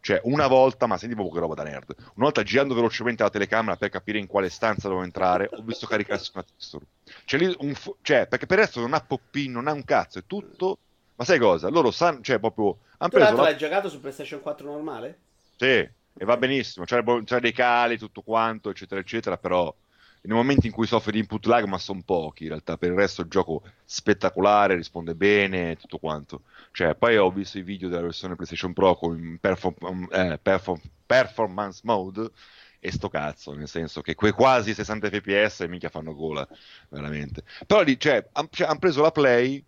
Cioè, 0.00 0.20
una 0.24 0.46
volta, 0.46 0.86
ma 0.86 0.96
senti 0.96 1.14
proprio 1.14 1.34
che 1.34 1.40
roba 1.40 1.54
da 1.54 1.62
nerd, 1.62 1.94
una 1.96 2.24
volta 2.24 2.42
girando 2.42 2.74
velocemente 2.74 3.22
la 3.22 3.30
telecamera 3.30 3.76
per 3.76 3.90
capire 3.90 4.18
in 4.18 4.26
quale 4.26 4.48
stanza 4.48 4.88
devo 4.88 5.02
entrare, 5.02 5.48
ho 5.52 5.62
visto 5.62 5.86
caricarsi 5.86 6.30
una 6.34 6.44
texture. 6.44 6.84
Cioè, 7.24 7.54
un 7.58 7.74
fu- 7.74 7.96
cioè, 8.00 8.26
perché 8.26 8.46
per 8.46 8.58
il 8.58 8.64
resto 8.64 8.80
non 8.80 8.94
ha 8.94 9.00
pop-in, 9.00 9.52
non 9.52 9.68
ha 9.68 9.72
un 9.72 9.84
cazzo, 9.84 10.18
è 10.18 10.22
tutto... 10.26 10.78
Ma 11.16 11.26
sai 11.26 11.38
cosa? 11.38 11.68
Loro 11.68 11.90
sanno, 11.90 12.22
cioè, 12.22 12.38
proprio... 12.38 12.78
Hanno 12.96 13.10
preso 13.10 13.36
la... 13.36 13.42
l'hai 13.42 13.56
giocato 13.58 13.90
su 13.90 14.00
PlayStation 14.00 14.40
4 14.40 14.70
normale? 14.70 15.18
Sì, 15.56 15.66
e 15.66 16.24
va 16.24 16.36
benissimo, 16.38 16.86
c'è, 16.86 17.02
c'è 17.24 17.40
dei 17.40 17.52
cali, 17.52 17.98
tutto 17.98 18.22
quanto, 18.22 18.70
eccetera, 18.70 19.00
eccetera, 19.00 19.36
però 19.36 19.74
nei 20.22 20.36
momenti 20.36 20.66
in 20.66 20.72
cui 20.72 20.86
soffre 20.86 21.12
di 21.12 21.18
input 21.18 21.46
lag, 21.46 21.64
ma 21.64 21.78
sono 21.78 22.02
pochi 22.04 22.42
in 22.42 22.50
realtà, 22.50 22.76
per 22.76 22.90
il 22.90 22.96
resto 22.96 23.22
il 23.22 23.28
gioco 23.28 23.62
spettacolare, 23.84 24.74
risponde 24.74 25.14
bene, 25.14 25.76
tutto 25.76 25.98
quanto. 25.98 26.42
Cioè, 26.72 26.94
poi 26.94 27.16
ho 27.16 27.30
visto 27.30 27.58
i 27.58 27.62
video 27.62 27.88
della 27.88 28.02
versione 28.02 28.34
PlayStation 28.34 28.72
Pro 28.72 28.94
con 28.94 29.38
perform- 29.40 30.08
eh, 30.12 30.38
perform- 30.40 30.80
performance 31.04 31.80
mode 31.84 32.30
e 32.78 32.92
sto 32.92 33.08
cazzo, 33.08 33.52
nel 33.52 33.68
senso 33.68 34.00
che 34.00 34.14
quei 34.14 34.32
quasi 34.32 34.72
60 34.72 35.08
fps 35.10 35.60
minchia 35.68 35.90
fanno 35.90 36.14
gola, 36.14 36.46
veramente. 36.88 37.42
Però 37.66 37.82
lì, 37.82 37.98
cioè, 37.98 38.26
hanno 38.32 38.48
cioè, 38.50 38.68
han 38.68 38.78
preso 38.78 39.02
la 39.02 39.10
Play 39.10 39.62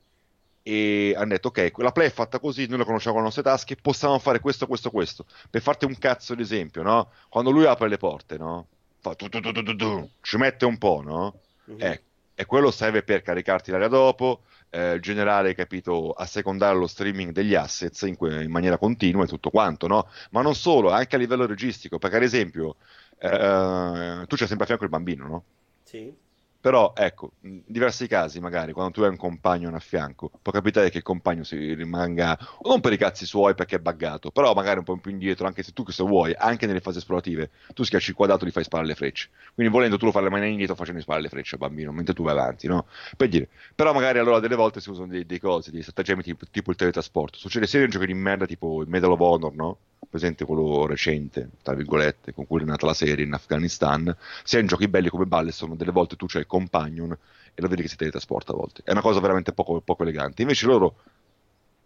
e 0.63 1.13
hanno 1.17 1.31
detto 1.31 1.49
ok, 1.49 1.73
quella 1.73 1.91
play 1.91 2.07
è 2.07 2.11
fatta 2.13 2.39
così, 2.39 2.67
noi 2.67 2.79
la 2.79 2.85
conosciamo 2.85 3.15
con 3.15 3.25
le 3.25 3.29
nostre 3.29 3.43
tasche, 3.43 3.77
possiamo 3.77 4.19
fare 4.19 4.39
questo, 4.39 4.67
questo, 4.67 4.91
questo. 4.91 5.27
Per 5.51 5.61
farti 5.61 5.85
un 5.85 5.99
cazzo 5.99 6.35
di 6.35 6.43
esempio, 6.43 6.83
no? 6.83 7.11
Quando 7.29 7.51
lui 7.51 7.67
apre 7.67 7.89
le 7.89 7.97
porte, 7.97 8.39
no? 8.39 8.69
Fa 9.01 9.15
tu, 9.17 9.29
tu, 9.29 9.41
tu, 9.41 10.11
ci 10.21 10.37
mette 10.37 10.65
un 10.65 10.79
po', 10.79 11.03
no? 11.03 11.41
Mm-hmm. 11.69 11.81
Eh, 11.81 12.03
e 12.43 12.47
quello 12.47 12.71
serve 12.71 13.03
per 13.03 13.23
caricarti 13.23 13.71
l'area 13.71 13.89
dopo, 13.89 14.43
eh, 14.71 14.99
generare, 15.01 15.55
capito, 15.55 16.11
a 16.13 16.27
lo 16.73 16.87
streaming 16.87 17.33
degli 17.33 17.55
assets 17.55 18.03
in, 18.03 18.17
que- 18.17 18.43
in, 18.43 18.51
maniera 18.51 18.79
continua 18.79 19.25
e 19.25 19.29
tutto 19.29 19.51
quanto, 19.51 19.87
no? 19.87 20.09
Ma 20.31 20.43
non 20.43 20.55
solo, 20.55 20.91
anche 20.91 21.17
a 21.17 21.19
livello 21.19 21.47
registico, 21.47 21.99
perché 21.99 22.17
ad 22.17 22.23
esempio 22.23 22.77
eh, 23.19 24.25
tu 24.27 24.37
c'hai 24.37 24.47
sempre 24.49 24.65
a 24.65 24.67
fianco 24.67 24.85
il 24.85 24.91
bambino, 24.91 25.27
no? 25.27 25.45
Sì. 25.85 26.13
Però 26.63 26.93
ecco, 26.95 27.33
in 27.41 27.61
diversi 27.67 28.07
casi 28.07 28.39
magari 28.39 28.73
quando 28.73 28.93
tu 28.93 29.03
hai 29.03 29.09
un 29.09 29.17
compagno 29.17 29.75
a 29.75 29.81
fianco, 29.81 30.31
può 30.41 30.53
capitare 30.53 30.91
che 30.91 30.99
il 30.99 31.03
compagno 31.03 31.43
si 31.43 31.75
rimanga 31.75 32.39
non 32.63 32.81
per 32.81 32.93
i 32.93 32.97
cazzi 32.97 33.27
suoi 33.27 33.57
perché 33.57 33.77
è 33.77 33.79
buggato, 33.81 34.31
però 34.31 34.55
magari 34.55 34.79
un 34.79 34.85
po' 34.85 34.97
più 34.97 35.11
indietro, 35.11 35.49
anche 35.49 35.65
se 35.65 35.73
tu 35.73 35.83
che 35.83 35.91
se 35.91 36.05
vuoi, 36.05 36.33
anche 36.39 36.67
nelle 36.67 36.79
fasi 36.79 36.99
esplorative, 36.99 37.51
tu 37.75 37.83
schiacci 37.83 38.11
il 38.11 38.17
quadrato 38.17 38.45
e 38.45 38.47
gli 38.47 38.53
fai 38.53 38.63
sparare 38.63 38.87
le 38.87 38.95
frecce. 38.95 39.31
Quindi 39.55 39.73
volendo 39.73 39.99
tu 39.99 40.05
lo 40.05 40.13
fai 40.13 40.23
le 40.23 40.31
mani 40.31 40.51
indietro 40.51 40.77
facendo 40.77 41.01
sparare 41.01 41.25
le 41.25 41.31
frecce 41.31 41.57
al 41.57 41.61
bambino, 41.63 41.91
mentre 41.91 42.15
tu 42.15 42.23
vai 42.23 42.39
avanti, 42.39 42.69
no? 42.69 42.87
Per 43.17 43.29
dire. 43.29 43.49
Però 43.75 43.93
magari 43.93 44.21
allora 44.21 44.39
delle 44.39 44.55
volte 44.55 44.81
si 44.81 44.89
usano 44.89 45.09
dei, 45.09 45.27
dei 45.27 45.41
cose, 45.41 45.73
dei 45.73 45.83
stratagemmi 45.83 46.23
tipo, 46.23 46.45
tipo 46.49 46.71
il 46.71 46.77
teletrasporto. 46.77 47.39
Succede 47.39 47.67
sia 47.67 47.83
in 47.83 47.91
giochi 47.91 48.07
di 48.07 48.15
merda 48.15 48.47
tipo 48.47 48.83
il 48.83 48.89
Medal 48.89 49.11
of 49.11 49.19
Honor, 49.19 49.53
no? 49.53 49.79
presente 50.13 50.45
quello 50.45 50.85
recente, 50.87 51.49
tra 51.63 51.75
virgolette, 51.75 52.35
con 52.35 52.47
cui 52.47 52.61
è 52.61 52.65
nata 52.65 52.85
la 52.85 52.93
serie 52.93 53.25
in 53.25 53.33
Afghanistan, 53.33 54.15
sia 54.45 54.59
in 54.59 54.67
giochi 54.67 54.87
belli 54.87 55.09
come 55.09 55.25
Balleston, 55.25 55.75
delle 55.75 55.91
volte 55.91 56.17
tu 56.17 56.27
c'hai 56.27 56.45
companion 56.53 57.17
e 57.55 57.63
lo 57.63 57.69
vedi 57.69 57.83
che 57.83 57.89
si 57.89 57.97
teletrasporta 57.97 58.53
a 58.53 58.57
volte. 58.57 58.83
È 58.85 58.91
una 58.91 59.01
cosa 59.01 59.21
veramente 59.21 59.53
poco, 59.53 59.81
poco 59.81 60.03
elegante. 60.03 60.43
Invece 60.43 60.67
loro 60.67 60.97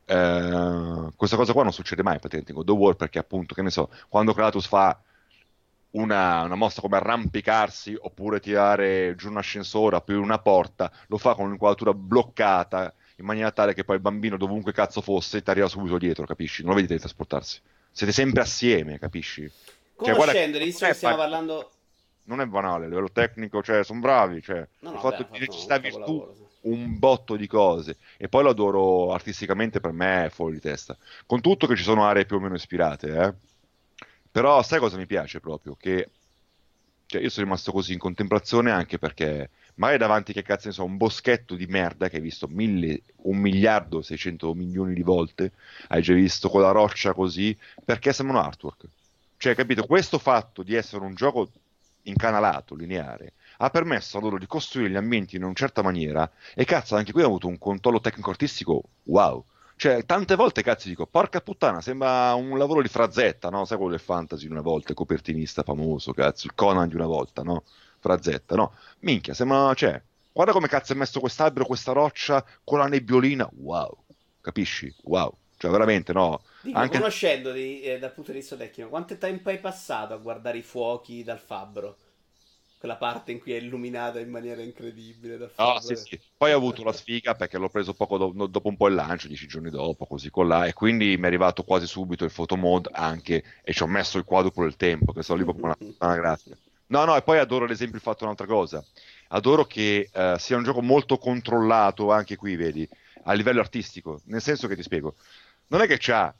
eh, 0.04 1.08
questa 1.14 1.36
cosa 1.36 1.52
qua 1.52 1.62
non 1.62 1.72
succede 1.72 2.02
mai 2.02 2.18
praticamente 2.18 2.52
con 2.52 2.64
The 2.64 2.72
War 2.72 2.96
perché 2.96 3.18
appunto, 3.18 3.54
che 3.54 3.62
ne 3.62 3.70
so, 3.70 3.90
quando 4.08 4.34
Kratos 4.34 4.66
fa 4.66 5.00
una, 5.92 6.42
una, 6.42 6.54
mossa 6.56 6.80
come 6.80 6.96
arrampicarsi 6.96 7.96
oppure 7.98 8.40
tirare 8.40 9.14
giù 9.16 9.30
un 9.30 9.38
ascensore, 9.38 9.96
aprire 9.96 10.20
una 10.20 10.38
porta, 10.38 10.90
lo 11.06 11.16
fa 11.16 11.34
con 11.34 11.46
un'inquadratura 11.46 11.94
bloccata 11.94 12.92
in 13.18 13.24
maniera 13.24 13.50
tale 13.50 13.72
che 13.72 13.84
poi 13.84 13.96
il 13.96 14.02
bambino 14.02 14.36
dovunque 14.36 14.72
cazzo 14.72 15.00
fosse 15.00 15.42
ti 15.42 15.50
arriva 15.50 15.68
subito 15.68 15.96
dietro, 15.96 16.26
capisci? 16.26 16.60
Non 16.60 16.70
lo 16.70 16.76
vedi 16.76 16.88
teletrasportarsi 16.88 17.60
siete 17.96 18.12
sempre 18.12 18.42
assieme, 18.42 18.98
capisci? 18.98 19.50
Conoscendoli, 19.96 20.58
cioè, 20.58 20.64
visto 20.64 20.84
che 20.84 20.92
stiamo 20.92 21.16
par- 21.16 21.30
parlando... 21.30 21.70
Non 22.26 22.40
è 22.40 22.46
banale, 22.46 22.84
a 22.86 22.88
livello 22.88 23.10
tecnico, 23.10 23.62
cioè, 23.62 23.84
sono 23.84 24.00
bravi, 24.00 24.42
cioè, 24.42 24.66
no, 24.80 24.92
no, 24.92 24.98
fatto 24.98 25.24
beh, 25.24 25.28
di 25.32 25.38
necessità 25.40 25.78
virtù 25.78 26.44
un 26.62 26.98
botto 26.98 27.36
di 27.36 27.46
cose 27.46 27.96
e 28.16 28.28
poi 28.28 28.42
lo 28.42 28.50
adoro 28.50 29.12
artisticamente 29.12 29.78
per 29.78 29.92
me 29.92 30.24
è 30.24 30.30
fuori 30.30 30.54
di 30.54 30.60
testa 30.60 30.96
con 31.24 31.40
tutto 31.40 31.68
che 31.68 31.76
ci 31.76 31.84
sono 31.84 32.04
aree 32.04 32.26
più 32.26 32.36
o 32.36 32.40
meno 32.40 32.56
ispirate 32.56 33.16
eh? 33.16 33.34
però 34.32 34.60
sai 34.64 34.80
cosa 34.80 34.96
mi 34.96 35.06
piace 35.06 35.38
proprio 35.38 35.76
che 35.78 36.10
Cioè, 37.06 37.22
io 37.22 37.28
sono 37.28 37.46
rimasto 37.46 37.70
così 37.70 37.92
in 37.92 38.00
contemplazione 38.00 38.72
anche 38.72 38.98
perché 38.98 39.50
magari 39.76 39.98
davanti 39.98 40.32
che 40.32 40.42
cazzo 40.42 40.68
ne 40.68 40.74
so, 40.74 40.84
un 40.84 40.96
boschetto 40.96 41.54
di 41.54 41.66
merda 41.66 42.08
che 42.08 42.16
hai 42.16 42.22
visto 42.22 42.48
mille, 42.48 43.02
un 43.22 43.38
miliardo, 43.38 44.02
600 44.02 44.54
milioni 44.54 44.94
di 44.94 45.02
volte, 45.02 45.52
hai 45.88 46.02
già 46.02 46.14
visto 46.14 46.48
con 46.48 46.60
la 46.62 46.70
roccia 46.70 47.12
così, 47.14 47.56
perché 47.84 48.12
sembra 48.12 48.38
un 48.38 48.44
artwork. 48.44 48.84
Cioè, 49.36 49.54
capito? 49.54 49.84
Questo 49.86 50.18
fatto 50.18 50.62
di 50.62 50.74
essere 50.74 51.04
un 51.04 51.14
gioco 51.14 51.50
incanalato, 52.06 52.74
lineare, 52.74 53.34
ha 53.58 53.70
permesso 53.70 54.18
a 54.18 54.20
loro 54.20 54.38
di 54.38 54.46
costruire 54.46 54.90
gli 54.90 54.96
ambienti 54.96 55.36
in 55.36 55.44
una 55.44 55.54
certa 55.54 55.82
maniera 55.82 56.30
e 56.54 56.64
cazzo, 56.64 56.96
anche 56.96 57.12
qui 57.12 57.22
ha 57.22 57.26
avuto 57.26 57.46
un 57.48 57.58
controllo 57.58 58.00
tecnico-artistico 58.00 58.82
wow. 59.04 59.44
Cioè, 59.78 60.06
tante 60.06 60.36
volte 60.36 60.62
cazzo 60.62 60.88
dico, 60.88 61.06
porca 61.06 61.42
puttana, 61.42 61.82
sembra 61.82 62.32
un 62.32 62.56
lavoro 62.56 62.80
di 62.80 62.88
Frazzetta, 62.88 63.50
no? 63.50 63.66
Sai 63.66 63.76
quello 63.76 63.92
del 63.92 64.00
fantasy 64.00 64.46
di 64.46 64.52
una 64.52 64.62
volta, 64.62 64.92
il 64.92 64.96
copertinista 64.96 65.62
famoso, 65.62 66.14
cazzo, 66.14 66.46
il 66.46 66.54
Conan 66.54 66.88
di 66.88 66.94
una 66.94 67.04
volta, 67.04 67.42
no? 67.42 67.62
Frazzetta, 67.98 68.54
no? 68.56 68.72
Minchia, 69.00 69.34
sembra, 69.34 69.74
cioè, 69.74 70.00
guarda 70.32 70.52
come 70.52 70.68
cazzo 70.68 70.94
è 70.94 70.96
messo 70.96 71.20
quest'albero, 71.20 71.66
questa 71.66 71.92
roccia 71.92 72.42
con 72.64 72.78
la 72.78 72.86
nebbiolina, 72.86 73.46
wow, 73.58 73.94
capisci? 74.40 74.90
Wow, 75.02 75.36
cioè 75.58 75.70
veramente, 75.70 76.14
no? 76.14 76.40
Dico, 76.66 76.78
Anche... 76.78 76.98
conoscendoti 76.98 77.80
eh, 77.80 77.98
dal 77.98 78.12
punto 78.12 78.32
di 78.32 78.38
vista 78.38 78.56
tecnico, 78.56 78.88
quanto 78.88 79.16
tempo 79.16 79.48
hai 79.48 79.58
passato 79.58 80.14
a 80.14 80.18
guardare 80.18 80.58
i 80.58 80.62
fuochi 80.62 81.22
dal 81.22 81.38
fabbro? 81.38 81.96
quella 82.78 82.96
parte 82.96 83.32
in 83.32 83.40
cui 83.40 83.52
è 83.52 83.56
illuminata 83.56 84.20
in 84.20 84.30
maniera 84.30 84.62
incredibile. 84.62 85.38
Da 85.38 85.48
oh, 85.56 85.80
sì, 85.80 85.96
sì. 85.96 86.20
Poi 86.36 86.52
ho 86.52 86.56
avuto 86.56 86.84
la 86.84 86.92
sfiga 86.92 87.34
perché 87.34 87.58
l'ho 87.58 87.68
preso 87.68 87.94
poco 87.94 88.16
do- 88.18 88.46
dopo 88.46 88.68
un 88.68 88.76
po' 88.76 88.88
il 88.88 88.94
lancio, 88.94 89.28
dieci 89.28 89.46
giorni 89.46 89.70
dopo, 89.70 90.06
così 90.06 90.30
con 90.30 90.46
là, 90.46 90.66
e 90.66 90.72
quindi 90.72 91.16
mi 91.16 91.24
è 91.24 91.26
arrivato 91.26 91.64
quasi 91.64 91.86
subito 91.86 92.24
il 92.24 92.32
photo 92.32 92.56
mode 92.56 92.90
anche, 92.92 93.42
e 93.62 93.72
ci 93.72 93.82
ho 93.82 93.86
messo 93.86 94.18
il 94.18 94.24
quadruplo 94.24 94.64
del 94.64 94.76
tempo, 94.76 95.12
che 95.12 95.22
sono 95.22 95.38
lì 95.38 95.44
proprio 95.44 95.64
una, 95.66 95.76
una 95.98 96.14
grafica. 96.14 96.56
No, 96.88 97.04
no, 97.04 97.16
e 97.16 97.22
poi 97.22 97.38
adoro 97.38 97.64
ad 97.64 97.70
esempio 97.70 97.96
il 97.96 98.02
fatto 98.02 98.24
un'altra 98.24 98.46
cosa. 98.46 98.84
Adoro 99.28 99.64
che 99.64 100.08
uh, 100.12 100.36
sia 100.36 100.56
un 100.56 100.62
gioco 100.62 100.82
molto 100.82 101.18
controllato, 101.18 102.12
anche 102.12 102.36
qui, 102.36 102.54
vedi, 102.54 102.88
a 103.24 103.32
livello 103.32 103.60
artistico, 103.60 104.20
nel 104.26 104.40
senso 104.40 104.68
che 104.68 104.76
ti 104.76 104.82
spiego, 104.82 105.16
non 105.68 105.80
è 105.80 105.88
che 105.88 105.96
c'ha 105.98 106.32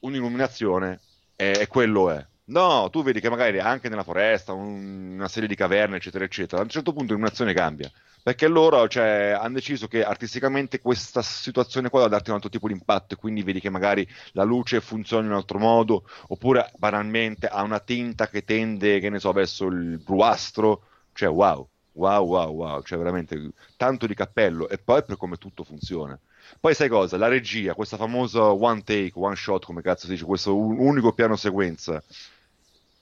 un'illuminazione 0.00 1.00
e, 1.36 1.58
e 1.60 1.66
quello 1.66 2.10
è 2.10 2.26
No, 2.50 2.88
tu 2.90 3.04
vedi 3.04 3.20
che 3.20 3.30
magari 3.30 3.60
anche 3.60 3.88
nella 3.88 4.02
foresta, 4.02 4.52
un, 4.52 5.12
una 5.14 5.28
serie 5.28 5.48
di 5.48 5.54
caverne, 5.54 5.96
eccetera, 5.96 6.24
eccetera, 6.24 6.60
a 6.60 6.64
un 6.64 6.70
certo 6.70 6.90
punto 6.90 7.12
l'illuminazione 7.12 7.52
cambia. 7.52 7.90
Perché 8.22 8.48
loro 8.48 8.88
cioè, 8.88 9.36
hanno 9.40 9.54
deciso 9.54 9.86
che 9.86 10.04
artisticamente 10.04 10.80
questa 10.80 11.22
situazione 11.22 11.88
qua 11.88 12.00
deve 12.00 12.10
darti 12.10 12.30
un 12.30 12.36
altro 12.36 12.50
tipo 12.50 12.66
di 12.66 12.72
impatto, 12.72 13.14
e 13.14 13.16
quindi 13.16 13.44
vedi 13.44 13.60
che 13.60 13.70
magari 13.70 14.06
la 14.32 14.42
luce 14.42 14.80
funziona 14.80 15.26
in 15.26 15.30
un 15.30 15.36
altro 15.36 15.58
modo, 15.60 16.04
oppure 16.26 16.72
banalmente 16.76 17.46
ha 17.46 17.62
una 17.62 17.78
tinta 17.78 18.26
che 18.28 18.42
tende, 18.42 18.98
che 18.98 19.10
ne 19.10 19.20
so, 19.20 19.30
verso 19.32 19.66
il 19.66 19.98
bluastro. 20.04 20.82
Cioè, 21.12 21.28
wow, 21.28 21.68
wow, 21.92 22.26
wow, 22.26 22.52
wow, 22.52 22.82
cioè 22.82 22.98
veramente 22.98 23.52
tanto 23.76 24.08
di 24.08 24.14
cappello. 24.14 24.68
E 24.68 24.78
poi 24.78 25.04
per 25.04 25.16
come 25.16 25.36
tutto 25.36 25.62
funziona. 25.62 26.18
Poi 26.58 26.74
sai 26.74 26.88
cosa? 26.88 27.16
La 27.16 27.28
regia, 27.28 27.74
questa 27.74 27.96
famosa 27.96 28.42
one 28.50 28.82
take, 28.82 29.12
one 29.14 29.36
shot, 29.36 29.64
come 29.64 29.82
cazzo 29.82 30.06
si 30.06 30.12
dice, 30.12 30.24
questo 30.24 30.56
unico 30.56 31.12
piano 31.12 31.36
sequenza 31.36 32.02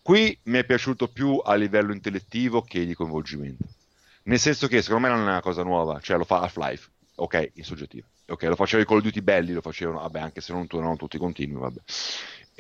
Qui 0.09 0.39
mi 0.45 0.57
è 0.57 0.65
piaciuto 0.65 1.09
più 1.09 1.39
a 1.45 1.55
livello 1.55 1.93
intellettivo 1.93 2.63
che 2.63 2.87
di 2.87 2.95
coinvolgimento. 2.95 3.65
Nel 4.23 4.39
senso 4.39 4.67
che 4.67 4.81
secondo 4.81 5.07
me 5.07 5.13
non 5.13 5.27
è 5.27 5.31
una 5.31 5.43
cosa 5.43 5.63
nuova, 5.63 6.01
cioè 6.01 6.17
lo 6.17 6.25
fa 6.25 6.41
Half-Life, 6.41 6.89
ok, 7.17 7.51
in 7.57 7.65
soggettiva. 7.65 8.07
Ok, 8.29 8.45
lo 8.45 8.57
faceva 8.57 8.83
i 8.83 8.87
Call 8.87 8.97
of 8.97 9.03
Duty 9.03 9.21
belli, 9.21 9.53
lo 9.53 9.61
facevano, 9.61 9.99
vabbè, 10.01 10.21
anche 10.21 10.41
se 10.41 10.55
non 10.55 10.67
tornano 10.67 10.97
tutti 10.97 11.19
continui, 11.19 11.61
vabbè. 11.61 11.81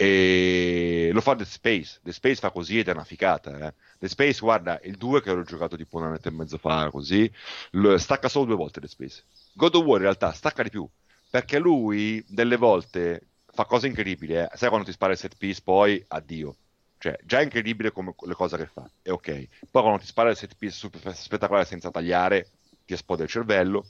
E 0.00 1.10
lo 1.12 1.20
fa 1.20 1.34
The 1.34 1.44
Space, 1.44 1.98
The 2.04 2.12
Space 2.12 2.36
fa 2.36 2.50
così 2.50 2.78
ed 2.78 2.88
è 2.88 2.92
una 2.92 3.04
ficata. 3.04 3.66
Eh. 3.66 3.74
The 3.98 4.08
Space, 4.08 4.38
guarda, 4.40 4.78
il 4.84 4.96
2 4.96 5.20
che 5.22 5.30
ero 5.30 5.42
giocato 5.42 5.76
tipo 5.76 5.96
una 5.96 6.10
metta 6.10 6.28
e 6.28 6.32
mezzo 6.32 6.56
fa, 6.56 6.88
così, 6.90 7.28
lo, 7.72 7.98
stacca 7.98 8.28
solo 8.28 8.44
due 8.44 8.56
volte 8.56 8.80
The 8.80 8.86
Space. 8.86 9.24
God 9.54 9.74
of 9.74 9.84
War 9.84 9.96
in 9.96 10.02
realtà 10.04 10.32
stacca 10.32 10.62
di 10.62 10.70
più, 10.70 10.88
perché 11.28 11.58
lui 11.58 12.24
delle 12.28 12.56
volte 12.56 13.26
fa 13.46 13.64
cose 13.64 13.88
incredibili, 13.88 14.36
eh. 14.36 14.48
sai 14.54 14.68
quando 14.68 14.86
ti 14.86 14.92
spara 14.92 15.12
il 15.12 15.18
set 15.18 15.34
piece, 15.36 15.62
poi 15.64 16.04
addio 16.06 16.54
cioè, 16.98 17.16
già 17.24 17.38
è 17.38 17.44
incredibile 17.44 17.92
come 17.92 18.14
le 18.26 18.34
cose 18.34 18.56
che 18.56 18.66
fa, 18.66 18.88
è 19.02 19.10
ok. 19.10 19.48
Poi 19.70 19.82
quando 19.82 20.00
ti 20.00 20.06
spara 20.06 20.30
il 20.30 20.36
set 20.36 20.54
piece 20.56 20.76
super 20.76 21.14
spettacolare 21.14 21.64
senza 21.64 21.90
tagliare, 21.90 22.50
ti 22.84 22.92
esplode 22.94 23.22
il 23.22 23.28
cervello. 23.28 23.86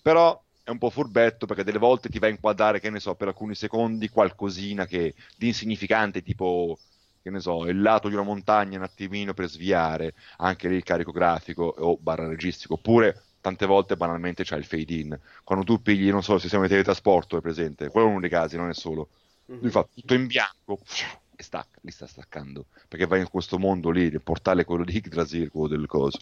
Però 0.00 0.40
è 0.64 0.70
un 0.70 0.78
po' 0.78 0.90
furbetto 0.90 1.46
perché 1.46 1.64
delle 1.64 1.78
volte 1.78 2.08
ti 2.08 2.18
va 2.18 2.26
a 2.26 2.30
inquadrare, 2.30 2.80
che 2.80 2.90
ne 2.90 3.00
so, 3.00 3.14
per 3.14 3.28
alcuni 3.28 3.54
secondi 3.54 4.08
qualcosina 4.08 4.86
che 4.86 5.14
di 5.36 5.48
insignificante, 5.48 6.22
tipo, 6.22 6.78
che 7.20 7.30
ne 7.30 7.40
so, 7.40 7.66
il 7.66 7.80
lato 7.80 8.08
di 8.08 8.14
una 8.14 8.22
montagna 8.22 8.78
un 8.78 8.84
attimino 8.84 9.34
per 9.34 9.48
sviare 9.48 10.14
anche 10.38 10.68
lì 10.68 10.76
il 10.76 10.84
carico 10.84 11.12
grafico 11.12 11.64
o 11.64 11.96
barra 11.98 12.28
registico. 12.28 12.74
Oppure 12.74 13.22
tante 13.40 13.66
volte 13.66 13.96
banalmente 13.96 14.44
c'è 14.44 14.56
il 14.56 14.64
fade 14.64 14.94
in. 14.94 15.20
Quando 15.42 15.64
tu 15.64 15.82
pigli, 15.82 16.10
non 16.10 16.22
so, 16.22 16.34
il 16.34 16.40
sistema 16.40 16.62
di 16.62 16.68
teletrasporto 16.68 17.36
è 17.36 17.40
presente, 17.40 17.88
quello 17.88 18.06
è 18.06 18.10
uno 18.10 18.20
dei 18.20 18.30
casi, 18.30 18.56
non 18.56 18.68
è 18.68 18.74
solo. 18.74 19.08
Lui 19.46 19.58
mm-hmm. 19.58 19.68
fa 19.70 19.86
tutto 19.92 20.14
in 20.14 20.26
bianco 20.26 20.78
stacca, 21.42 21.78
li 21.82 21.90
sta 21.90 22.06
staccando, 22.06 22.66
perché 22.88 23.06
vai 23.06 23.20
in 23.20 23.28
questo 23.28 23.58
mondo 23.58 23.90
lì, 23.90 24.02
il 24.02 24.20
portale 24.22 24.64
quello 24.64 24.84
di 24.84 24.96
Yggdrasil, 24.96 25.50
quello 25.50 25.68
del 25.68 25.86
coso, 25.86 26.18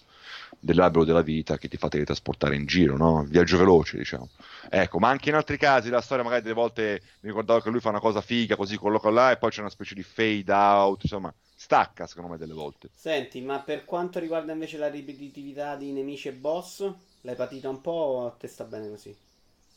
dell'albero 0.58 1.04
della 1.04 1.22
vita 1.22 1.58
che 1.58 1.68
ti 1.68 1.76
fa 1.76 1.88
teletrasportare 1.88 2.56
in 2.56 2.66
giro, 2.66 2.96
no? 2.96 3.22
Viaggio 3.24 3.58
veloce, 3.58 3.96
diciamo. 3.98 4.28
Ecco, 4.68 4.98
ma 4.98 5.08
anche 5.08 5.28
in 5.28 5.34
altri 5.34 5.56
casi 5.56 5.90
la 5.90 6.00
storia 6.00 6.24
magari 6.24 6.42
delle 6.42 6.54
volte 6.54 7.02
mi 7.20 7.28
ricordavo 7.28 7.60
che 7.60 7.70
lui 7.70 7.80
fa 7.80 7.90
una 7.90 8.00
cosa 8.00 8.20
figa, 8.20 8.56
così 8.56 8.76
colloca 8.76 9.10
là 9.10 9.30
e 9.30 9.36
poi 9.36 9.50
c'è 9.50 9.60
una 9.60 9.70
specie 9.70 9.94
di 9.94 10.02
fade 10.02 10.52
out, 10.52 11.02
insomma, 11.02 11.32
stacca 11.54 12.06
secondo 12.06 12.30
me 12.30 12.38
delle 12.38 12.54
volte. 12.54 12.88
Senti, 12.94 13.40
ma 13.40 13.58
per 13.60 13.84
quanto 13.84 14.18
riguarda 14.18 14.52
invece 14.52 14.78
la 14.78 14.88
ripetitività 14.88 15.76
di 15.76 15.92
nemici 15.92 16.28
e 16.28 16.32
boss, 16.32 16.90
l'hai 17.22 17.34
patita 17.34 17.68
un 17.68 17.80
po' 17.80 17.90
o 17.90 18.26
a 18.26 18.30
te 18.30 18.48
sta 18.48 18.64
bene 18.64 18.88
così? 18.88 19.14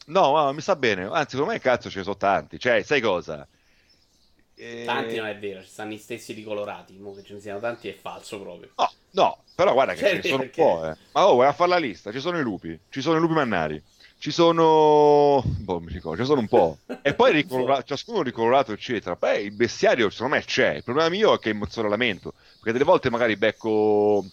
No, 0.05 0.33
ma 0.33 0.51
mi 0.51 0.59
sta 0.59 0.75
bene, 0.75 1.03
anzi, 1.05 1.31
secondo 1.31 1.53
me 1.53 1.59
cazzo 1.59 1.89
ce 1.89 1.99
ne 1.99 2.03
sono 2.03 2.17
tanti, 2.17 2.59
cioè, 2.59 2.83
sai 2.83 2.99
cosa? 2.99 3.47
E... 4.63 4.83
Tanti 4.85 5.17
non 5.17 5.27
è 5.27 5.37
vero, 5.37 5.61
ci 5.61 5.67
stanno 5.67 5.91
i 5.91 5.97
stessi 5.97 6.31
ricolorati. 6.31 6.97
Mo 6.97 7.13
che 7.13 7.21
ce 7.23 7.33
ne 7.33 7.41
siano 7.41 7.59
tanti 7.59 7.89
è 7.89 7.93
falso 7.93 8.39
proprio. 8.39 8.69
No, 8.77 8.91
no, 9.11 9.43
però 9.55 9.73
guarda 9.73 9.93
che 9.93 9.99
cioè, 9.99 10.09
ce 10.09 10.15
ne 10.15 10.21
sono 10.21 10.37
perché... 10.43 10.61
un 10.61 10.67
po'. 10.67 10.85
Eh. 10.85 10.95
Ma 11.11 11.27
oh, 11.27 11.35
vai 11.35 11.47
a 11.49 11.53
fare 11.53 11.69
la 11.71 11.77
lista. 11.77 12.13
Ci 12.13 12.21
sono 12.21 12.39
i 12.39 12.43
lupi, 12.43 12.79
ci 12.89 13.01
sono 13.01 13.17
i 13.17 13.19
lupi 13.19 13.33
mannari, 13.33 13.83
ci 14.17 14.31
sono. 14.31 15.43
Boh, 15.43 15.79
mi 15.81 15.91
ricordo, 15.91 16.21
ci 16.21 16.27
sono 16.27 16.39
un 16.39 16.47
po'. 16.47 16.77
e 17.01 17.13
poi 17.13 17.33
ricolora... 17.33 17.81
ciascuno 17.83 18.21
ricolorato, 18.21 18.71
eccetera. 18.71 19.17
Poi 19.17 19.43
il 19.43 19.51
bestiario, 19.51 20.09
secondo 20.09 20.35
me, 20.35 20.43
c'è. 20.43 20.75
Il 20.75 20.83
problema 20.83 21.09
mio 21.09 21.33
è 21.33 21.39
che 21.39 21.49
è 21.49 21.53
emozionamento. 21.53 22.33
Perché 22.55 22.71
delle 22.71 22.85
volte 22.85 23.09
magari 23.09 23.35
becco. 23.35 24.25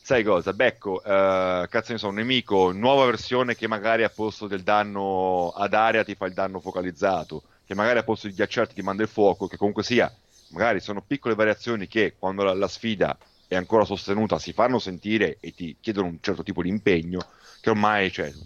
Sai 0.00 0.22
cosa? 0.22 0.52
Becco, 0.52 1.02
uh, 1.04 1.66
cazzo 1.68 1.90
ne 1.90 1.98
so, 1.98 2.06
un 2.06 2.14
nemico, 2.14 2.70
nuova 2.70 3.06
versione 3.06 3.56
che 3.56 3.66
magari 3.66 4.04
a 4.04 4.08
posto 4.08 4.46
del 4.46 4.62
danno 4.62 5.50
ad 5.50 5.74
area 5.74 6.04
ti 6.04 6.14
fa 6.14 6.26
il 6.26 6.32
danno 6.32 6.60
focalizzato 6.60 7.42
che 7.66 7.74
magari 7.74 7.98
a 7.98 8.04
posto 8.04 8.28
di 8.28 8.34
ghiacciarti 8.34 8.74
ti 8.74 8.82
manda 8.82 9.02
il 9.02 9.08
fuoco, 9.08 9.48
che 9.48 9.56
comunque 9.56 9.82
sia, 9.82 10.12
magari 10.50 10.80
sono 10.80 11.02
piccole 11.02 11.34
variazioni 11.34 11.88
che 11.88 12.14
quando 12.18 12.44
la, 12.44 12.54
la 12.54 12.68
sfida 12.68 13.18
è 13.48 13.56
ancora 13.56 13.84
sostenuta 13.84 14.38
si 14.38 14.52
fanno 14.52 14.78
sentire 14.78 15.38
e 15.40 15.52
ti 15.52 15.76
chiedono 15.80 16.08
un 16.08 16.18
certo 16.20 16.42
tipo 16.42 16.62
di 16.62 16.68
impegno 16.68 17.20
che 17.60 17.70
ormai 17.70 18.10
cioè, 18.10 18.32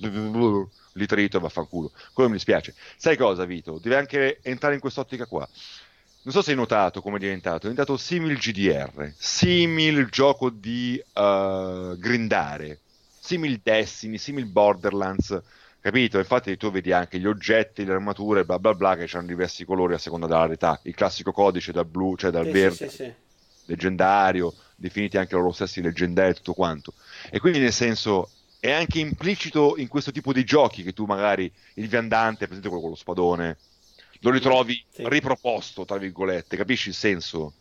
li 0.94 1.06
trito 1.06 1.37
e 1.37 1.40
vaffanculo. 1.40 1.92
Quello 2.12 2.30
mi 2.30 2.37
dispiace. 2.37 2.74
Sai 2.96 3.16
cosa, 3.16 3.44
Vito? 3.44 3.78
Devi 3.78 3.94
anche 3.94 4.38
entrare 4.42 4.74
in 4.74 4.80
quest'ottica 4.80 5.26
qua. 5.26 5.46
Non 6.22 6.35
so 6.35 6.42
se 6.42 6.50
hai 6.50 6.56
notato 6.56 7.00
come 7.00 7.16
è 7.16 7.20
diventato, 7.20 7.66
è 7.66 7.70
diventato 7.70 7.96
simil 7.96 8.37
GDR, 8.37 9.14
simil 9.16 10.06
gioco 10.11 10.50
di 10.50 11.02
uh, 11.14 11.96
grindare, 11.96 12.80
simil 13.18 13.61
Destiny, 13.62 14.18
simil 14.18 14.44
Borderlands 14.44 15.40
Capito? 15.80 16.18
Infatti 16.18 16.56
tu 16.58 16.70
vedi 16.70 16.92
anche 16.92 17.18
gli 17.18 17.26
oggetti, 17.26 17.84
le 17.84 17.92
armature, 17.92 18.44
bla 18.44 18.58
bla 18.58 18.74
bla, 18.74 18.96
che 18.96 19.08
hanno 19.16 19.26
diversi 19.26 19.64
colori 19.64 19.94
a 19.94 19.98
seconda 19.98 20.26
della 20.26 20.40
rarità. 20.40 20.78
Il 20.84 20.94
classico 20.94 21.32
codice 21.32 21.72
dal 21.72 21.86
blu, 21.86 22.16
cioè 22.16 22.30
dal 22.30 22.44
sì, 22.44 22.50
verde, 22.50 22.88
sì, 22.88 22.96
sì, 22.96 23.12
leggendario, 23.64 24.52
definiti 24.76 25.16
anche 25.16 25.34
loro 25.34 25.52
stessi 25.52 25.80
leggendari 25.80 26.30
e 26.30 26.34
tutto 26.34 26.52
quanto. 26.52 26.92
E 27.30 27.40
quindi 27.40 27.60
nel 27.60 27.72
senso 27.72 28.30
è 28.60 28.70
anche 28.70 28.98
implicito 28.98 29.74
in 29.78 29.88
questo 29.88 30.12
tipo 30.12 30.34
di 30.34 30.44
giochi 30.44 30.82
che 30.82 30.92
tu 30.92 31.06
magari 31.06 31.50
il 31.74 31.88
viandante, 31.88 32.46
per 32.46 32.50
esempio 32.50 32.68
quello 32.68 32.82
con 32.82 32.90
lo 32.90 32.96
spadone, 32.96 33.56
lo 34.20 34.30
ritrovi 34.30 34.84
riproposto, 34.96 35.86
tra 35.86 35.96
virgolette, 35.96 36.58
capisci 36.58 36.90
il 36.90 36.94
senso? 36.94 37.54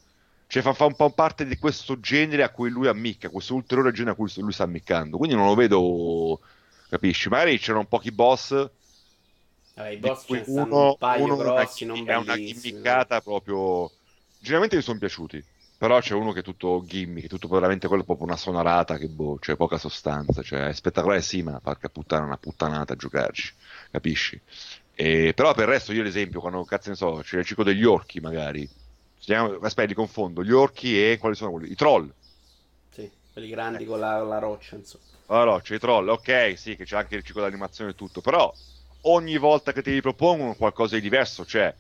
Cioè 0.45 0.61
fa, 0.61 0.73
fa, 0.73 0.85
un 0.85 0.95
po' 0.95 1.11
parte 1.11 1.45
di 1.45 1.57
questo 1.57 2.01
genere 2.01 2.43
a 2.43 2.49
cui 2.49 2.69
lui 2.69 2.87
ammicca, 2.87 3.29
questo 3.29 3.55
ulteriore 3.55 3.93
genere 3.93 4.11
a 4.11 4.15
cui 4.15 4.29
lui 4.37 4.51
sta 4.51 4.63
ammiccando. 4.63 5.15
Quindi 5.17 5.37
non 5.37 5.45
lo 5.45 5.55
vedo 5.55 6.39
capisci? 6.89 7.29
Magari 7.29 7.57
c'erano 7.59 7.85
pochi 7.85 8.11
boss. 8.11 8.69
Vabbè, 9.75 9.89
i 9.89 9.97
boss 9.97 10.25
ce 10.25 10.43
uno, 10.47 10.87
un 10.87 10.97
paio 10.97 11.23
uno 11.23 11.37
grossi, 11.37 11.85
non 11.85 12.09
è 12.09 12.15
una 12.15 12.35
gimmickata 12.35 13.21
proprio. 13.21 13.91
Generalmente 14.39 14.75
mi 14.75 14.81
sono 14.81 14.99
piaciuti. 14.99 15.43
Però 15.79 15.97
c'è 16.01 16.13
uno 16.13 16.33
che 16.33 16.41
è 16.41 16.43
tutto 16.43 16.83
gimmick, 16.85 17.27
tutto 17.27 17.47
veramente 17.47 17.87
quello 17.87 18.03
proprio 18.03 18.27
una 18.27 18.35
sonarata 18.35 18.97
che 18.97 19.07
boh, 19.07 19.37
c'è 19.39 19.55
poca 19.55 19.77
sostanza, 19.77 20.41
cioè 20.43 20.67
è 20.67 20.73
spettacolare 20.73 21.21
sì, 21.21 21.41
ma 21.41 21.57
porca 21.61 21.87
puttana, 21.87 22.25
una 22.25 22.35
puttanata 22.35 22.91
a 22.91 22.95
giocarci, 22.97 23.53
capisci? 23.89 24.37
E, 24.93 25.31
però 25.33 25.53
per 25.53 25.69
il 25.69 25.73
resto 25.73 25.93
io 25.93 26.01
ad 26.01 26.07
esempio, 26.07 26.41
quando 26.41 26.65
cazzo 26.65 26.89
ne 26.89 26.97
so, 26.97 27.21
c'è 27.23 27.37
il 27.37 27.45
ciclo 27.45 27.63
degli 27.63 27.85
orchi 27.85 28.19
magari, 28.19 28.69
aspetta 29.61 29.85
li 29.85 29.93
confondo, 29.93 30.43
gli 30.43 30.51
orchi 30.51 31.01
e 31.01 31.17
quali 31.17 31.35
sono 31.35 31.51
quelli? 31.51 31.71
I 31.71 31.75
troll, 31.75 32.11
sì. 32.91 33.09
Quelli 33.31 33.47
grandi 33.47 33.85
con 33.85 33.99
la, 33.99 34.21
la 34.21 34.39
roccia, 34.39 34.75
insomma. 34.75 35.05
La 35.29 35.43
roccia, 35.43 35.75
i 35.75 35.79
troll, 35.79 36.07
ok, 36.07 36.53
sì, 36.57 36.75
che 36.75 36.85
c'è 36.85 36.97
anche 36.97 37.15
il 37.15 37.23
ciclo 37.23 37.41
d'animazione 37.41 37.91
e 37.91 37.95
tutto, 37.95 38.19
però 38.19 38.51
ogni 39.01 39.37
volta 39.37 39.71
che 39.71 39.83
ti 39.83 39.91
ripropongono 39.91 40.55
qualcosa 40.55 40.95
di 40.95 41.01
diverso 41.01 41.43
c'è. 41.43 41.73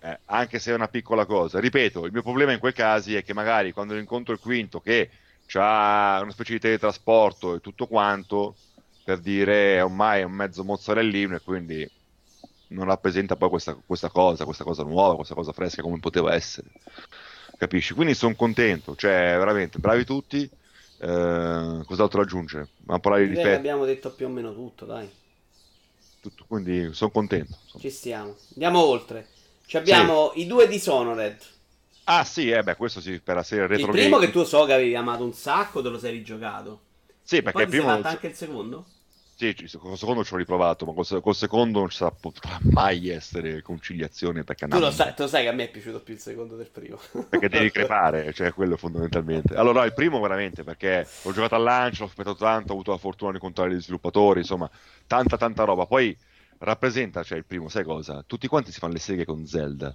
Eh, 0.00 0.18
anche 0.26 0.58
se 0.58 0.70
è 0.70 0.74
una 0.74 0.88
piccola 0.88 1.26
cosa. 1.26 1.60
Ripeto, 1.60 2.06
il 2.06 2.12
mio 2.12 2.22
problema 2.22 2.52
in 2.52 2.58
quei 2.58 2.72
casi 2.72 3.14
è 3.14 3.22
che 3.22 3.34
magari 3.34 3.72
quando 3.72 3.94
incontro 3.96 4.32
il 4.32 4.40
quinto 4.40 4.80
che 4.80 5.10
ha 5.54 6.20
una 6.22 6.30
specie 6.32 6.54
di 6.54 6.60
teletrasporto 6.60 7.56
e 7.56 7.60
tutto 7.60 7.86
quanto, 7.86 8.54
per 9.04 9.18
dire 9.18 9.82
ormai 9.82 10.20
è 10.20 10.24
un 10.24 10.32
mezzo 10.32 10.64
mozzarellino 10.64 11.36
e 11.36 11.40
quindi 11.42 11.90
non 12.68 12.86
rappresenta 12.86 13.36
poi 13.36 13.50
questa, 13.50 13.76
questa, 13.86 14.08
cosa, 14.08 14.44
questa 14.46 14.64
cosa 14.64 14.82
nuova, 14.82 15.16
questa 15.16 15.34
cosa 15.34 15.52
fresca 15.52 15.82
come 15.82 16.00
poteva 16.00 16.34
essere. 16.34 16.68
Capisci? 17.58 17.92
Quindi 17.92 18.14
sono 18.14 18.34
contento, 18.34 18.96
cioè 18.96 19.36
veramente 19.36 19.78
bravi 19.78 20.04
tutti. 20.04 20.50
Eh, 20.98 21.84
cos'altro 21.84 22.22
aggiungere? 22.22 22.68
Ma 22.84 22.98
parlare 22.98 23.28
di 23.28 23.40
Abbiamo 23.40 23.84
detto 23.84 24.10
più 24.10 24.26
o 24.26 24.28
meno 24.28 24.54
tutto, 24.54 24.84
dai. 24.84 25.10
Tutto, 26.20 26.44
quindi 26.46 26.90
sono 26.92 27.10
contento. 27.10 27.58
Insomma. 27.64 27.82
Ci 27.82 27.90
stiamo. 27.90 28.36
Andiamo 28.54 28.84
oltre. 28.84 29.28
Ci 29.66 29.76
abbiamo 29.76 30.32
sì. 30.32 30.40
i 30.40 30.46
due 30.46 30.66
Dishonored. 30.68 31.38
Ah 32.04 32.24
sì, 32.24 32.50
eh 32.50 32.62
beh, 32.62 32.76
questo 32.76 33.00
sì, 33.00 33.18
per 33.20 33.36
la 33.36 33.42
serie 33.42 33.66
retro. 33.66 33.86
Il 33.86 33.92
primo 33.92 34.16
game. 34.16 34.26
che 34.26 34.32
tu 34.32 34.44
so 34.44 34.64
che 34.64 34.74
avevi 34.74 34.94
amato 34.94 35.24
un 35.24 35.32
sacco, 35.32 35.82
te 35.82 35.88
lo 35.88 35.98
sei 35.98 36.12
rigiocato. 36.12 36.80
Sì, 37.22 37.42
perché 37.42 37.62
il 37.62 37.68
primo... 37.68 37.88
anche 37.88 38.26
il 38.26 38.34
secondo? 38.34 38.84
Sì, 39.36 39.52
col 39.78 39.98
secondo 39.98 40.22
ci 40.22 40.32
ho 40.32 40.36
riprovato, 40.36 40.86
ma 40.86 40.92
col, 40.92 41.20
col 41.20 41.34
secondo 41.34 41.80
non 41.80 41.88
ci 41.90 41.96
sarà, 41.96 42.12
potrà 42.12 42.56
mai 42.70 43.08
essere 43.08 43.62
conciliazione. 43.62 44.44
Perché 44.44 44.68
tu 44.68 44.78
lo 44.78 44.92
sai, 44.92 45.12
tu 45.12 45.26
sai 45.26 45.42
che 45.42 45.48
a 45.48 45.52
me 45.52 45.64
è 45.64 45.70
piaciuto 45.70 46.00
più 46.00 46.14
il 46.14 46.20
secondo 46.20 46.54
del 46.54 46.70
primo. 46.70 47.00
Perché 47.28 47.48
devi 47.48 47.70
crepare, 47.72 48.32
cioè 48.32 48.52
quello 48.52 48.76
fondamentalmente. 48.76 49.56
Allora, 49.56 49.84
il 49.84 49.92
primo 49.92 50.20
veramente, 50.20 50.62
perché 50.62 51.04
l'ho 51.22 51.32
giocato 51.32 51.56
al 51.56 51.64
lancio, 51.64 52.04
l'ho 52.04 52.08
aspettato 52.10 52.36
tanto, 52.36 52.70
ho 52.70 52.74
avuto 52.74 52.92
la 52.92 52.98
fortuna 52.98 53.30
di 53.30 53.36
incontrare 53.38 53.74
gli 53.74 53.80
sviluppatori, 53.80 54.38
insomma, 54.38 54.70
tanta 55.08 55.36
tanta 55.36 55.64
roba. 55.64 55.86
Poi 55.86 56.16
rappresenta, 56.58 57.24
cioè 57.24 57.36
il 57.36 57.44
primo, 57.44 57.68
sai 57.68 57.82
cosa? 57.82 58.22
Tutti 58.24 58.46
quanti 58.46 58.70
si 58.70 58.78
fanno 58.78 58.92
le 58.92 59.00
seghe 59.00 59.24
con 59.24 59.44
Zelda. 59.46 59.94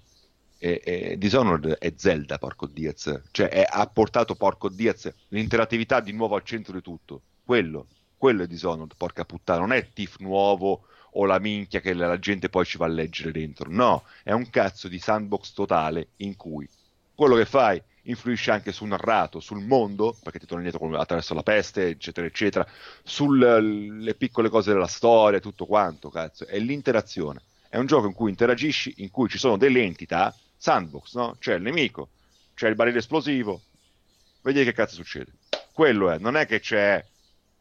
E, 0.62 0.82
e 0.84 1.18
Dishonored 1.18 1.78
è 1.78 1.94
Zelda, 1.96 2.38
porco 2.38 2.68
Diaz. 2.68 3.22
Cioè, 3.32 3.48
è, 3.48 3.66
ha 3.66 3.88
portato, 3.88 4.36
porco 4.36 4.68
Diaz, 4.68 5.10
l'interattività 5.30 6.02
di 6.02 6.12
nuovo 6.12 6.36
al 6.36 6.44
centro 6.44 6.74
di 6.74 6.82
tutto. 6.82 7.22
Quello 7.46 7.88
quello 8.20 8.44
è 8.44 8.48
Dishonored, 8.48 8.94
porca 8.98 9.24
puttana, 9.26 9.62
non 9.62 9.72
è 9.72 9.90
Tiff 9.94 10.18
nuovo 10.20 10.84
o 11.14 11.26
la 11.26 11.40
minchia 11.40 11.80
che 11.80 11.94
la 11.94 12.20
gente 12.20 12.50
poi 12.50 12.66
ci 12.66 12.78
va 12.78 12.86
a 12.86 12.90
leggere 12.90 13.32
dentro, 13.32 13.72
no, 13.72 14.04
è 14.22 14.34
un 14.34 14.50
cazzo 14.52 14.88
di 14.88 15.00
sandbox 15.00 15.54
totale 15.54 16.10
in 16.18 16.36
cui 16.36 16.70
quello 17.16 17.36
che 17.36 17.46
fai 17.46 17.82
influisce 18.04 18.52
anche 18.52 18.72
sul 18.72 18.90
narrato, 18.90 19.40
sul 19.40 19.64
mondo, 19.64 20.18
perché 20.22 20.40
ti 20.40 20.46
torni 20.46 20.66
indietro 20.66 20.98
attraverso 20.98 21.34
la 21.34 21.44
peste, 21.44 21.88
eccetera, 21.88 22.28
eccetera, 22.28 22.68
sulle 23.04 24.16
piccole 24.16 24.50
cose 24.50 24.72
della 24.72 24.88
storia, 24.88 25.40
tutto 25.40 25.66
quanto, 25.66 26.10
cazzo, 26.10 26.46
è 26.46 26.60
l'interazione. 26.60 27.42
È 27.68 27.78
un 27.78 27.86
gioco 27.86 28.08
in 28.08 28.14
cui 28.14 28.30
interagisci, 28.30 28.96
in 28.98 29.12
cui 29.12 29.30
ci 29.30 29.38
sono 29.38 29.58
delle 29.58 29.84
entità, 29.84 30.36
sandbox, 30.58 31.16
no? 31.16 31.36
C'è 31.40 31.56
il 31.56 31.62
nemico, 31.62 32.10
c'è 32.56 32.68
il 32.68 32.76
barile 32.76 33.00
esplosivo, 33.00 33.62
vedi 34.42 34.64
che 34.64 34.74
cazzo 34.74 34.96
succede. 34.96 35.32
Quello 35.72 36.10
è, 36.10 36.18
non 36.18 36.36
è 36.36 36.46
che 36.46 36.60
c'è 36.60 37.04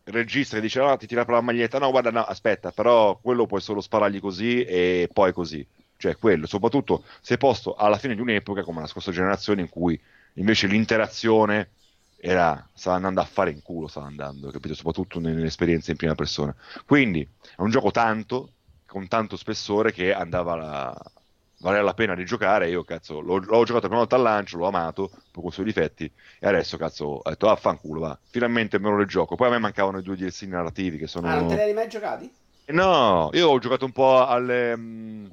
il 0.08 0.14
regista 0.14 0.56
che 0.56 0.62
dice 0.62 0.80
no, 0.80 0.96
ti 0.96 1.06
tira 1.06 1.24
per 1.24 1.34
la 1.34 1.40
maglietta, 1.42 1.78
no 1.78 1.90
guarda 1.90 2.10
no 2.10 2.22
aspetta, 2.22 2.72
però 2.72 3.18
quello 3.18 3.46
puoi 3.46 3.60
solo 3.60 3.80
sparargli 3.80 4.20
così 4.20 4.62
e 4.62 5.08
poi 5.12 5.32
così, 5.32 5.66
cioè 5.96 6.16
quello, 6.16 6.46
soprattutto 6.46 7.04
se 7.20 7.36
posto 7.36 7.74
alla 7.74 7.98
fine 7.98 8.14
di 8.14 8.20
un'epoca 8.20 8.62
come 8.62 8.80
la 8.80 8.86
scorsa 8.86 9.12
generazione 9.12 9.60
in 9.60 9.68
cui 9.68 10.00
invece 10.34 10.66
l'interazione 10.66 11.70
era, 12.16 12.68
stava 12.72 12.96
andando 12.96 13.20
a 13.20 13.24
fare 13.24 13.50
in 13.50 13.62
culo, 13.62 13.86
stava 13.86 14.06
andando, 14.06 14.50
capito? 14.50 14.74
Soprattutto 14.74 15.20
nell'esperienza 15.20 15.90
in 15.90 15.96
prima 15.96 16.14
persona. 16.14 16.54
Quindi 16.84 17.20
è 17.22 17.60
un 17.60 17.70
gioco 17.70 17.90
tanto, 17.90 18.54
con 18.86 19.06
tanto 19.08 19.36
spessore 19.36 19.92
che 19.92 20.12
andava 20.12 20.56
la, 20.56 21.12
valeva 21.58 21.82
la 21.82 21.94
pena 21.94 22.14
di 22.14 22.24
giocare. 22.24 22.68
Io, 22.68 22.84
cazzo, 22.84 23.20
l'ho, 23.20 23.38
l'ho 23.38 23.64
giocato 23.64 23.86
prima 23.86 24.00
volta 24.00 24.16
al 24.16 24.22
lancio, 24.22 24.58
l'ho 24.58 24.66
amato, 24.66 25.08
poi 25.08 25.42
con 25.42 25.46
i 25.46 25.52
suoi 25.52 25.66
difetti, 25.66 26.10
e 26.38 26.46
adesso, 26.46 26.76
cazzo, 26.76 27.04
ho 27.04 27.28
detto, 27.28 27.48
affanculo, 27.48 28.00
va, 28.00 28.18
finalmente 28.28 28.78
me 28.78 28.90
lo 28.90 28.98
rigioco. 28.98 29.36
Poi 29.36 29.48
a 29.48 29.50
me 29.50 29.58
mancavano 29.58 29.98
i 29.98 30.02
due 30.02 30.16
DLC 30.16 30.42
narrativi 30.42 30.98
che 30.98 31.06
sono... 31.06 31.28
Ah, 31.28 31.34
non 31.34 31.48
te 31.48 31.54
li 31.54 31.60
hai 31.60 31.74
mai 31.74 31.88
giocati? 31.88 32.30
No, 32.66 33.30
io 33.32 33.48
ho 33.48 33.58
giocato 33.58 33.84
un 33.84 33.92
po' 33.92 34.24
alle... 34.26 34.76
Mh, 34.76 35.30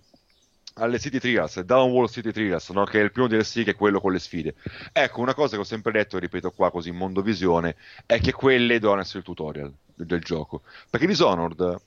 alle 0.78 1.00
City 1.00 1.20
Trials, 1.20 1.62
Downwall 1.62 2.08
City 2.08 2.32
Trials, 2.32 2.70
no? 2.72 2.84
che 2.84 3.00
è 3.00 3.04
il 3.04 3.12
primo 3.12 3.28
DLC 3.28 3.64
che 3.64 3.72
è 3.72 3.76
quello 3.76 4.02
con 4.02 4.12
le 4.12 4.20
sfide. 4.20 4.56
Ecco, 4.92 5.22
una 5.22 5.34
cosa 5.34 5.56
che 5.56 5.62
ho 5.62 5.66
sempre 5.66 5.94
detto 5.94 6.18
e 6.18 6.20
ripeto 6.20 6.52
qua 6.52 6.70
così 6.70 6.90
in 6.90 6.98
mondo 6.98 7.22
visione, 7.22 7.78
è 8.06 8.20
che 8.20 8.34
quelle 8.34 8.80
devono 8.80 9.00
essere 9.00 9.20
il 9.20 9.24
tutorial 9.24 9.72
del, 9.94 10.06
del 10.06 10.20
gioco. 10.20 10.64
Perché 10.90 11.08
Dishonored 11.08 11.80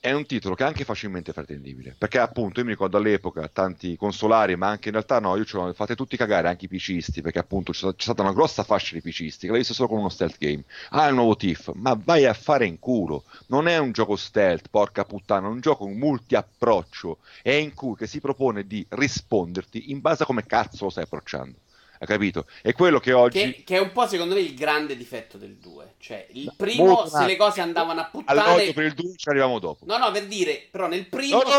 è 0.00 0.12
un 0.12 0.24
titolo 0.24 0.54
che 0.54 0.64
è 0.64 0.66
anche 0.66 0.84
facilmente 0.84 1.34
pretendibile 1.34 1.94
perché 1.96 2.18
appunto 2.18 2.60
io 2.60 2.64
mi 2.64 2.72
ricordo 2.72 2.96
all'epoca 2.96 3.46
tanti 3.48 3.98
consolari 3.98 4.56
ma 4.56 4.68
anche 4.68 4.88
in 4.88 4.94
realtà 4.94 5.20
no 5.20 5.36
io 5.36 5.44
ce 5.44 5.58
l'ho 5.58 5.74
fate 5.74 5.94
tutti 5.94 6.16
cagare 6.16 6.48
anche 6.48 6.64
i 6.64 6.68
PCisti 6.68 7.20
perché 7.20 7.38
appunto 7.38 7.72
c'è, 7.72 7.92
stata 7.98 8.22
una 8.22 8.32
grossa 8.32 8.64
fascia 8.64 8.94
di 8.94 9.02
PCisti 9.02 9.44
che 9.44 9.52
l'ho 9.52 9.58
visto 9.58 9.74
solo 9.74 9.88
con 9.88 9.98
uno 9.98 10.08
stealth 10.08 10.38
game. 10.38 10.64
Ah 10.90 11.06
il 11.08 11.14
nuovo 11.14 11.36
TIFF 11.36 11.72
ma 11.74 12.00
vai 12.02 12.24
a 12.24 12.32
fare 12.32 12.64
in 12.64 12.78
culo. 12.78 13.24
Non 13.48 13.68
è 13.68 13.76
un 13.76 13.92
gioco 13.92 14.16
stealth 14.16 14.68
porca 14.70 15.04
puttana 15.04 15.48
è 15.48 15.50
un 15.50 15.60
gioco 15.60 15.86
multi 15.86 16.34
approccio 16.34 17.18
è 17.42 17.50
in 17.50 17.74
cui 17.74 17.94
che 17.94 18.06
si 18.06 18.20
propone 18.20 18.66
di 18.66 18.84
risponderti 18.88 19.90
in 19.90 20.00
base 20.00 20.22
a 20.22 20.26
come 20.26 20.46
cazzo 20.46 20.84
lo 20.84 20.90
stai 20.90 21.04
approcciando 21.04 21.58
hai 22.02 22.06
capito? 22.06 22.46
È 22.62 22.72
quello 22.72 22.98
che 22.98 23.12
oggi. 23.12 23.38
Che, 23.38 23.62
che, 23.62 23.76
è 23.76 23.78
un 23.78 23.92
po', 23.92 24.06
secondo 24.06 24.34
me, 24.34 24.40
il 24.40 24.54
grande 24.54 24.96
difetto 24.96 25.36
del 25.36 25.56
2. 25.56 25.96
Cioè, 25.98 26.28
il 26.30 26.50
primo, 26.56 26.86
Molto 26.86 27.08
se 27.10 27.26
le 27.26 27.36
cose 27.36 27.60
andavano 27.60 28.00
a 28.00 28.06
puttane. 28.06 28.40
All'odio 28.40 28.72
per 28.72 28.84
il 28.84 28.94
2 28.94 29.16
ci 29.16 29.28
arriviamo 29.28 29.58
dopo. 29.58 29.84
No, 29.84 29.98
no, 29.98 30.10
per 30.10 30.26
dire, 30.26 30.66
però 30.70 30.88
nel 30.88 31.06
primo. 31.06 31.42
No, 31.42 31.58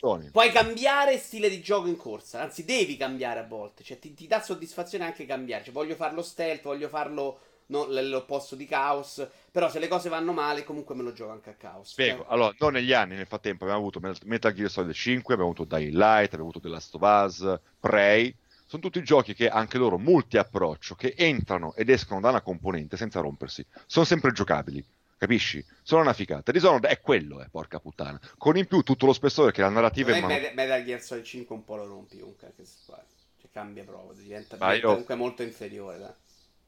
no, 0.00 0.30
puoi 0.32 0.50
cambiare 0.50 1.18
stile 1.18 1.50
di 1.50 1.60
gioco 1.60 1.88
in 1.88 1.98
corsa. 1.98 2.40
Anzi, 2.40 2.64
devi 2.64 2.96
cambiare 2.96 3.40
a 3.40 3.46
volte. 3.46 3.84
Cioè, 3.84 3.98
ti, 3.98 4.14
ti 4.14 4.26
dà 4.26 4.40
soddisfazione 4.40 5.04
anche 5.04 5.26
cambiare. 5.26 5.64
Cioè, 5.64 5.74
voglio 5.74 5.94
farlo 5.94 6.22
stealth, 6.22 6.62
voglio 6.62 6.88
farlo. 6.88 7.40
No, 7.66 7.84
l'opposto 7.88 8.56
di 8.56 8.64
caos. 8.64 9.26
Però 9.50 9.68
se 9.68 9.78
le 9.78 9.88
cose 9.88 10.08
vanno 10.08 10.32
male, 10.32 10.64
comunque 10.64 10.94
me 10.94 11.02
lo 11.02 11.12
gioco 11.12 11.32
anche 11.32 11.50
a 11.50 11.54
caos. 11.54 11.90
Spiego. 11.90 12.22
Cioè... 12.22 12.32
Allora, 12.32 12.54
noi 12.58 12.72
negli 12.72 12.94
anni, 12.94 13.14
nel 13.14 13.26
frattempo, 13.26 13.64
abbiamo 13.64 13.82
avuto 13.82 14.00
Metal 14.24 14.52
Gear 14.54 14.70
Solid 14.70 14.94
5, 14.94 15.34
abbiamo 15.34 15.52
avuto 15.52 15.76
Dying 15.76 15.92
Light, 15.92 16.32
abbiamo 16.32 16.48
avuto 16.48 16.60
The 16.60 16.68
Last 16.68 16.94
of 16.94 17.02
Us, 17.02 17.60
Prey 17.78 18.34
sono 18.72 18.84
tutti 18.84 19.04
giochi 19.04 19.34
che 19.34 19.50
anche 19.50 19.76
loro 19.76 19.98
multi-approccio, 19.98 20.94
che 20.94 21.12
entrano 21.14 21.74
ed 21.74 21.90
escono 21.90 22.20
da 22.20 22.30
una 22.30 22.40
componente 22.40 22.96
senza 22.96 23.20
rompersi. 23.20 23.62
Sono 23.84 24.06
sempre 24.06 24.32
giocabili, 24.32 24.82
capisci? 25.18 25.62
Sono 25.82 26.00
una 26.00 26.14
figata. 26.14 26.52
Dishonored 26.52 26.86
è 26.86 26.98
quello, 26.98 27.42
eh, 27.42 27.48
porca 27.50 27.80
puttana. 27.80 28.18
Con 28.38 28.56
in 28.56 28.66
più 28.66 28.80
tutto 28.80 29.04
lo 29.04 29.12
spessore 29.12 29.52
che 29.52 29.60
la 29.60 29.68
narrativa 29.68 30.16
è... 30.16 30.20
Man... 30.22 30.30
Metal 30.54 30.82
Gear 30.84 31.02
Solid 31.02 31.22
5 31.22 31.54
un 31.54 31.64
po' 31.66 31.76
lo 31.76 31.86
rompi 31.86 32.18
comunque, 32.18 32.46
anche 32.46 32.64
se 32.64 32.76
cioè, 32.86 33.50
cambia 33.52 33.84
proprio, 33.84 34.22
diventa, 34.22 34.72
io... 34.72 34.88
comunque 34.88 35.16
molto 35.16 35.42
inferiore, 35.42 35.98
dai. 35.98 36.12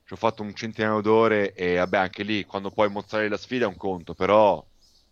Ci 0.04 0.12
ho 0.12 0.16
fatto 0.16 0.42
un 0.42 0.54
centinaio 0.54 1.00
d'ore 1.00 1.54
e 1.54 1.76
vabbè 1.76 1.96
anche 1.96 2.22
lì 2.22 2.44
quando 2.44 2.70
puoi 2.70 2.90
mostrare 2.90 3.30
la 3.30 3.38
sfida 3.38 3.64
è 3.64 3.68
un 3.68 3.78
conto, 3.78 4.12
però 4.12 4.62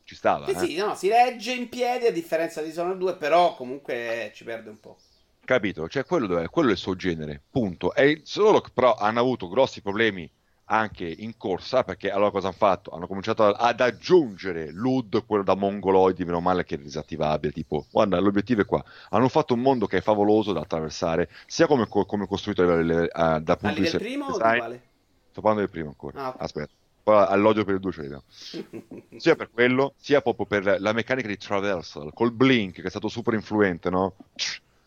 ci 0.04 0.14
stava. 0.14 0.44
Sì, 0.44 0.52
eh. 0.52 0.58
sì, 0.58 0.76
no, 0.76 0.94
si 0.94 1.08
regge 1.08 1.54
in 1.54 1.70
piedi 1.70 2.04
a 2.04 2.12
differenza 2.12 2.60
di 2.60 2.68
Dishonored 2.68 2.98
2, 2.98 3.16
però 3.16 3.54
comunque 3.54 4.30
ci 4.34 4.44
perde 4.44 4.68
un 4.68 4.78
po'. 4.78 4.98
Capito? 5.44 5.88
Cioè, 5.88 6.04
quello, 6.04 6.26
dov'è? 6.26 6.48
quello 6.48 6.68
è 6.68 6.72
il 6.72 6.78
suo 6.78 6.94
genere, 6.94 7.42
punto. 7.50 7.94
E 7.94 8.20
solo 8.24 8.60
che 8.60 8.70
però 8.72 8.94
hanno 8.94 9.20
avuto 9.20 9.48
grossi 9.48 9.82
problemi 9.82 10.30
anche 10.66 11.04
in 11.04 11.36
corsa, 11.36 11.82
perché 11.84 12.10
allora 12.10 12.30
cosa 12.30 12.48
hanno 12.48 12.56
fatto? 12.56 12.90
Hanno 12.92 13.06
cominciato 13.06 13.44
ad 13.44 13.80
aggiungere 13.80 14.70
l'UD, 14.70 15.26
quello 15.26 15.42
da 15.42 15.54
mongoloidi, 15.54 16.24
meno 16.24 16.40
male 16.40 16.64
che 16.64 16.76
è 16.76 16.78
disattivabile, 16.78 17.52
tipo, 17.52 17.86
guarda, 17.90 18.18
l'obiettivo 18.20 18.62
è 18.62 18.64
qua. 18.64 18.82
Hanno 19.10 19.28
fatto 19.28 19.54
un 19.54 19.60
mondo 19.60 19.86
che 19.86 19.98
è 19.98 20.00
favoloso 20.00 20.52
da 20.52 20.60
attraversare, 20.60 21.28
sia 21.46 21.66
come, 21.66 21.86
come 21.88 22.26
costruito 22.26 22.64
le, 22.64 22.82
le, 22.82 23.10
uh, 23.12 23.40
da 23.40 23.56
punto 23.56 23.74
di 23.74 23.80
vista... 23.82 23.98
del 23.98 24.06
primo 24.06 24.26
design. 24.28 24.54
o 24.54 24.58
quale? 24.58 24.82
Sto 25.30 25.40
parlando 25.40 25.60
del 25.60 25.70
primo 25.70 25.88
ancora, 25.88 26.24
ah, 26.24 26.34
aspetta. 26.38 26.72
Poi 27.02 27.24
all'odio 27.28 27.64
per 27.64 27.74
il 27.74 27.80
2 27.80 27.92
ce 27.92 28.02
l'abbiamo. 28.02 28.22
sia 29.18 29.34
per 29.34 29.50
quello, 29.50 29.94
sia 29.96 30.20
proprio 30.22 30.46
per 30.46 30.80
la 30.80 30.92
meccanica 30.92 31.26
di 31.26 31.36
traversal, 31.36 32.12
col 32.14 32.32
blink, 32.32 32.76
che 32.76 32.86
è 32.86 32.90
stato 32.90 33.08
super 33.08 33.34
influente, 33.34 33.90
no? 33.90 34.14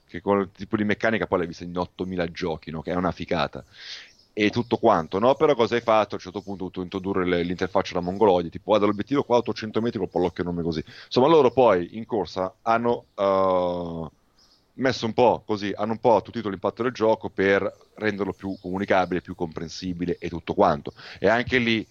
Che 0.08 0.22
quel 0.22 0.50
tipo 0.52 0.78
di 0.78 0.84
meccanica 0.84 1.28
poi 1.28 1.40
l'hai 1.40 1.48
vista 1.48 1.64
in 1.64 1.78
8000 1.78 2.32
giochi, 2.32 2.72
no? 2.72 2.82
che 2.82 2.92
è 2.92 2.96
una 2.96 3.12
ficata. 3.12 3.64
E 4.38 4.50
tutto 4.50 4.78
quanto, 4.78 5.18
no? 5.18 5.34
Però 5.36 5.56
cosa 5.56 5.76
hai 5.76 5.82
fatto? 5.82 6.16
A 6.16 6.18
un 6.18 6.22
certo 6.22 6.42
punto 6.42 6.64
dovuto 6.66 6.82
introdurre 6.82 7.26
le, 7.26 7.44
l'interfaccia 7.44 7.94
da 7.94 8.02
mongoloidi, 8.02 8.50
tipo 8.50 8.66
guarda 8.66 8.86
l'obiettivo 8.86 9.24
qua 9.24 9.38
800 9.38 9.80
metri 9.80 9.98
col 9.98 10.10
pallocchio 10.10 10.44
nome 10.44 10.62
così. 10.62 10.84
Insomma, 11.06 11.28
loro 11.28 11.52
poi 11.52 11.96
in 11.96 12.06
corsa 12.06 12.54
hanno 12.62 13.06
uh, 13.16 14.12
messo 14.74 15.06
un 15.06 15.14
po' 15.14 15.42
così, 15.46 15.72
hanno 15.74 15.94
un 15.94 16.00
po' 16.00 16.18
attutito 16.18 16.50
l'impatto 16.50 16.84
del 16.84 16.92
gioco 16.92 17.30
per 17.30 17.72
renderlo 17.96 18.34
più 18.34 18.58
comunicabile, 18.60 19.22
più 19.22 19.36
comprensibile 19.36 20.18
e 20.20 20.28
tutto 20.28 20.54
quanto. 20.54 20.92
E 21.18 21.30
anche 21.30 21.58
lì, 21.58 21.88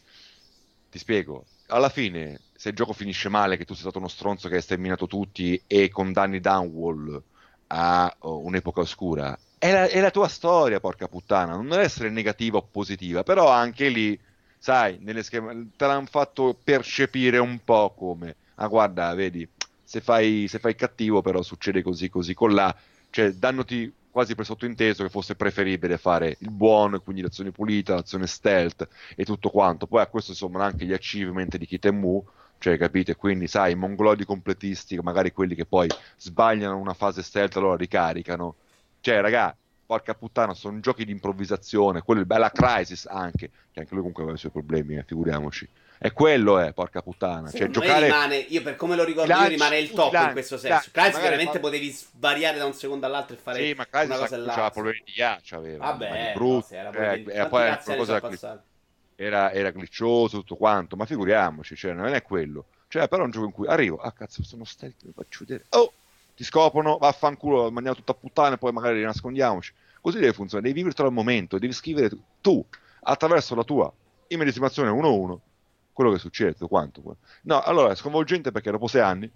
ti 0.90 0.98
spiego, 0.98 1.46
alla 1.68 1.88
fine, 1.88 2.40
se 2.54 2.68
il 2.70 2.74
gioco 2.74 2.92
finisce 2.92 3.28
male, 3.28 3.56
che 3.56 3.64
tu 3.64 3.72
sei 3.72 3.82
stato 3.82 3.98
uno 3.98 4.08
stronzo 4.08 4.48
che 4.48 4.56
hai 4.56 4.62
sterminato 4.62 5.06
tutti 5.06 5.60
e 5.66 5.88
condanni 5.88 6.40
Downwall 6.40 7.22
a 7.76 8.16
un'epoca 8.20 8.80
oscura, 8.80 9.36
è 9.58 9.72
la, 9.72 9.88
è 9.88 10.00
la 10.00 10.12
tua 10.12 10.28
storia, 10.28 10.78
porca 10.78 11.08
puttana, 11.08 11.54
non 11.54 11.68
deve 11.68 11.82
essere 11.82 12.08
negativa 12.08 12.58
o 12.58 12.68
positiva, 12.70 13.24
però 13.24 13.50
anche 13.50 13.88
lì, 13.88 14.18
sai, 14.58 14.98
nelle 15.00 15.24
scheme, 15.24 15.70
te 15.76 15.86
l'hanno 15.86 16.06
fatto 16.06 16.56
percepire 16.62 17.38
un 17.38 17.58
po' 17.64 17.92
come, 17.96 18.36
ah 18.56 18.68
guarda, 18.68 19.12
vedi, 19.14 19.48
se 19.82 20.00
fai, 20.00 20.46
se 20.48 20.60
fai 20.60 20.76
cattivo 20.76 21.20
però 21.20 21.42
succede 21.42 21.82
così, 21.82 22.08
così, 22.08 22.32
con 22.32 22.54
là, 22.54 22.74
cioè 23.10 23.32
dannoti 23.32 23.92
quasi 24.14 24.36
per 24.36 24.44
sottointeso 24.44 25.02
che 25.02 25.08
fosse 25.08 25.34
preferibile 25.34 25.98
fare 25.98 26.36
il 26.38 26.50
buono 26.50 27.00
quindi 27.00 27.20
l'azione 27.20 27.50
pulita, 27.50 27.96
l'azione 27.96 28.28
stealth 28.28 28.86
e 29.16 29.24
tutto 29.24 29.50
quanto. 29.50 29.88
Poi 29.88 30.02
a 30.02 30.06
questo 30.06 30.30
insomma 30.30 30.64
anche 30.64 30.84
gli 30.84 30.92
achievement 30.92 31.56
di 31.56 31.66
Kitemu, 31.66 32.24
cioè 32.58 32.78
capite? 32.78 33.16
Quindi 33.16 33.46
sai, 33.46 33.72
i 33.72 33.76
mongolodi 33.76 34.24
completisti, 34.24 34.98
magari 34.98 35.32
quelli 35.32 35.54
che 35.54 35.66
poi 35.66 35.88
sbagliano 36.16 36.76
una 36.78 36.94
fase 36.94 37.22
stealth 37.22 37.56
allora 37.56 37.76
ricaricano. 37.76 38.56
Cioè, 39.00 39.20
raga, 39.20 39.54
porca 39.84 40.14
puttana, 40.14 40.54
sono 40.54 40.80
giochi 40.80 41.04
di 41.04 41.12
improvvisazione, 41.12 42.02
quello 42.02 42.22
è 42.22 42.24
bella 42.24 42.50
Crisis 42.50 43.06
anche, 43.06 43.50
che 43.70 43.80
anche 43.80 43.90
lui 43.90 43.98
comunque 43.98 44.22
aveva 44.22 44.36
i 44.36 44.40
suoi 44.40 44.52
problemi, 44.52 44.96
eh, 44.96 45.04
figuriamoci. 45.04 45.68
E 45.98 46.12
quello 46.12 46.58
è, 46.58 46.72
porca 46.72 47.02
puttana. 47.02 47.50
Cioè, 47.50 47.68
giocare... 47.68 48.06
rimane, 48.06 48.36
io 48.36 48.62
per 48.62 48.76
come 48.76 48.96
lo 48.96 49.04
ricordo, 49.04 49.32
io 49.32 49.46
rimane 49.46 49.78
il 49.78 49.90
top 49.90 50.12
in 50.12 50.32
questo 50.32 50.58
senso. 50.58 50.90
Crysis 50.90 51.20
veramente 51.20 51.52
fa... 51.52 51.60
potevi 51.60 51.90
svariare 51.90 52.58
da 52.58 52.66
un 52.66 52.74
secondo 52.74 53.06
all'altro 53.06 53.36
e 53.36 53.38
fare 53.38 53.58
sì, 53.58 53.74
ma 53.74 53.86
una 53.90 54.06
cosa 54.06 54.34
all'altra. 54.34 54.54
C'aveva 54.54 54.70
problemi 54.70 55.02
di 55.04 55.12
ghiaccio, 55.12 55.56
aveva. 55.56 55.84
Vabbè, 55.84 56.32
brutti, 56.34 56.74
no, 56.74 56.80
era 56.80 57.12
eh, 57.12 57.24
e 57.26 57.46
poi 57.46 57.62
era 57.62 57.76
qualcosa 57.82 58.18
gli... 58.18 58.38
era, 59.16 59.52
era 59.52 59.70
glitchoso, 59.70 60.38
tutto 60.38 60.56
quanto, 60.56 60.96
ma 60.96 61.06
figuriamoci, 61.06 61.76
cioè, 61.76 61.92
non 61.92 62.06
è 62.06 62.22
quello. 62.22 62.66
Cioè, 62.88 63.08
però 63.08 63.22
è 63.22 63.24
un 63.24 63.30
gioco 63.30 63.46
in 63.46 63.52
cui 63.52 63.66
arrivo, 63.66 63.96
ah 63.96 64.12
cazzo, 64.12 64.42
sono 64.42 64.64
stealth, 64.64 65.04
mi 65.04 65.12
faccio 65.12 65.44
vedere. 65.44 65.66
Oh, 65.70 65.92
ti 66.36 66.44
scoprono, 66.44 66.98
vaffanculo, 66.98 67.70
mandiamo 67.70 67.96
tutta 67.96 68.14
puttana 68.14 68.54
e 68.54 68.58
poi 68.58 68.72
magari 68.72 69.02
nascondiamoci. 69.02 69.72
Così 70.00 70.18
deve 70.18 70.32
funzionare, 70.32 70.68
devi 70.68 70.82
vivere 70.82 71.02
al 71.02 71.12
momento, 71.12 71.58
devi 71.58 71.72
scrivere 71.72 72.10
tu, 72.40 72.64
attraverso 73.00 73.54
la 73.54 73.64
tua 73.64 73.92
immedesimazione 74.28 74.90
1-1 74.90 75.38
quello 75.92 76.10
che 76.10 76.18
succede, 76.18 76.52
tutto 76.52 76.68
quanto. 76.68 77.16
No, 77.42 77.60
allora 77.62 77.92
è 77.92 77.94
sconvolgente 77.94 78.50
perché 78.50 78.70
dopo 78.70 78.88
sei 78.88 79.00
anni 79.00 79.30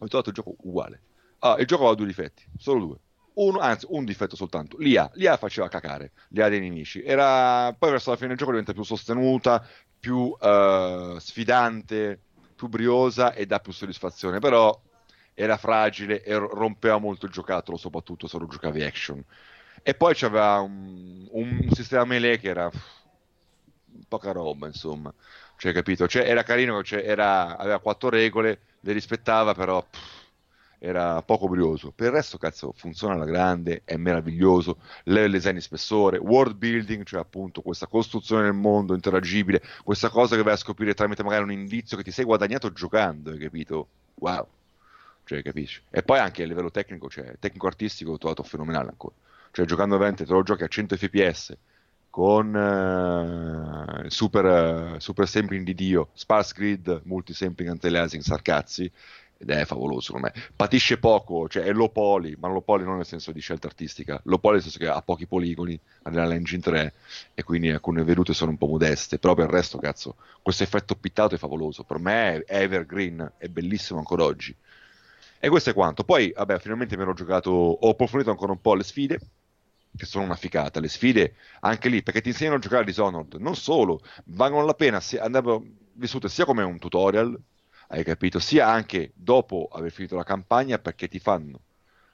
ho 0.00 0.06
trovato 0.08 0.28
il 0.28 0.34
gioco 0.34 0.56
uguale. 0.62 1.00
Ah, 1.38 1.56
il 1.58 1.66
gioco 1.66 1.82
aveva 1.82 1.96
due 1.96 2.06
difetti, 2.06 2.44
solo 2.58 2.84
due. 2.84 2.96
Uno, 3.38 3.58
anzi, 3.58 3.86
un 3.90 4.04
difetto 4.04 4.36
soltanto. 4.36 4.76
L'IA, 4.78 5.10
l'IA 5.14 5.36
faceva 5.36 5.68
cacare, 5.68 6.12
l'IA 6.28 6.48
dei 6.48 6.60
nemici. 6.60 7.02
Era, 7.02 7.72
poi 7.78 7.90
verso 7.90 8.10
la 8.10 8.16
fine 8.16 8.28
del 8.28 8.36
gioco 8.36 8.50
diventa 8.50 8.72
più 8.72 8.82
sostenuta, 8.82 9.66
più 9.98 10.36
uh, 10.38 11.18
sfidante, 11.18 12.20
più 12.54 12.68
briosa 12.68 13.32
e 13.32 13.46
dà 13.46 13.60
più 13.60 13.72
soddisfazione. 13.72 14.38
Però 14.38 14.80
era 15.34 15.56
fragile 15.56 16.22
e 16.22 16.34
rompeva 16.36 16.98
molto 16.98 17.26
il 17.26 17.32
giocattolo, 17.32 17.76
soprattutto 17.76 18.26
se 18.26 18.38
lo 18.38 18.46
giocavi 18.46 18.82
action. 18.82 19.22
E 19.82 19.94
poi 19.94 20.14
c'aveva 20.14 20.58
un, 20.60 21.26
un 21.30 21.68
sistema 21.72 22.04
melee 22.04 22.38
che 22.38 22.48
era 22.48 22.70
poca 24.08 24.32
roba, 24.32 24.66
insomma 24.66 25.14
cioè, 25.58 25.72
capito? 25.72 26.06
Cioè, 26.06 26.22
era 26.22 26.44
carino, 26.44 26.84
cioè, 26.84 27.02
era, 27.04 27.56
aveva 27.56 27.80
quattro 27.80 28.08
regole, 28.08 28.60
le 28.80 28.92
rispettava, 28.92 29.54
però 29.54 29.82
pff, 29.82 30.17
era 30.78 31.22
poco 31.22 31.48
brioso. 31.48 31.92
Per 31.92 32.06
il 32.06 32.12
resto, 32.12 32.38
cazzo, 32.38 32.72
funziona 32.76 33.14
alla 33.14 33.24
grande, 33.24 33.82
è 33.84 33.96
meraviglioso. 33.96 34.78
Level 35.04 35.32
design 35.32 35.58
spessore, 35.58 36.18
world 36.18 36.56
building, 36.56 37.04
cioè 37.04 37.20
appunto 37.20 37.62
questa 37.62 37.86
costruzione 37.86 38.44
del 38.44 38.54
mondo 38.54 38.94
interagibile, 38.94 39.62
questa 39.82 40.08
cosa 40.08 40.36
che 40.36 40.42
vai 40.42 40.54
a 40.54 40.56
scoprire 40.56 40.94
tramite 40.94 41.22
magari 41.22 41.42
un 41.42 41.52
indizio 41.52 41.96
che 41.96 42.04
ti 42.04 42.10
sei 42.10 42.24
guadagnato 42.24 42.72
giocando, 42.72 43.30
hai 43.30 43.38
capito? 43.38 43.88
Wow. 44.14 44.46
Cioè, 45.24 45.42
capisci? 45.42 45.82
E 45.90 46.02
poi 46.02 46.18
anche 46.18 46.42
a 46.42 46.46
livello 46.46 46.70
tecnico, 46.70 47.10
cioè, 47.10 47.34
tecnico-artistico, 47.38 48.12
l'ho 48.12 48.18
trovato 48.18 48.42
fenomenale 48.42 48.88
ancora. 48.88 49.14
Cioè, 49.50 49.66
giocando 49.66 49.96
veramente, 49.96 50.24
te 50.24 50.32
lo 50.32 50.42
giochi 50.42 50.62
a 50.62 50.68
100 50.68 50.96
fps 50.96 51.56
con 52.10 52.54
uh, 52.54 54.08
super, 54.08 54.44
uh, 54.94 54.98
super 54.98 55.28
sampling 55.28 55.64
di 55.64 55.74
Dio, 55.74 56.08
sparse 56.14 56.54
grid, 56.56 57.02
multisampling 57.04 57.70
anti-aliasing, 57.70 58.22
sarcazzi, 58.22 58.90
ed 59.40 59.50
è 59.50 59.64
favoloso 59.64 60.00
secondo 60.00 60.30
me. 60.32 60.42
Patisce 60.54 60.98
poco, 60.98 61.48
cioè 61.48 61.62
è 61.62 61.72
low 61.72 61.92
poly, 61.92 62.36
ma 62.38 62.48
low 62.48 62.62
poly 62.62 62.84
non 62.84 62.96
nel 62.96 63.06
senso 63.06 63.30
di 63.30 63.40
scelta 63.40 63.68
artistica, 63.68 64.20
low 64.24 64.38
poly 64.38 64.54
nel 64.54 64.62
senso 64.62 64.78
che 64.78 64.88
ha 64.88 65.00
pochi 65.00 65.26
poligoni, 65.26 65.78
nell'engine 66.10 66.60
3 66.60 66.92
e 67.34 67.42
quindi 67.44 67.70
alcune 67.70 68.02
vedute 68.02 68.34
sono 68.34 68.50
un 68.50 68.58
po' 68.58 68.66
modeste, 68.66 69.18
però 69.18 69.34
per 69.34 69.46
il 69.46 69.52
resto 69.52 69.78
cazzo, 69.78 70.16
questo 70.42 70.64
effetto 70.64 70.96
pittato 70.96 71.36
è 71.36 71.38
favoloso, 71.38 71.84
per 71.84 71.98
me 71.98 72.42
è 72.42 72.62
evergreen, 72.62 73.32
è 73.38 73.46
bellissimo 73.46 74.00
ancora 74.00 74.24
oggi. 74.24 74.54
E 75.40 75.48
questo 75.48 75.70
è 75.70 75.72
quanto. 75.72 76.02
Poi, 76.02 76.32
vabbè, 76.34 76.58
finalmente 76.58 76.96
mi 76.96 77.02
ero 77.02 77.14
giocato, 77.14 77.50
ho 77.50 77.90
approfondito 77.90 78.30
ancora 78.30 78.50
un 78.50 78.60
po' 78.60 78.74
le 78.74 78.82
sfide, 78.82 79.20
che 79.96 80.04
sono 80.04 80.24
una 80.24 80.34
ficata. 80.34 80.80
Le 80.80 80.88
sfide 80.88 81.34
anche 81.60 81.88
lì 81.88 82.02
perché 82.02 82.20
ti 82.20 82.30
insegnano 82.30 82.56
a 82.56 82.58
giocare 82.58 82.82
a 82.82 82.84
Dishonored, 82.84 83.34
non 83.34 83.54
solo, 83.54 84.00
valgono 84.24 84.64
la 84.64 84.74
pena 84.74 84.98
se 84.98 85.20
andrebbero 85.20 85.62
vissute 85.92 86.28
sia 86.28 86.44
come 86.44 86.64
un 86.64 86.78
tutorial, 86.78 87.38
hai 87.88 88.04
capito, 88.04 88.38
sia 88.38 88.68
anche 88.68 89.12
dopo 89.14 89.68
aver 89.72 89.90
finito 89.90 90.16
la 90.16 90.24
campagna 90.24 90.78
perché 90.78 91.08
ti 91.08 91.18
fanno 91.18 91.62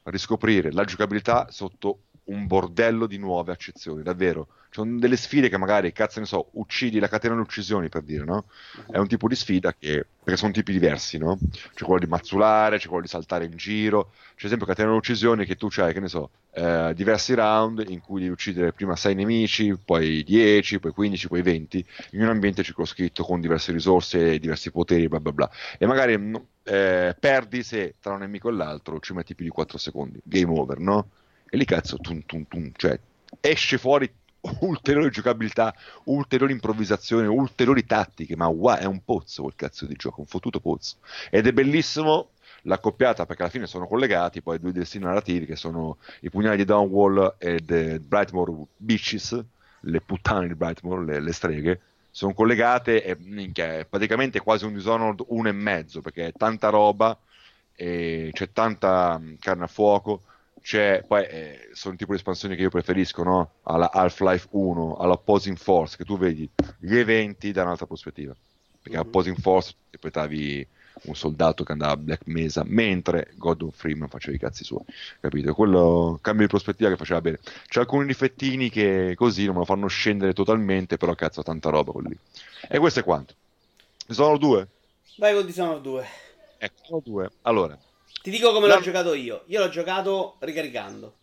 riscoprire 0.04 0.72
la 0.72 0.84
giocabilità 0.84 1.50
sotto 1.50 2.04
un 2.24 2.46
bordello 2.46 3.06
di 3.06 3.18
nuove 3.18 3.52
accezioni, 3.52 4.02
davvero. 4.02 4.48
Ci 4.74 4.80
sono 4.80 4.98
delle 4.98 5.16
sfide 5.16 5.48
che 5.48 5.56
magari, 5.56 5.92
cazzo 5.92 6.20
ne 6.20 6.26
so, 6.26 6.48
uccidi 6.52 6.98
la 6.98 7.08
catena 7.08 7.34
delle 7.34 7.46
uccisioni 7.46 7.88
per 7.88 8.02
dire, 8.02 8.24
no? 8.24 8.46
È 8.90 8.98
un 8.98 9.06
tipo 9.06 9.28
di 9.28 9.36
sfida 9.36 9.72
che, 9.78 10.06
perché 10.22 10.38
sono 10.38 10.52
tipi 10.52 10.72
diversi, 10.72 11.16
no? 11.18 11.38
C'è 11.74 11.84
quello 11.84 12.00
di 12.00 12.06
mazzulare, 12.06 12.78
c'è 12.78 12.88
quello 12.88 13.02
di 13.02 13.08
saltare 13.08 13.44
in 13.44 13.56
giro, 13.56 14.12
c'è 14.34 14.46
esempio 14.46 14.66
catena 14.66 14.88
delle 14.88 14.98
uccisioni 14.98 15.44
che 15.44 15.54
tu 15.56 15.68
c'hai, 15.70 15.92
che 15.92 16.00
ne 16.00 16.08
so, 16.08 16.30
eh, 16.54 16.92
diversi 16.94 17.34
round 17.34 17.84
in 17.88 18.00
cui 18.00 18.20
devi 18.20 18.32
uccidere 18.32 18.72
prima 18.72 18.96
6 18.96 19.14
nemici, 19.14 19.76
poi 19.76 20.24
10, 20.24 20.80
poi 20.80 20.90
15, 20.92 21.28
poi 21.28 21.42
20, 21.42 21.86
in 22.12 22.22
un 22.22 22.28
ambiente 22.28 22.62
circoscritto 22.62 23.22
con 23.22 23.40
diverse 23.40 23.70
risorse, 23.70 24.38
diversi 24.38 24.70
poteri, 24.72 25.06
bla 25.08 25.20
bla 25.20 25.32
bla. 25.32 25.50
E 25.78 25.86
magari 25.86 26.14
eh, 26.64 27.16
perdi 27.18 27.62
se 27.62 27.96
tra 28.00 28.14
un 28.14 28.20
nemico 28.20 28.48
e 28.48 28.52
l'altro 28.52 28.98
ci 28.98 29.12
metti 29.12 29.34
più 29.34 29.44
di 29.44 29.50
4 29.50 29.78
secondi, 29.78 30.20
game 30.24 30.58
over, 30.58 30.78
no? 30.78 31.08
E 31.48 31.56
lì 31.56 31.64
cazzo, 31.64 31.98
tum, 31.98 32.22
tum, 32.26 32.46
tum, 32.48 32.70
cioè 32.76 32.98
esce 33.40 33.78
fuori 33.78 34.12
ulteriore 34.60 35.10
giocabilità, 35.10 35.74
ulteriori 36.04 36.52
improvvisazioni, 36.52 37.26
ulteriori 37.26 37.84
tattiche, 37.84 38.36
ma 38.36 38.46
wow, 38.46 38.76
è 38.76 38.84
un 38.84 39.02
pozzo 39.04 39.42
quel 39.42 39.54
cazzo 39.56 39.86
di 39.86 39.94
gioco, 39.94 40.20
un 40.20 40.26
fottuto 40.26 40.60
pozzo. 40.60 40.96
Ed 41.30 41.46
è 41.46 41.52
bellissimo 41.52 42.30
l'accoppiata 42.62 43.26
perché 43.26 43.42
alla 43.42 43.50
fine 43.50 43.66
sono 43.66 43.86
collegati 43.86 44.40
poi 44.40 44.58
due 44.58 44.72
destini 44.72 45.04
narrativi 45.04 45.46
che 45.46 45.56
sono 45.56 45.98
i 46.20 46.30
pugnali 46.30 46.56
di 46.56 46.64
Downwall 46.64 47.36
e 47.38 47.62
The 47.64 48.00
Brightmore 48.00 48.52
Beaches, 48.76 49.42
le 49.80 50.00
puttane 50.00 50.48
di 50.48 50.54
Brightmore, 50.54 51.04
le, 51.04 51.20
le 51.20 51.32
streghe, 51.32 51.80
sono 52.10 52.32
collegate 52.32 53.04
e 53.04 53.16
minchia, 53.18 53.78
è 53.78 53.86
praticamente 53.86 54.40
quasi 54.40 54.64
un 54.64 54.74
Dishonored 54.74 55.24
uno 55.28 55.48
e 55.48 55.52
mezzo 55.52 56.00
perché 56.00 56.28
è 56.28 56.32
tanta 56.32 56.68
roba, 56.68 57.18
e 57.76 58.30
c'è 58.32 58.52
tanta 58.52 59.20
carne 59.40 59.64
a 59.64 59.66
fuoco 59.66 60.22
c'è, 60.64 61.04
poi 61.06 61.26
eh, 61.26 61.68
sono 61.74 61.92
il 61.92 61.98
tipo 61.98 62.12
di 62.12 62.16
espansioni 62.16 62.56
che 62.56 62.62
io 62.62 62.70
preferisco, 62.70 63.22
no? 63.22 63.50
Alla 63.64 63.90
Half-Life 63.92 64.48
1, 64.50 64.96
alla 64.96 65.12
Opposing 65.12 65.58
Force, 65.58 65.98
che 65.98 66.04
tu 66.04 66.16
vedi 66.16 66.48
gli 66.78 66.96
eventi 66.96 67.52
da 67.52 67.64
un'altra 67.64 67.84
prospettiva. 67.84 68.34
Perché 68.80 68.96
mm-hmm. 68.96 69.06
Opposing 69.06 69.38
Force 69.38 69.74
interpretavi 69.84 70.66
un 71.02 71.14
soldato 71.14 71.64
che 71.64 71.72
andava 71.72 71.92
a 71.92 71.96
Black 71.98 72.22
Mesa, 72.28 72.62
mentre 72.64 73.32
Gordon 73.34 73.72
Freeman 73.72 74.08
faceva 74.08 74.36
i 74.36 74.38
cazzi 74.38 74.64
suoi, 74.64 74.84
capito? 75.20 75.52
Quello 75.52 76.18
cambio 76.22 76.46
di 76.46 76.50
prospettiva 76.50 76.88
che 76.88 76.96
faceva 76.96 77.20
bene. 77.20 77.40
C'è 77.68 77.80
alcuni 77.80 78.06
difettini 78.06 78.70
che 78.70 79.12
così 79.16 79.44
non 79.44 79.52
me 79.52 79.60
lo 79.60 79.66
fanno 79.66 79.86
scendere 79.86 80.32
totalmente, 80.32 80.96
però 80.96 81.14
cazzo, 81.14 81.42
tanta 81.42 81.68
roba 81.68 81.92
quello 81.92 82.08
lì. 82.08 82.18
E 82.70 82.78
questo 82.78 83.00
è 83.00 83.04
quanto. 83.04 83.34
Dishonored 84.06 84.40
2? 84.40 84.68
Vai 85.18 85.34
con 85.34 85.44
Dishonored 85.44 85.82
2. 85.82 86.06
Ecco, 86.56 87.02
2. 87.04 87.30
Allora, 87.42 87.78
ti 88.24 88.30
dico 88.30 88.52
come 88.52 88.68
la... 88.68 88.76
l'ho 88.76 88.80
giocato 88.80 89.12
io. 89.12 89.42
Io 89.48 89.60
l'ho 89.60 89.68
giocato 89.68 90.36
ricaricando. 90.38 91.16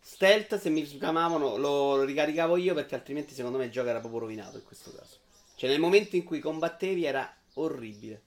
Stealth, 0.00 0.58
se 0.58 0.70
mi 0.70 0.82
chiamavano, 0.82 1.58
lo 1.58 2.02
ricaricavo 2.04 2.56
io 2.56 2.72
perché 2.72 2.94
altrimenti 2.94 3.34
secondo 3.34 3.58
me 3.58 3.66
il 3.66 3.70
gioco 3.70 3.90
era 3.90 3.98
proprio 4.00 4.20
rovinato 4.20 4.56
in 4.56 4.64
questo 4.64 4.94
caso. 4.96 5.18
Cioè 5.56 5.68
nel 5.68 5.78
momento 5.78 6.16
in 6.16 6.24
cui 6.24 6.38
combattevi 6.38 7.04
era 7.04 7.30
orribile. 7.56 8.22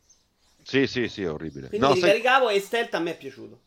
Sì, 0.62 0.86
sì, 0.86 1.08
sì, 1.08 1.24
è 1.24 1.32
orribile. 1.32 1.70
Quindi 1.70 1.88
no, 1.88 1.94
ricaricavo 1.94 2.50
sei... 2.50 2.58
e 2.58 2.60
Stealth 2.60 2.94
a 2.94 3.00
me 3.00 3.12
è 3.14 3.18
piaciuto. 3.18 3.60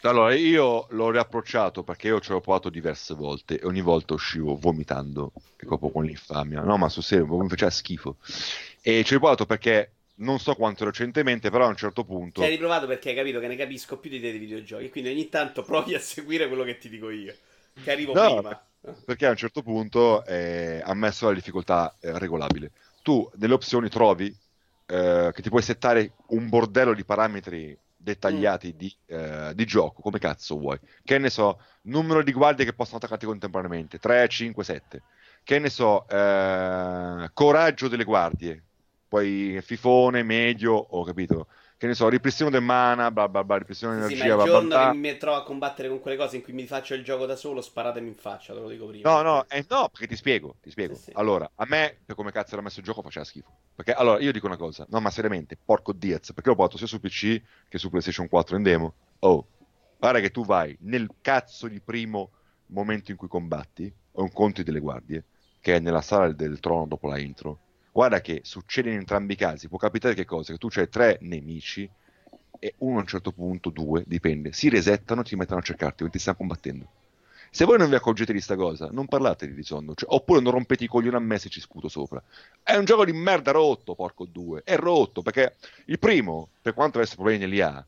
Allora, 0.00 0.34
io 0.34 0.88
l'ho 0.90 1.10
riapprocciato 1.10 1.84
perché 1.84 2.08
io 2.08 2.20
ci 2.20 2.32
ho 2.32 2.40
provato 2.40 2.68
diverse 2.68 3.14
volte 3.14 3.60
e 3.60 3.64
ogni 3.64 3.80
volta 3.80 4.14
uscivo 4.14 4.56
vomitando, 4.56 5.30
proprio 5.56 5.90
con 5.90 6.04
l'infamia. 6.04 6.62
No, 6.62 6.76
ma 6.76 6.88
su 6.88 7.00
serio, 7.00 7.26
mi 7.26 7.48
faceva 7.48 7.70
schifo. 7.70 8.16
E 8.80 9.04
ci 9.04 9.14
ho 9.14 9.18
provato 9.20 9.46
perché 9.46 9.92
non 10.16 10.38
so 10.38 10.54
quanto 10.54 10.84
recentemente, 10.84 11.50
però 11.50 11.66
a 11.66 11.68
un 11.68 11.76
certo 11.76 12.04
punto. 12.04 12.40
Ci 12.40 12.46
hai 12.46 12.52
riprovato 12.52 12.86
perché 12.86 13.10
hai 13.10 13.16
capito 13.16 13.40
che 13.40 13.48
ne 13.48 13.56
capisco 13.56 13.98
più 13.98 14.10
di 14.10 14.20
te 14.20 14.30
dei 14.30 14.38
videogiochi. 14.38 14.90
Quindi 14.90 15.10
ogni 15.10 15.28
tanto 15.28 15.62
provi 15.62 15.94
a 15.94 16.00
seguire 16.00 16.48
quello 16.48 16.64
che 16.64 16.78
ti 16.78 16.88
dico 16.88 17.10
io. 17.10 17.34
Che 17.82 17.90
arrivo 17.90 18.14
no, 18.14 18.40
prima. 18.40 18.66
Perché 19.04 19.26
a 19.26 19.30
un 19.30 19.36
certo 19.36 19.62
punto 19.62 20.24
è 20.24 20.80
ammesso 20.84 21.26
la 21.26 21.34
difficoltà 21.34 21.96
eh, 22.00 22.18
regolabile. 22.18 22.70
Tu 23.02 23.28
nelle 23.34 23.54
opzioni 23.54 23.88
trovi 23.88 24.34
eh, 24.86 25.30
che 25.34 25.42
ti 25.42 25.48
puoi 25.48 25.62
settare 25.62 26.12
un 26.28 26.48
bordello 26.48 26.94
di 26.94 27.04
parametri 27.04 27.76
dettagliati 27.96 28.72
mm. 28.72 28.78
di, 28.78 28.96
eh, 29.06 29.52
di, 29.54 29.64
gioco, 29.66 30.00
come 30.00 30.18
cazzo 30.18 30.56
vuoi? 30.56 30.78
Che 31.02 31.18
ne 31.18 31.28
so, 31.28 31.60
numero 31.82 32.22
di 32.22 32.32
guardie 32.32 32.64
che 32.64 32.72
possono 32.72 32.98
attaccarti 32.98 33.26
contemporaneamente, 33.26 33.98
3, 33.98 34.28
5, 34.28 34.64
7. 34.64 35.02
Che 35.42 35.58
ne 35.58 35.68
so, 35.68 36.08
eh, 36.08 37.30
coraggio 37.32 37.88
delle 37.88 38.04
guardie, 38.04 38.65
poi 39.08 39.58
fifone, 39.62 40.22
medio, 40.22 40.74
ho 40.74 41.04
capito 41.04 41.46
che 41.78 41.86
ne 41.86 41.94
so, 41.94 42.08
ripristino 42.08 42.48
del 42.48 42.62
mana, 42.62 43.10
bla 43.10 43.28
bla 43.28 43.44
bla, 43.44 43.58
ripristino 43.58 43.92
sì, 43.92 43.98
dell'energia. 43.98 44.22
Sì, 44.22 44.28
ma 44.28 44.42
il 44.42 44.48
giorno 44.48 44.68
bla, 44.68 44.78
bla. 44.78 44.90
che 44.90 44.96
mi 44.96 45.16
trovo 45.18 45.36
a 45.36 45.42
combattere 45.42 45.88
con 45.88 46.00
quelle 46.00 46.16
cose 46.16 46.36
in 46.36 46.42
cui 46.42 46.54
mi 46.54 46.66
faccio 46.66 46.94
il 46.94 47.04
gioco 47.04 47.26
da 47.26 47.36
solo, 47.36 47.60
sparatemi 47.60 48.08
in 48.08 48.14
faccia, 48.14 48.54
te 48.54 48.60
lo 48.60 48.68
dico 48.68 48.86
prima. 48.86 49.10
No, 49.10 49.20
no, 49.20 49.48
eh, 49.48 49.64
no, 49.68 49.88
perché 49.90 50.06
ti 50.06 50.16
spiego, 50.16 50.56
ti 50.62 50.70
spiego. 50.70 50.94
Sì, 50.94 51.02
sì. 51.02 51.10
Allora, 51.14 51.50
a 51.54 51.66
me, 51.68 51.98
per 52.04 52.16
come 52.16 52.32
cazzo 52.32 52.54
era 52.54 52.62
messo 52.62 52.80
il 52.80 52.86
gioco, 52.86 53.02
faceva 53.02 53.26
schifo. 53.26 53.54
Perché, 53.74 53.92
allora, 53.92 54.20
io 54.20 54.32
dico 54.32 54.46
una 54.46 54.56
cosa, 54.56 54.86
no, 54.88 55.00
ma 55.00 55.10
seriamente, 55.10 55.58
porco 55.62 55.92
Diaz, 55.92 56.32
perché 56.32 56.48
l'ho 56.48 56.56
portato 56.56 56.78
sia 56.78 56.86
su 56.86 56.98
PC 56.98 57.42
che 57.68 57.78
su 57.78 57.90
PlayStation 57.90 58.26
4 58.26 58.56
in 58.56 58.62
demo. 58.62 58.94
Oh, 59.18 59.46
guarda 59.98 60.20
che 60.20 60.30
tu 60.30 60.46
vai 60.46 60.74
nel 60.80 61.10
cazzo 61.20 61.68
di 61.68 61.80
primo 61.80 62.30
momento 62.68 63.10
in 63.10 63.18
cui 63.18 63.28
combatti, 63.28 63.92
o 64.12 64.22
un 64.22 64.32
conto 64.32 64.62
delle 64.62 64.80
guardie, 64.80 65.24
che 65.60 65.76
è 65.76 65.78
nella 65.78 66.00
sala 66.00 66.32
del 66.32 66.58
trono 66.58 66.86
dopo 66.86 67.06
la 67.06 67.18
intro. 67.18 67.58
Guarda 67.96 68.20
che 68.20 68.40
succede 68.44 68.90
in 68.90 68.96
entrambi 68.96 69.32
i 69.32 69.36
casi, 69.36 69.68
può 69.68 69.78
capitare 69.78 70.12
che 70.12 70.26
cosa? 70.26 70.52
Che 70.52 70.58
tu 70.58 70.68
c'hai 70.68 70.86
tre 70.86 71.16
nemici 71.22 71.88
e 72.58 72.74
uno 72.80 72.98
a 72.98 73.00
un 73.00 73.06
certo 73.06 73.32
punto, 73.32 73.70
due, 73.70 74.04
dipende, 74.06 74.52
si 74.52 74.68
resettano 74.68 75.22
e 75.22 75.24
ti 75.24 75.34
mettono 75.34 75.60
a 75.60 75.62
cercarti 75.62 76.04
o 76.04 76.10
ti 76.10 76.18
stanno 76.18 76.36
combattendo. 76.36 76.86
Se 77.50 77.64
voi 77.64 77.78
non 77.78 77.88
vi 77.88 77.94
accorgete 77.94 78.34
di 78.34 78.42
sta 78.42 78.54
cosa, 78.54 78.90
non 78.92 79.06
parlate 79.06 79.46
di 79.46 79.54
Rizondo, 79.54 79.94
cioè, 79.94 80.12
oppure 80.12 80.42
non 80.42 80.52
rompete 80.52 80.84
i 80.84 80.88
coglioni 80.88 81.16
a 81.16 81.20
me 81.20 81.38
se 81.38 81.48
ci 81.48 81.58
sputo 81.58 81.88
sopra. 81.88 82.22
È 82.62 82.76
un 82.76 82.84
gioco 82.84 83.06
di 83.06 83.12
merda 83.14 83.52
rotto, 83.52 83.94
porco 83.94 84.26
due. 84.26 84.60
È 84.62 84.76
rotto, 84.76 85.22
perché 85.22 85.56
il 85.86 85.98
primo, 85.98 86.50
per 86.60 86.74
quanto 86.74 86.98
avesse 86.98 87.14
problemi 87.14 87.38
nell'IA, 87.38 87.82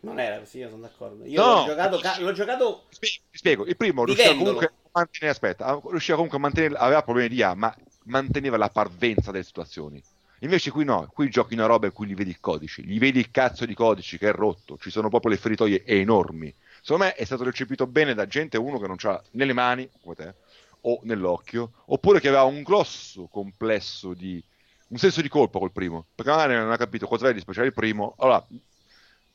non 0.00 0.18
era 0.18 0.40
così, 0.40 0.58
io 0.58 0.70
sono 0.70 0.82
d'accordo. 0.82 1.24
Io 1.24 1.40
no, 1.40 1.54
l'ho 1.54 1.66
giocato, 1.66 1.98
ca- 1.98 2.18
l'ho 2.18 2.32
giocato... 2.32 2.86
Ti 2.98 3.20
spiego, 3.30 3.64
il 3.64 3.76
primo 3.76 4.04
riusciva 4.04 4.34
comunque 4.34 4.66
a 4.66 4.72
mantenere, 4.90 5.30
aspetta, 5.30 5.80
riusciva 5.88 6.16
comunque 6.16 6.38
a 6.38 6.40
mantenere, 6.40 6.74
aveva 6.74 7.02
problemi 7.04 7.28
di 7.28 7.36
IA, 7.36 7.54
ma 7.54 7.72
manteneva 8.10 8.58
la 8.58 8.68
parvenza 8.68 9.30
delle 9.30 9.44
situazioni. 9.44 10.02
Invece 10.40 10.70
qui 10.70 10.84
no, 10.84 11.08
qui 11.12 11.30
giochi 11.30 11.54
una 11.54 11.66
roba 11.66 11.86
in 11.86 11.92
cui 11.92 12.06
gli 12.06 12.14
vedi 12.14 12.30
il 12.30 12.40
codice, 12.40 12.82
gli 12.82 12.98
vedi 12.98 13.18
il 13.18 13.30
cazzo 13.30 13.64
di 13.64 13.74
codici 13.74 14.18
che 14.18 14.28
è 14.28 14.32
rotto, 14.32 14.76
ci 14.78 14.90
sono 14.90 15.08
proprio 15.08 15.30
le 15.30 15.36
feritoie 15.38 15.84
enormi. 15.84 16.52
Secondo 16.82 17.04
me 17.04 17.14
è 17.14 17.24
stato 17.24 17.44
recepito 17.44 17.86
bene 17.86 18.14
da 18.14 18.26
gente, 18.26 18.58
uno 18.58 18.78
che 18.78 18.86
non 18.86 18.96
c'ha 18.96 19.22
nelle 19.32 19.52
mani, 19.52 19.88
come 20.02 20.14
te, 20.14 20.34
o 20.82 21.00
nell'occhio, 21.02 21.72
oppure 21.86 22.20
che 22.20 22.28
aveva 22.28 22.44
un 22.44 22.62
grosso 22.62 23.26
complesso 23.26 24.14
di... 24.14 24.42
un 24.88 24.96
senso 24.96 25.20
di 25.20 25.28
colpa 25.28 25.58
col 25.58 25.72
primo, 25.72 26.06
perché 26.14 26.30
magari 26.30 26.54
non 26.54 26.72
ha 26.72 26.76
capito 26.78 27.06
cosa 27.06 27.28
è 27.28 27.34
di 27.34 27.40
speciale 27.40 27.66
il 27.66 27.74
primo, 27.74 28.14
allora 28.18 28.44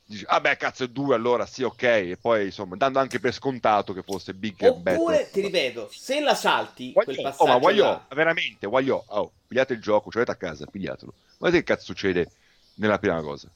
dici, 0.05 0.23
ah 0.27 0.39
beh, 0.39 0.57
cazzo 0.57 0.83
è 0.83 0.87
due, 0.87 1.15
allora 1.15 1.45
sì, 1.45 1.63
ok, 1.63 1.83
e 1.83 2.17
poi 2.19 2.45
insomma, 2.45 2.75
dando 2.75 2.99
anche 2.99 3.19
per 3.19 3.33
scontato 3.33 3.93
che 3.93 4.03
fosse 4.03 4.33
big 4.33 4.53
Oppure, 4.61 4.91
and 4.91 4.99
Oppure, 4.99 5.29
ti 5.31 5.41
ripeto, 5.41 5.89
se 5.91 6.19
la 6.21 6.35
salti 6.35 6.91
voglio, 6.93 7.05
quel 7.05 7.21
passaggio 7.21 7.51
Oh, 7.51 7.59
ma 7.59 7.71
là... 7.71 8.05
veramente, 8.13 8.67
voglio, 8.67 9.03
oh, 9.07 9.31
pigliate 9.47 9.73
il 9.73 9.81
gioco, 9.81 10.11
ce 10.11 10.19
l'avete 10.19 10.31
a 10.31 10.47
casa, 10.47 10.65
pigliatelo. 10.65 11.13
Guardate 11.37 11.63
che 11.63 11.73
cazzo 11.73 11.85
succede 11.85 12.31
nella 12.75 12.99
prima 12.99 13.19
cosa. 13.21 13.49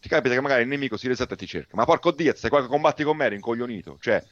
Ti 0.00 0.08
capita 0.08 0.34
che 0.34 0.40
magari 0.40 0.62
il 0.62 0.68
nemico 0.68 0.96
si 0.96 1.08
resetta 1.08 1.34
e 1.34 1.36
ti 1.36 1.46
cerca, 1.46 1.76
ma 1.76 1.84
porco 1.84 2.10
Dio, 2.10 2.34
qua 2.48 2.60
che 2.60 2.66
combatti 2.66 3.04
con 3.04 3.16
me, 3.16 3.26
eri 3.26 3.36
incoglionito, 3.36 3.96
cioè, 4.00 4.22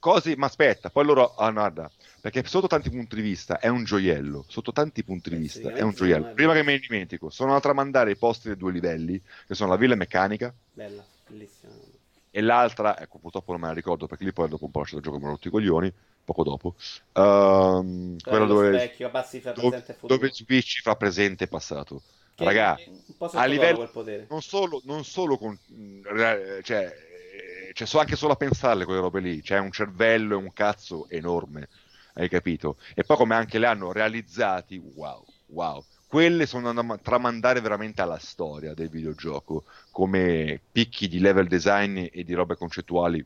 cose, 0.00 0.36
ma 0.36 0.46
aspetta, 0.46 0.90
poi 0.90 1.04
loro, 1.04 1.34
ah 1.34 1.52
guarda, 1.52 1.88
perché 2.20 2.42
sotto 2.44 2.66
tanti 2.66 2.90
punti 2.90 3.14
di 3.14 3.22
vista 3.22 3.60
è 3.60 3.68
un 3.68 3.84
gioiello, 3.84 4.44
sotto 4.48 4.72
tanti 4.72 5.04
punti 5.04 5.30
di 5.30 5.36
eh 5.36 5.38
vista 5.38 5.68
sì, 5.68 5.78
è 5.78 5.82
un 5.82 5.92
gioiello. 5.92 6.32
Prima 6.34 6.52
che 6.54 6.64
me 6.64 6.72
ne 6.72 6.78
dimentico, 6.80 7.30
sono 7.30 7.54
a 7.54 7.60
tramandare 7.60 8.10
i 8.10 8.16
posti 8.16 8.48
dei 8.48 8.56
due 8.56 8.72
livelli, 8.72 9.22
che 9.46 9.54
sono 9.54 9.70
la 9.70 9.76
villa 9.76 9.94
meccanica. 9.94 10.52
Bella 10.72 11.04
Bellissima. 11.30 11.72
E 12.32 12.40
l'altra, 12.40 12.98
ecco, 13.00 13.18
purtroppo 13.18 13.52
non 13.52 13.60
me 13.60 13.66
la 13.68 13.72
ricordo 13.72 14.06
perché 14.06 14.24
lì 14.24 14.32
poi 14.32 14.48
dopo 14.48 14.64
un 14.64 14.70
po' 14.70 14.82
c'è 14.82 14.96
il 14.96 15.02
gioco 15.02 15.18
mi 15.18 15.24
ha 15.24 15.28
rotto 15.28 15.48
i 15.48 15.50
coglioni, 15.50 15.92
poco 16.24 16.44
dopo. 16.44 16.74
Um, 17.12 18.16
quella 18.20 18.44
dove, 18.46 18.78
specchio, 18.78 19.10
dove, 19.54 19.84
dove 20.02 20.30
Switch 20.32 20.80
fa 20.80 20.94
presente 20.94 21.44
e 21.44 21.48
passato. 21.48 22.02
Che 22.34 22.44
Raga, 22.44 22.78
a 23.32 23.44
livello 23.46 23.90
non 24.28 24.40
solo, 24.42 24.80
non 24.84 25.04
solo 25.04 25.36
con, 25.36 25.58
cioè, 26.62 27.09
cioè 27.80 27.88
so 27.88 27.98
anche 27.98 28.14
solo 28.14 28.34
a 28.34 28.36
pensarle 28.36 28.84
quelle 28.84 29.00
robe 29.00 29.20
lì, 29.20 29.40
c'è 29.40 29.58
un 29.58 29.72
cervello 29.72 30.34
e 30.34 30.42
un 30.42 30.52
cazzo 30.52 31.08
enorme, 31.08 31.70
hai 32.14 32.28
capito? 32.28 32.76
E 32.94 33.04
poi 33.04 33.16
come 33.16 33.34
anche 33.34 33.58
le 33.58 33.66
hanno 33.66 33.90
realizzati, 33.90 34.76
wow, 34.76 35.24
wow 35.46 35.82
quelle 36.06 36.44
sono 36.44 36.74
da 36.74 36.98
tramandare 37.00 37.60
veramente 37.60 38.02
alla 38.02 38.18
storia 38.18 38.74
del 38.74 38.90
videogioco 38.90 39.64
come 39.92 40.60
picchi 40.70 41.08
di 41.08 41.20
level 41.20 41.46
design 41.46 42.04
e 42.10 42.22
di 42.22 42.34
robe 42.34 42.56
concettuali 42.56 43.24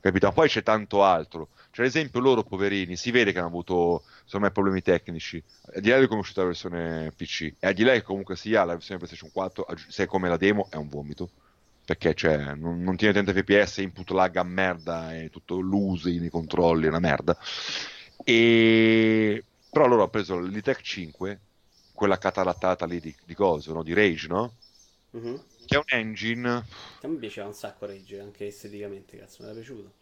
capito? 0.00 0.30
Poi 0.30 0.48
c'è 0.48 0.62
tanto 0.62 1.02
altro. 1.02 1.48
Cioè, 1.70 1.86
ad 1.86 1.90
esempio, 1.92 2.20
loro 2.20 2.42
poverini 2.42 2.96
si 2.96 3.10
vede 3.10 3.32
che 3.32 3.38
hanno 3.38 3.46
avuto 3.48 4.02
secondo 4.24 4.50
problemi 4.50 4.82
tecnici. 4.82 5.42
Di 5.76 5.88
là 5.88 5.98
di 5.98 6.06
come 6.06 6.18
è 6.18 6.22
uscita 6.22 6.40
la 6.42 6.48
versione 6.48 7.12
PC, 7.16 7.54
e 7.58 7.66
al 7.68 7.72
di 7.74 7.84
là 7.84 7.92
che 7.92 8.02
comunque 8.02 8.36
sia 8.36 8.64
la 8.64 8.74
versione 8.74 8.98
PlayStation 8.98 9.32
4, 9.32 9.66
se 9.88 10.02
è 10.04 10.06
come 10.06 10.28
la 10.28 10.36
demo, 10.36 10.66
è 10.70 10.76
un 10.76 10.88
vomito. 10.88 11.30
Perché 11.84 12.14
cioè, 12.14 12.54
non, 12.54 12.82
non 12.82 12.96
tiene 12.96 13.22
30 13.22 13.32
fps, 13.32 13.78
input 13.78 14.10
lag 14.10 14.36
a 14.36 14.44
merda, 14.44 15.16
e 15.16 15.30
tutto 15.30 15.58
l'usi 15.58 16.18
nei 16.18 16.30
controlli, 16.30 16.86
è 16.86 16.88
una 16.88 17.00
merda. 17.00 17.36
E... 18.24 19.44
Però 19.70 19.86
loro 19.86 20.02
hanno 20.02 20.10
preso 20.10 20.38
l'Elitech 20.38 20.80
5 20.80 21.40
quella 22.02 22.18
catarattata 22.18 22.84
lì 22.84 23.00
di, 23.00 23.14
di 23.24 23.34
coso, 23.34 23.72
no? 23.72 23.82
di 23.82 23.94
Rage, 23.94 24.26
no? 24.26 24.54
Mm-hmm. 25.16 25.34
Che 25.66 25.74
è 25.74 25.76
un 25.76 25.84
engine. 25.86 26.48
A 27.02 27.06
me 27.06 27.16
piaceva 27.16 27.46
un 27.46 27.54
sacco 27.54 27.86
Rage, 27.86 28.18
anche 28.18 28.48
esteticamente, 28.48 29.16
cazzo, 29.16 29.42
mi 29.42 29.48
era 29.48 29.54
piaciuto. 29.54 29.92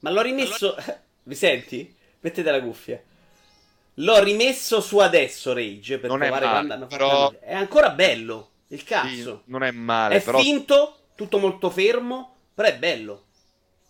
Ma 0.00 0.10
l'ho 0.10 0.22
rimesso. 0.22 0.74
Vi 1.24 1.34
senti? 1.36 1.94
Mettete 2.20 2.50
la 2.50 2.60
cuffia. 2.60 3.00
L'ho 3.96 4.22
rimesso 4.22 4.80
su 4.80 4.98
adesso 4.98 5.52
Rage 5.52 5.98
per 5.98 6.10
non 6.10 6.18
provare 6.18 6.44
male, 6.44 6.56
quando 6.56 6.74
hanno 6.74 6.86
però... 6.86 7.30
fatto. 7.30 7.44
È 7.44 7.54
ancora 7.54 7.90
bello. 7.90 8.50
Il 8.72 8.84
cazzo. 8.84 9.42
Sì, 9.44 9.50
non 9.50 9.62
è 9.62 9.70
male. 9.70 10.16
È 10.16 10.22
però... 10.22 10.38
finto, 10.38 11.08
tutto 11.14 11.38
molto 11.38 11.68
fermo, 11.68 12.36
però 12.54 12.68
è 12.68 12.78
bello. 12.78 13.26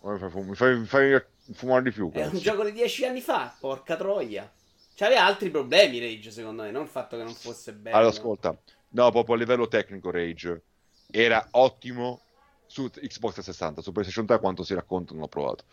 Mi 0.02 0.54
fai, 0.56 0.78
mi 0.78 0.86
fai 0.86 1.22
fumare 1.52 1.84
di 1.84 1.92
più. 1.92 2.10
È 2.10 2.26
un 2.26 2.38
gioco 2.38 2.64
di 2.64 2.72
dieci 2.72 3.06
anni 3.06 3.20
fa, 3.20 3.54
porca 3.60 3.94
troia. 3.94 4.50
C'aveva 4.96 5.24
altri 5.24 5.50
problemi 5.50 6.00
Rage, 6.00 6.32
secondo 6.32 6.62
me, 6.62 6.72
non 6.72 6.82
il 6.82 6.88
fatto 6.88 7.16
che 7.16 7.22
non 7.22 7.32
fosse 7.32 7.72
bello. 7.72 7.96
Allora, 7.96 8.10
ascolta, 8.10 8.56
no, 8.88 9.10
proprio 9.12 9.36
a 9.36 9.38
livello 9.38 9.68
tecnico 9.68 10.10
Rage 10.10 10.62
era 11.12 11.46
ottimo 11.52 12.22
su 12.66 12.90
Xbox 12.90 13.34
360, 13.34 13.82
su 13.82 13.92
PlayStation 13.92 14.26
3 14.26 14.40
quanto 14.40 14.64
si 14.64 14.74
racconta 14.74 15.12
non 15.12 15.22
l'ho 15.22 15.28
provato. 15.28 15.64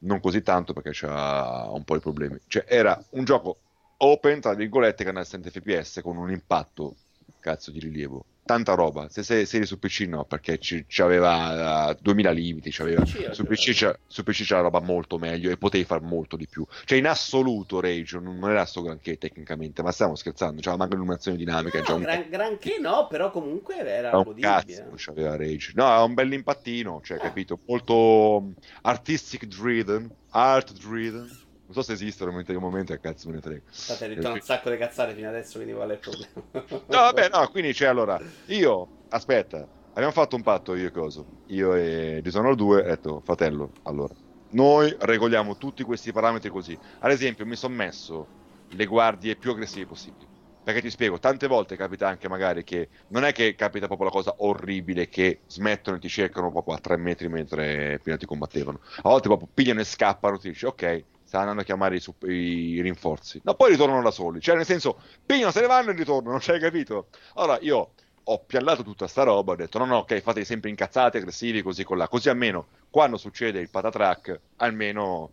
Non 0.00 0.20
così 0.20 0.40
tanto 0.42 0.72
perché 0.72 0.90
c'ha 0.92 1.68
un 1.68 1.82
po' 1.82 1.94
di 1.94 2.00
problemi. 2.00 2.38
Cioè, 2.46 2.64
era 2.68 3.02
un 3.10 3.24
gioco 3.24 3.58
open, 3.96 4.40
tra 4.40 4.54
virgolette, 4.54 5.02
che 5.02 5.08
andava 5.08 5.26
a 5.26 5.28
60 5.28 5.50
fps 5.50 6.00
con 6.00 6.16
un 6.16 6.30
impatto, 6.30 6.94
cazzo, 7.40 7.72
di 7.72 7.80
rilievo 7.80 8.26
tanta 8.44 8.74
roba. 8.74 9.08
Se 9.08 9.22
sei, 9.22 9.46
sei 9.46 9.64
su 9.64 9.78
PC 9.78 10.00
no, 10.08 10.24
perché 10.24 10.58
c'aveva 10.86 11.90
uh, 11.90 11.98
2000 12.00 12.30
limiti, 12.30 12.70
c'aveva, 12.70 13.04
su, 13.04 13.44
PC 13.44 13.72
c'era, 13.72 13.96
su 14.06 14.22
PC 14.22 14.44
c'era 14.44 14.60
roba 14.60 14.80
molto 14.80 15.18
meglio 15.18 15.50
e 15.50 15.56
potevi 15.56 15.84
fare 15.84 16.02
molto 16.02 16.36
di 16.36 16.46
più. 16.46 16.66
Cioè 16.84 16.98
in 16.98 17.06
assoluto 17.06 17.80
Rage 17.80 18.18
non 18.18 18.42
era 18.48 18.64
sto 18.64 18.82
granché 18.82 19.18
tecnicamente, 19.18 19.82
ma 19.82 19.92
stiamo 19.92 20.14
scherzando, 20.14 20.60
c'era 20.60 20.76
manca 20.76 20.94
l'illuminazione 20.94 21.36
dinamica. 21.36 21.80
No, 21.86 21.94
un... 21.96 22.02
gran, 22.02 22.28
granché 22.28 22.78
no, 22.78 23.06
però 23.08 23.30
comunque 23.30 23.76
era, 23.76 23.90
era 23.90 24.18
un 24.18 24.34
cazzo, 24.38 24.92
c'aveva 24.96 25.36
Rage. 25.36 25.72
No, 25.74 25.86
era 25.86 26.02
un 26.02 26.14
bel 26.14 26.32
impattino, 26.32 27.00
cioè, 27.02 27.18
ah. 27.18 27.20
capito? 27.20 27.58
Molto 27.66 28.52
artistic 28.82 29.46
driven, 29.46 30.10
art 30.30 30.72
driven 30.72 31.50
non 31.72 31.82
so 31.82 31.82
se 31.82 31.94
esistono 31.94 32.38
in 32.38 32.44
un 32.56 32.62
momento 32.62 32.96
cazzo 32.98 33.28
me 33.28 33.36
ne 33.36 33.40
frega. 33.40 33.62
State 33.70 34.08
detto 34.14 34.30
un 34.30 34.40
sacco 34.40 34.70
di 34.70 34.76
cazzate 34.76 35.14
fino 35.14 35.28
adesso, 35.28 35.58
quindi 35.58 35.72
qual 35.72 35.88
è 35.88 35.92
il 35.94 35.98
problema? 35.98 36.32
no, 36.68 36.84
vabbè, 36.88 37.30
no, 37.32 37.48
quindi 37.48 37.72
c'è 37.72 37.86
allora. 37.86 38.20
Io, 38.48 38.90
aspetta, 39.08 39.66
abbiamo 39.92 40.12
fatto 40.12 40.36
un 40.36 40.42
patto 40.42 40.74
io 40.74 40.88
e 40.88 40.90
Coso. 40.90 41.26
Io 41.46 41.74
e 41.74 42.20
Dishonored 42.22 42.58
2, 42.58 42.80
ho 42.80 42.84
detto, 42.84 43.20
fratello, 43.24 43.72
allora, 43.84 44.14
noi 44.50 44.94
regoliamo 45.00 45.56
tutti 45.56 45.82
questi 45.82 46.12
parametri 46.12 46.50
così. 46.50 46.78
Ad 47.00 47.10
esempio, 47.10 47.46
mi 47.46 47.56
sono 47.56 47.74
messo 47.74 48.28
le 48.68 48.84
guardie 48.84 49.36
più 49.36 49.50
aggressive 49.52 49.86
possibili. 49.86 50.28
Perché 50.62 50.80
ti 50.80 50.90
spiego, 50.90 51.18
tante 51.18 51.48
volte 51.48 51.74
capita 51.74 52.06
anche 52.06 52.28
magari 52.28 52.62
che 52.62 52.90
non 53.08 53.24
è 53.24 53.32
che 53.32 53.56
capita 53.56 53.86
proprio 53.86 54.06
la 54.06 54.12
cosa 54.12 54.34
orribile 54.38 55.08
che 55.08 55.42
smettono 55.48 55.96
e 55.96 56.00
ti 56.00 56.08
cercano 56.08 56.52
proprio 56.52 56.76
a 56.76 56.78
tre 56.78 56.96
metri 56.96 57.28
mentre 57.28 57.98
prima 58.00 58.16
ti 58.16 58.26
combattevano. 58.26 58.78
A 58.98 59.08
volte 59.08 59.26
proprio 59.26 59.48
pigliano 59.52 59.80
e 59.80 59.84
scappano, 59.84 60.38
ti 60.38 60.50
dici 60.50 60.64
ok, 60.64 61.06
andando 61.40 61.62
a 61.62 61.64
chiamare 61.64 61.96
i, 61.96 62.26
i, 62.26 62.80
rinforzi. 62.80 63.40
No, 63.44 63.54
poi 63.54 63.70
ritornano 63.70 64.02
da 64.02 64.10
soli. 64.10 64.40
Cioè, 64.40 64.56
nel 64.56 64.64
senso, 64.64 65.00
pigliano, 65.24 65.50
se 65.50 65.60
ne 65.60 65.66
vanno 65.66 65.90
e 65.90 65.94
ritornano, 65.94 66.38
cioè, 66.40 66.58
capito? 66.58 67.08
Allora, 67.34 67.58
io 67.60 67.92
ho 68.24 68.38
piallato 68.44 68.82
tutta 68.82 69.06
sta 69.06 69.22
roba, 69.22 69.52
ho 69.52 69.56
detto, 69.56 69.78
no, 69.78 69.84
no, 69.84 69.96
ok, 69.98 70.20
fate 70.20 70.44
sempre 70.44 70.70
incazzati, 70.70 71.16
aggressivi, 71.16 71.62
così 71.62 71.84
con 71.84 71.98
là. 71.98 72.08
Così 72.08 72.28
almeno, 72.28 72.66
quando 72.90 73.16
succede 73.16 73.60
il 73.60 73.70
patatrack, 73.70 74.40
almeno... 74.56 75.32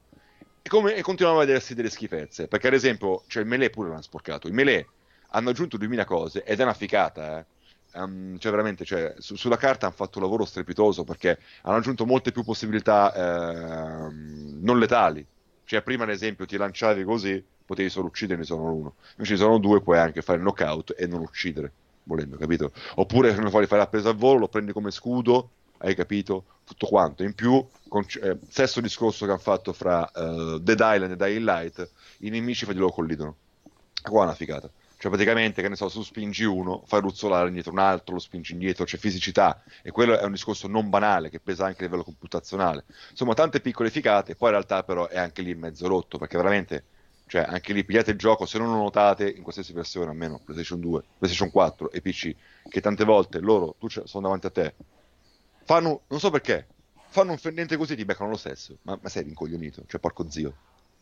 E, 0.61 0.69
come, 0.69 0.95
e 0.95 1.01
continuano 1.01 1.39
a 1.39 1.45
vedersi 1.45 1.75
delle 1.75 1.89
schifezze. 1.89 2.47
Perché, 2.47 2.67
ad 2.67 2.73
esempio, 2.73 3.23
cioè, 3.27 3.43
il 3.43 3.49
melee 3.49 3.69
pure 3.69 3.89
l'hanno 3.89 4.01
sporcato. 4.01 4.47
Il 4.47 4.53
melee 4.53 4.87
hanno 5.31 5.49
aggiunto 5.49 5.77
2000 5.77 6.05
cose, 6.05 6.43
ed 6.43 6.59
è 6.59 6.63
una 6.63 6.73
ficata, 6.73 7.39
eh 7.39 7.45
um, 7.93 8.37
cioè 8.37 8.51
veramente, 8.51 8.85
cioè, 8.85 9.15
su, 9.17 9.35
sulla 9.35 9.57
carta 9.57 9.85
hanno 9.85 9.95
fatto 9.95 10.17
un 10.17 10.23
lavoro 10.25 10.45
strepitoso 10.45 11.03
perché 11.03 11.39
hanno 11.63 11.77
aggiunto 11.77 12.05
molte 12.05 12.31
più 12.31 12.43
possibilità 12.43 13.13
eh, 13.13 14.11
non 14.11 14.79
letali. 14.79 15.25
Cioè, 15.69 15.83
prima, 15.83 16.01
ad 16.01 16.09
esempio, 16.09 16.47
ti 16.47 16.57
lanciavi 16.57 17.03
così, 17.03 17.45
potevi 17.63 17.91
solo 17.91 18.07
ucciderne 18.07 18.43
solo 18.43 18.73
uno. 18.73 18.95
Invece 19.11 19.35
ci 19.35 19.37
sono 19.37 19.59
due, 19.59 19.83
puoi 19.83 19.99
anche 19.99 20.23
fare 20.23 20.39
il 20.39 20.43
knockout 20.43 20.95
e 20.97 21.05
non 21.05 21.21
uccidere, 21.21 21.71
volendo, 22.05 22.37
capito? 22.37 22.71
Oppure 22.95 23.35
se 23.35 23.39
non 23.39 23.51
vuoi 23.51 23.67
fare 23.67 23.81
la 23.81 23.87
presa 23.87 24.09
al 24.09 24.15
volo, 24.15 24.39
lo 24.39 24.47
prendi 24.47 24.71
come 24.71 24.89
scudo, 24.89 25.51
hai 25.77 25.93
capito? 25.93 26.43
Tutto 26.65 26.87
quanto. 26.87 27.21
In 27.21 27.35
più, 27.35 27.63
con, 27.87 28.03
eh, 28.19 28.39
stesso 28.49 28.81
discorso 28.81 29.25
che 29.25 29.31
hanno 29.31 29.39
fatto 29.39 29.71
fra 29.71 30.09
uh, 30.11 30.57
Dead 30.57 30.79
Island 30.81 31.11
e 31.11 31.15
Dying 31.15 31.45
Light, 31.45 31.91
i 32.21 32.31
nemici 32.31 32.65
loro 32.73 32.89
collidono. 32.89 33.35
Qua 34.01 34.21
è 34.21 34.25
una 34.25 34.33
figata. 34.33 34.71
Cioè, 35.01 35.09
praticamente, 35.09 35.61
che 35.61 35.69
ne 35.69 35.77
so, 35.77 35.87
su 35.87 36.03
spingi 36.03 36.43
uno, 36.43 36.83
fai 36.85 36.99
ruzzolare 36.99 37.47
indietro 37.47 37.71
un 37.71 37.79
altro, 37.79 38.15
lo 38.15 38.19
spingi 38.19 38.51
indietro, 38.51 38.83
c'è 38.83 38.97
fisicità. 38.97 39.63
E 39.81 39.91
quello 39.91 40.19
è 40.19 40.25
un 40.25 40.33
discorso 40.33 40.67
non 40.67 40.89
banale, 40.89 41.29
che 41.29 41.39
pesa 41.39 41.65
anche 41.65 41.83
a 41.83 41.85
livello 41.85 42.03
computazionale. 42.03 42.83
Insomma, 43.11 43.33
tante 43.33 43.61
piccole 43.61 43.91
ficate, 43.91 44.35
poi 44.35 44.49
in 44.49 44.55
realtà 44.55 44.83
però 44.83 45.07
è 45.07 45.17
anche 45.17 45.41
lì 45.41 45.55
mezzo 45.55 45.87
rotto, 45.87 46.17
perché 46.17 46.35
veramente, 46.35 46.83
cioè, 47.27 47.45
anche 47.47 47.71
lì 47.71 47.85
pigliate 47.85 48.11
il 48.11 48.17
gioco, 48.17 48.45
se 48.45 48.57
non 48.57 48.67
lo 48.71 48.75
notate, 48.75 49.29
in 49.29 49.41
qualsiasi 49.41 49.71
versione, 49.71 50.09
almeno 50.09 50.41
PlayStation 50.43 50.81
2, 50.81 51.03
PlayStation 51.17 51.49
4 51.49 51.91
e 51.91 52.01
PC, 52.01 52.35
che 52.67 52.81
tante 52.81 53.05
volte 53.05 53.39
loro, 53.39 53.75
tu 53.79 53.87
sono 53.87 54.23
davanti 54.23 54.47
a 54.47 54.49
te, 54.49 54.75
fanno, 55.63 56.01
non 56.07 56.19
so 56.19 56.29
perché, 56.29 56.67
fanno 57.07 57.31
un 57.31 57.37
fendente 57.37 57.77
così, 57.77 57.95
ti 57.95 58.03
beccano 58.03 58.31
lo 58.31 58.37
stesso. 58.37 58.79
Ma, 58.81 58.99
ma 59.01 59.07
sei 59.07 59.23
rincoglionito, 59.23 59.83
cioè, 59.87 60.01
porco 60.01 60.29
zio. 60.29 60.53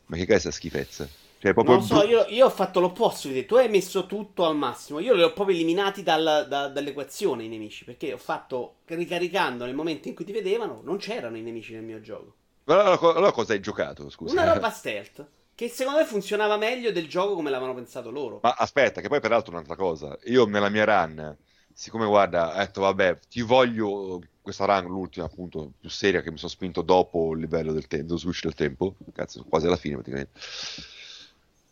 Ma 0.06 0.18
che 0.18 0.28
cazzo 0.28 0.50
è 0.50 0.52
schifezza? 0.52 1.10
Cioè, 1.40 1.54
non 1.56 1.84
so, 1.84 2.04
io, 2.04 2.26
io, 2.30 2.48
ho 2.48 2.50
fatto 2.50 2.80
l'opposto 2.80 3.28
di 3.28 3.36
te. 3.36 3.46
Tu 3.46 3.56
hai 3.56 3.70
messo 3.70 4.08
tutto 4.08 4.46
al 4.46 4.56
massimo. 4.56 5.00
Io 5.00 5.14
li 5.14 5.22
ho 5.22 5.34
proprio 5.34 5.56
eliminati 5.56 6.02
dal, 6.02 6.48
da, 6.50 6.68
dall'equazione 6.68 7.44
i 7.44 7.48
nemici. 7.48 7.84
Perché 7.86 8.12
ho 8.14 8.18
fatto, 8.18 8.78
ricaricando 8.86 9.66
nel 9.66 9.76
momento 9.76 10.08
in 10.08 10.16
cui 10.16 10.26
ti 10.26 10.32
vedevano, 10.32 10.82
non 10.84 10.98
c'erano 10.98 11.38
i 11.38 11.42
nemici 11.42 11.74
nel 11.74 11.84
mio 11.84 12.02
gioco. 12.02 12.34
Allora, 12.66 13.00
allora 13.00 13.32
cosa 13.32 13.54
hai 13.54 13.60
giocato? 13.60 14.10
Scusa. 14.10 14.34
Una 14.34 14.52
roba 14.52 14.70
stealth. 14.72 15.26
Che 15.54 15.70
secondo 15.70 16.00
me 16.00 16.06
funzionava 16.06 16.58
meglio 16.58 16.92
del 16.92 17.08
gioco 17.08 17.34
come 17.34 17.50
l'avevano 17.50 17.76
pensato 17.76 18.12
loro. 18.12 18.40
Ma 18.42 18.56
aspetta, 18.58 19.02
che 19.02 19.08
poi 19.08 19.20
peraltro 19.20 19.52
un'altra 19.52 19.76
cosa. 19.76 20.18
Io 20.26 20.46
nella 20.46 20.70
mia 20.70 20.86
run, 20.86 21.36
siccome 21.74 22.06
guarda, 22.06 22.56
ho 22.56 22.58
detto 22.58 22.82
vabbè, 22.82 23.20
ti 23.28 23.42
voglio 23.42 24.22
questa 24.40 24.66
run, 24.66 24.86
l'ultima 24.86 25.26
appunto 25.26 25.72
più 25.80 25.90
seria 25.90 26.22
che 26.22 26.30
mi 26.30 26.38
sono 26.38 26.52
spinto 26.52 26.84
dopo 26.84 27.34
il 27.34 27.40
livello 27.40 27.74
del 27.74 27.88
tempo, 27.88 28.06
dello 28.06 28.20
switch 28.20 28.44
del 28.44 28.54
tempo, 28.54 28.96
cazzo, 29.14 29.44
quasi 29.50 29.66
alla 29.66 29.78
fine 29.78 29.96
praticamente 29.96 30.40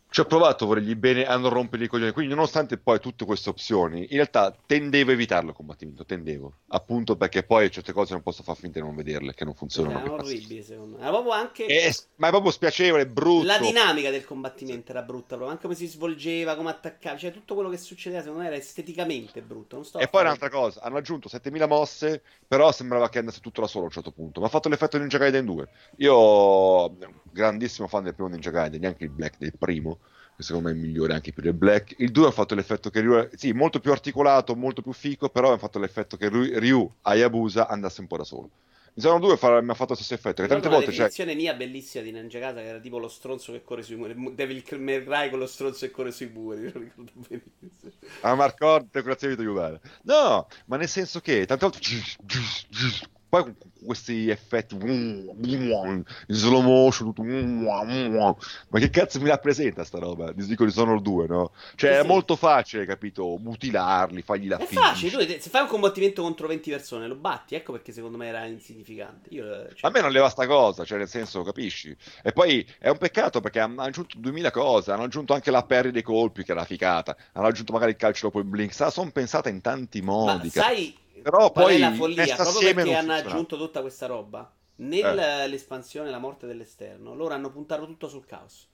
ci 0.08 0.20
ho 0.20 0.24
provato 0.24 0.64
a 0.64 0.66
volergli 0.68 0.94
bene 0.94 1.26
a 1.26 1.36
non 1.36 1.50
rompere 1.50 1.84
i 1.84 1.88
coglioni. 1.88 2.12
Quindi, 2.12 2.34
nonostante 2.34 2.78
poi 2.78 3.00
tutte 3.00 3.24
queste 3.24 3.50
opzioni, 3.50 4.00
in 4.02 4.16
realtà 4.16 4.54
tendevo 4.66 5.10
a 5.10 5.14
evitarlo 5.14 5.50
il 5.50 5.56
combattimento. 5.56 6.04
Tendevo 6.04 6.52
appunto 6.68 7.16
perché 7.16 7.42
poi 7.42 7.70
certe 7.70 7.92
cose 7.92 8.12
non 8.12 8.22
posso 8.22 8.42
far 8.42 8.56
finta 8.56 8.80
di 8.80 8.86
non 8.86 8.94
vederle, 8.94 9.34
che 9.34 9.44
non 9.44 9.54
funzionano. 9.54 9.98
Era 9.98 10.12
orribile, 10.12 10.62
secondo 10.62 10.96
me. 10.96 11.02
Era 11.02 11.10
proprio 11.10 11.32
anche. 11.32 11.66
È, 11.66 11.92
ma 12.16 12.28
è 12.28 12.30
proprio 12.30 12.50
spiacevole, 12.50 13.06
brutto. 13.06 13.46
La 13.46 13.58
dinamica 13.58 14.10
del 14.10 14.24
combattimento 14.24 14.92
era 14.92 15.02
brutta, 15.02 15.36
proprio. 15.36 15.48
anche 15.48 15.62
come 15.62 15.74
si 15.74 15.86
svolgeva, 15.86 16.56
come 16.56 16.70
attaccava, 16.70 17.16
cioè 17.16 17.32
tutto 17.32 17.54
quello 17.54 17.68
che 17.68 17.76
succedeva, 17.76 18.22
secondo 18.22 18.42
me 18.42 18.48
era 18.48 18.56
esteticamente 18.56 19.42
brutto. 19.42 19.84
e 19.98 20.08
poi 20.08 20.22
un'altra 20.22 20.48
cosa: 20.48 20.82
hanno 20.82 20.96
aggiunto 20.96 21.28
7000 21.28 21.66
mosse, 21.66 22.22
però 22.46 22.72
sembrava 22.72 23.08
che 23.08 23.18
andasse 23.18 23.40
tutto 23.40 23.60
da 23.60 23.66
solo 23.66 23.84
a 23.84 23.86
un 23.86 23.92
certo 23.92 24.12
punto. 24.12 24.40
Ma 24.40 24.46
ha 24.46 24.50
fatto 24.50 24.68
l'effetto 24.68 24.98
Ninja 24.98 25.18
Gaiden 25.18 25.44
2. 25.44 25.68
Io, 25.96 26.96
grandissimo 27.36 27.86
fan 27.86 28.04
del 28.04 28.14
primo 28.14 28.30
Ninja 28.30 28.50
Gaiden, 28.50 28.80
neanche 28.80 29.04
il 29.04 29.10
Black 29.10 29.36
del 29.38 29.52
primo 29.56 29.98
che 30.36 30.42
secondo 30.42 30.68
me 30.68 30.74
è 30.74 30.78
migliore 30.78 31.14
anche 31.14 31.32
più 31.32 31.42
del 31.42 31.54
Black. 31.54 31.94
Il 31.98 32.10
2 32.10 32.28
ha 32.28 32.30
fatto 32.30 32.54
l'effetto 32.54 32.90
che 32.90 33.00
Ryu, 33.00 33.28
sì, 33.34 33.52
molto 33.52 33.80
più 33.80 33.90
articolato, 33.90 34.54
molto 34.54 34.82
più 34.82 34.92
fico, 34.92 35.30
però 35.30 35.52
ha 35.52 35.58
fatto 35.58 35.78
l'effetto 35.78 36.16
che 36.18 36.28
Ryu, 36.28 36.58
Ryu 36.58 36.92
Hayabusa 37.02 37.68
andasse 37.68 38.02
un 38.02 38.06
po' 38.06 38.18
da 38.18 38.24
solo. 38.24 38.50
In 38.92 39.02
Zero 39.02 39.18
2 39.18 39.36
fa, 39.36 39.60
mi 39.60 39.70
ha 39.70 39.74
fatto 39.74 39.90
lo 39.90 39.96
stesso 39.96 40.14
effetto. 40.14 40.42
Che 40.42 40.48
tante 40.48 40.68
volte 40.68 40.90
c'è. 40.90 41.10
Cioè... 41.10 41.34
mia 41.34 41.54
bellissima 41.54 42.02
di 42.02 42.12
Ninja 42.12 42.38
Gaiden 42.38 42.62
che 42.62 42.68
era 42.68 42.78
tipo 42.80 42.98
lo 42.98 43.08
stronzo 43.08 43.52
che 43.52 43.62
corre 43.62 43.82
sui 43.82 43.96
muri. 43.96 44.14
Devil 44.34 44.62
May 44.78 45.04
Cry 45.04 45.30
con 45.30 45.38
lo 45.38 45.46
stronzo 45.46 45.86
che 45.86 45.92
corre 45.92 46.12
sui 46.12 46.30
muri. 46.32 46.64
Lo 46.72 46.80
ricordo 46.80 47.12
benissimo. 47.28 47.92
Ah, 48.22 48.34
Marco, 48.34 48.86
decorazione 48.90 49.36
di 49.36 49.44
uguale. 49.44 49.80
No, 50.02 50.46
ma 50.66 50.76
nel 50.76 50.88
senso 50.88 51.20
che 51.20 51.44
tante 51.44 51.66
volte 51.66 51.80
poi 53.28 53.54
questi 53.86 54.28
effetti 54.28 54.74
in 54.74 56.04
slow 56.28 56.60
motion 56.60 57.12
tutto, 57.12 57.22
ma 57.22 58.78
che 58.78 58.90
cazzo 58.90 59.20
mi 59.20 59.28
rappresenta 59.28 59.84
sta 59.84 59.98
roba? 59.98 60.32
Di 60.32 60.44
dico 60.46 60.64
di 60.64 60.70
Dishonored 60.70 61.02
2 61.02 61.26
no? 61.26 61.52
cioè 61.76 61.92
sì, 61.92 61.96
è 61.98 62.00
sì. 62.02 62.06
molto 62.06 62.36
facile 62.36 62.84
capito 62.84 63.38
mutilarli 63.38 64.22
fargli 64.22 64.48
la 64.48 64.58
è 64.58 64.66
facile 64.66 65.26
tu, 65.26 65.40
se 65.40 65.50
fai 65.50 65.62
un 65.62 65.68
combattimento 65.68 66.22
contro 66.22 66.46
20 66.46 66.70
persone 66.70 67.06
lo 67.06 67.14
batti 67.14 67.54
ecco 67.54 67.72
perché 67.72 67.92
secondo 67.92 68.16
me 68.16 68.26
era 68.26 68.44
insignificante. 68.44 69.28
Io, 69.30 69.44
cioè... 69.74 69.88
a 69.88 69.90
me 69.90 70.00
non 70.00 70.10
leva 70.10 70.28
sta 70.28 70.46
cosa 70.46 70.84
cioè 70.84 70.98
nel 70.98 71.08
senso 71.08 71.42
capisci? 71.42 71.96
E 72.22 72.32
poi 72.32 72.66
è 72.78 72.88
un 72.88 72.98
peccato 72.98 73.40
perché 73.40 73.60
hanno 73.60 73.82
aggiunto 73.82 74.18
2000 74.18 74.50
cose 74.50 74.92
hanno 74.92 75.04
aggiunto 75.04 75.32
anche 75.32 75.50
la 75.50 75.62
perri 75.62 75.90
dei 75.90 76.02
colpi 76.02 76.44
che 76.44 76.52
era 76.52 76.64
ficata 76.64 77.16
hanno 77.32 77.46
aggiunto 77.46 77.72
magari 77.72 77.92
il 77.92 77.96
calcio 77.96 78.26
dopo 78.26 78.38
il 78.38 78.44
blink 78.44 78.74
sono 78.74 79.10
pensate 79.10 79.48
in 79.48 79.60
tanti 79.60 80.00
modi 80.02 80.50
ma 80.54 80.62
sai 80.62 81.04
però 81.26 81.50
Qual 81.50 81.64
poi 81.64 81.74
è 81.74 81.78
la 81.78 81.92
follia? 81.92 82.36
Proprio 82.36 82.72
perché 82.72 82.94
hanno 82.94 83.14
aggiunto 83.14 83.56
tutta 83.56 83.80
questa 83.80 84.06
roba. 84.06 84.48
Nell'espansione 84.76 86.06
eh. 86.06 86.12
La 86.12 86.18
morte 86.18 86.46
dell'esterno, 86.46 87.16
loro 87.16 87.34
hanno 87.34 87.50
puntato 87.50 87.84
tutto 87.84 88.06
sul 88.06 88.24
caos. 88.24 88.68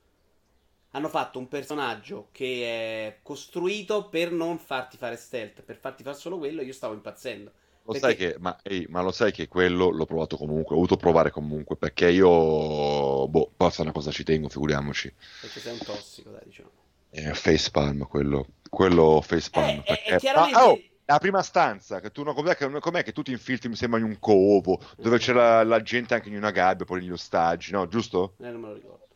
Hanno 0.90 1.08
fatto 1.08 1.38
un 1.38 1.48
personaggio 1.48 2.28
che 2.30 2.64
è 2.66 3.18
costruito 3.22 4.10
per 4.10 4.32
non 4.32 4.58
farti 4.58 4.98
fare 4.98 5.16
stealth, 5.16 5.62
per 5.62 5.76
farti 5.76 6.02
fare 6.02 6.14
solo 6.14 6.36
quello. 6.36 6.60
Io 6.60 6.74
stavo 6.74 6.92
impazzendo. 6.92 7.52
Lo 7.84 7.92
perché... 7.92 8.00
sai 8.00 8.16
che, 8.16 8.36
ma, 8.38 8.58
ehi, 8.62 8.86
ma, 8.90 9.00
lo 9.00 9.12
sai 9.12 9.32
che 9.32 9.48
quello 9.48 9.88
l'ho 9.88 10.04
provato 10.04 10.36
comunque, 10.36 10.74
ho 10.74 10.76
voluto 10.76 10.96
provare 10.96 11.30
comunque, 11.30 11.76
perché 11.76 12.10
io, 12.10 13.26
boh, 13.28 13.50
poi 13.56 13.72
una 13.78 13.92
cosa 13.92 14.10
ci 14.10 14.24
tengo, 14.24 14.50
figuriamoci. 14.50 15.10
Perché 15.40 15.58
sei 15.58 15.72
un 15.72 15.78
tossico, 15.78 16.28
dai, 16.28 16.42
diciamo. 16.44 16.70
È 17.08 17.30
facepalm 17.30 18.06
quello, 18.06 18.46
quello 18.68 19.22
facepalm. 19.22 19.78
Eh, 19.78 19.82
perché... 19.84 20.02
è, 20.02 20.14
è 20.16 20.18
chiaramente... 20.18 20.58
ah, 20.58 20.68
oh! 20.68 20.78
La 21.04 21.18
prima 21.18 21.42
stanza, 21.42 22.00
che 22.00 22.10
tu, 22.10 22.22
no, 22.22 22.32
com'è, 22.32 22.56
che, 22.56 22.68
com'è 22.68 23.02
che 23.02 23.12
tu 23.12 23.22
ti 23.22 23.32
infiltri, 23.32 23.68
mi 23.68 23.76
sembra, 23.76 23.98
in 23.98 24.04
un 24.04 24.18
covo, 24.18 24.80
dove 24.96 25.18
c'è 25.18 25.32
la, 25.32 25.62
la 25.64 25.82
gente 25.82 26.14
anche 26.14 26.28
in 26.28 26.36
una 26.36 26.50
gabbia, 26.50 26.84
poi 26.84 27.00
negli 27.00 27.10
ostaggi, 27.10 27.72
no? 27.72 27.88
Giusto? 27.88 28.34
Eh, 28.38 28.50
non 28.50 28.60
me 28.60 28.68
lo 28.68 28.74
ricordo. 28.74 29.06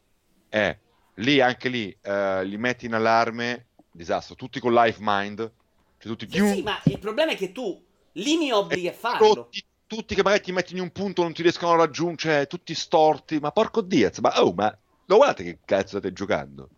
Eh, 0.49 0.78
lì, 1.14 1.41
anche 1.41 1.68
lì, 1.68 1.97
uh, 2.03 2.43
li 2.43 2.57
metti 2.57 2.87
in 2.87 2.95
allarme, 2.95 3.66
disastro, 3.91 4.34
tutti 4.34 4.61
con 4.61 4.72
life 4.72 4.99
mind. 5.01 5.51
Cioè 5.99 6.16
tutti... 6.16 6.28
Sì, 6.30 6.55
sì, 6.55 6.62
ma 6.62 6.80
il 6.84 6.99
problema 6.99 7.32
è 7.32 7.37
che 7.37 7.53
tu 7.53 7.82
lì 8.12 8.37
mi 8.37 8.51
obblighi 8.51 8.89
a 8.89 8.93
farlo. 8.93 9.32
Tutti, 9.34 9.64
tutti, 9.87 10.14
che 10.14 10.22
magari 10.22 10.43
ti 10.43 10.53
metti 10.53 10.74
in 10.74 10.80
un 10.80 10.91
punto 10.91 11.22
non 11.22 11.32
ti 11.32 11.43
riescono 11.43 11.72
a 11.72 11.76
raggiungere, 11.76 12.39
cioè, 12.39 12.47
tutti 12.47 12.74
storti, 12.74 13.39
ma 13.39 13.53
porco 13.53 13.80
Diaz, 13.80 14.18
ma 14.18 14.43
oh, 14.43 14.53
ma 14.53 14.76
lo 15.07 15.16
guardate 15.16 15.45
che 15.45 15.59
cazzo 15.64 15.99
state 15.99 16.12
giocando? 16.12 16.68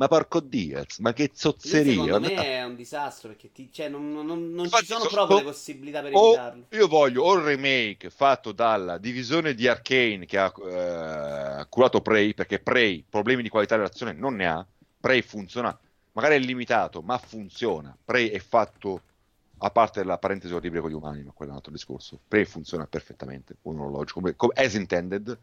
Ma 0.00 0.08
porco 0.08 0.40
Diaz, 0.40 0.96
ma 1.00 1.12
che 1.12 1.30
zozzeria! 1.34 1.92
Secondo 1.92 2.20
me 2.20 2.34
è 2.34 2.64
un 2.64 2.74
disastro 2.74 3.28
perché 3.28 3.52
ti, 3.52 3.68
cioè, 3.70 3.90
non, 3.90 4.10
non, 4.10 4.50
non 4.50 4.66
ci 4.66 4.86
sono 4.86 5.04
proprio 5.04 5.36
le 5.36 5.42
possibilità 5.42 6.00
per 6.00 6.14
evitarlo. 6.14 6.64
Io 6.70 6.88
voglio 6.88 7.24
o 7.24 7.34
il 7.34 7.42
remake 7.42 8.08
fatto 8.08 8.52
dalla 8.52 8.96
divisione 8.96 9.52
di 9.52 9.68
Arkane 9.68 10.24
che 10.24 10.38
ha 10.38 10.50
eh, 10.56 11.66
curato 11.68 12.00
Prey, 12.00 12.32
perché 12.32 12.60
Prey 12.60 13.04
problemi 13.06 13.42
di 13.42 13.50
qualità 13.50 13.76
dell'azione 13.76 14.14
non 14.14 14.36
ne 14.36 14.46
ha. 14.46 14.66
Prey 14.98 15.20
funziona, 15.20 15.78
magari 16.12 16.36
è 16.36 16.38
limitato, 16.38 17.02
ma 17.02 17.18
funziona. 17.18 17.94
Prey 18.02 18.30
è 18.30 18.38
fatto 18.38 19.02
a 19.58 19.70
parte 19.70 20.02
la 20.02 20.16
parentesi 20.16 20.54
orribile 20.54 20.80
con 20.80 20.88
gli 20.88 20.94
umani, 20.94 21.22
ma 21.24 21.32
quello 21.32 21.50
è 21.50 21.52
un 21.52 21.58
altro 21.58 21.72
discorso. 21.72 22.18
Prey 22.26 22.46
funziona 22.46 22.86
perfettamente, 22.86 23.56
un 23.62 23.78
orologio, 23.78 24.14
come, 24.14 24.34
come, 24.34 24.54
as 24.56 24.72
intended 24.72 25.38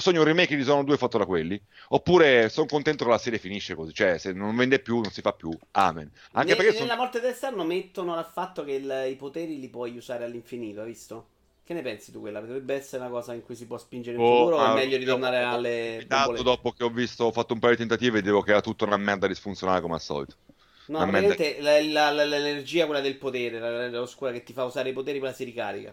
sogno 0.00 0.20
un 0.20 0.26
remake 0.26 0.50
di 0.50 0.56
Dishonored 0.56 0.86
2 0.86 0.96
fatto 0.96 1.18
da 1.18 1.24
quelli 1.24 1.60
oppure 1.88 2.48
sono 2.48 2.66
contento 2.66 3.04
che 3.04 3.10
la 3.10 3.18
serie 3.18 3.38
finisce 3.38 3.74
così 3.74 3.92
cioè 3.94 4.18
se 4.18 4.32
non 4.32 4.54
vende 4.54 4.78
più 4.78 5.00
non 5.00 5.10
si 5.10 5.20
fa 5.20 5.32
più. 5.32 5.50
Amen. 5.72 6.10
Anche 6.32 6.50
ne, 6.50 6.56
perché 6.56 6.72
nella 6.78 6.88
son... 6.88 6.98
morte 6.98 7.20
dell'esterno 7.20 7.64
mettono 7.64 8.14
al 8.14 8.28
fatto 8.30 8.64
che 8.64 8.72
il, 8.72 9.06
i 9.10 9.16
poteri 9.16 9.58
li 9.58 9.68
puoi 9.68 9.96
usare 9.96 10.24
all'infinito 10.24 10.80
hai 10.80 10.86
visto? 10.86 11.28
che 11.66 11.74
ne 11.74 11.82
pensi 11.82 12.12
tu 12.12 12.20
quella? 12.20 12.38
Potrebbe 12.38 12.74
essere 12.74 13.02
una 13.02 13.10
cosa 13.10 13.34
in 13.34 13.42
cui 13.42 13.56
si 13.56 13.66
può 13.66 13.76
spingere 13.76 14.16
in 14.16 14.22
oh, 14.22 14.36
futuro 14.36 14.58
o 14.58 14.70
è 14.70 14.74
meglio 14.74 14.96
ritornare 14.98 15.40
dopo, 15.40 15.54
alle 15.56 16.04
tanto 16.06 16.42
dopo 16.44 16.70
che 16.70 16.84
ho 16.84 16.90
visto 16.90 17.24
ho 17.24 17.32
fatto 17.32 17.54
un 17.54 17.58
paio 17.58 17.72
di 17.72 17.78
tentativi 17.78 18.12
vedevo 18.12 18.40
che 18.40 18.52
era 18.52 18.60
tutta 18.60 18.84
una 18.84 18.96
merda 18.96 19.26
disfunzionale 19.26 19.80
come 19.80 19.94
al 19.94 20.00
solito. 20.00 20.36
No 20.86 20.98
praticamente 20.98 21.60
la, 21.60 21.82
la, 21.82 22.10
la, 22.12 22.24
l'energia 22.24 22.84
quella 22.84 23.00
del 23.00 23.16
potere 23.16 23.90
l'oscura 23.90 24.30
che 24.30 24.44
ti 24.44 24.52
fa 24.52 24.62
usare 24.62 24.90
i 24.90 24.92
poteri 24.92 25.18
quella 25.18 25.34
si 25.34 25.42
ricarica 25.42 25.92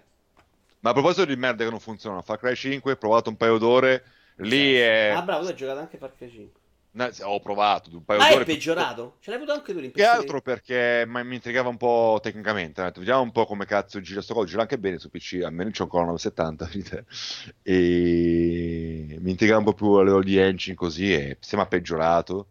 ma 0.84 0.90
a 0.90 0.94
proposito 0.94 1.24
di 1.24 1.38
merda 1.38 1.64
che 1.64 1.70
non 1.70 1.80
funzionano, 1.80 2.22
Far 2.22 2.38
Cry 2.38 2.56
5, 2.56 2.98
provato 2.98 3.30
un 3.30 3.38
paio 3.38 3.58
d'ore, 3.58 4.04
lì 4.38 4.76
è... 4.76 5.14
Ah 5.16 5.22
bravo, 5.22 5.44
tu 5.44 5.50
hai 5.50 5.56
giocato 5.56 5.80
anche 5.80 5.98
Far 5.98 6.14
Cry 6.14 6.30
5. 6.30 6.62
No, 6.92 7.10
ho 7.22 7.40
provato 7.40 7.90
un 7.92 8.04
paio 8.04 8.20
Ma 8.20 8.28
d'ore. 8.28 8.42
è 8.42 8.46
peggiorato? 8.46 9.16
Ce 9.22 9.30
l'hai 9.30 9.40
avuto 9.40 9.54
anche 9.54 9.74
tu 9.74 9.92
Che 9.92 10.06
altro 10.06 10.42
perché 10.42 11.06
mi 11.08 11.36
intrigava 11.36 11.70
un 11.70 11.78
po' 11.78 12.20
tecnicamente. 12.22 12.84
Vediamo 12.98 13.22
un 13.22 13.32
po' 13.32 13.46
come 13.46 13.66
cazzo 13.66 14.02
gira 14.02 14.22
sto 14.22 14.34
coso. 14.34 14.46
Gira 14.46 14.62
anche 14.62 14.78
bene 14.78 15.00
su 15.00 15.10
PC, 15.10 15.42
almeno 15.44 15.72
c'ho 15.72 15.84
ancora 15.84 16.04
970. 16.06 17.06
e 17.64 19.18
mi 19.20 19.32
intrigava 19.32 19.60
un 19.60 19.66
po' 19.66 19.74
più 19.74 19.90
a 19.94 20.04
livello 20.04 20.22
di 20.22 20.38
engine 20.38 20.76
così 20.76 21.14
e 21.14 21.38
sembra 21.40 21.68
peggiorato. 21.68 22.48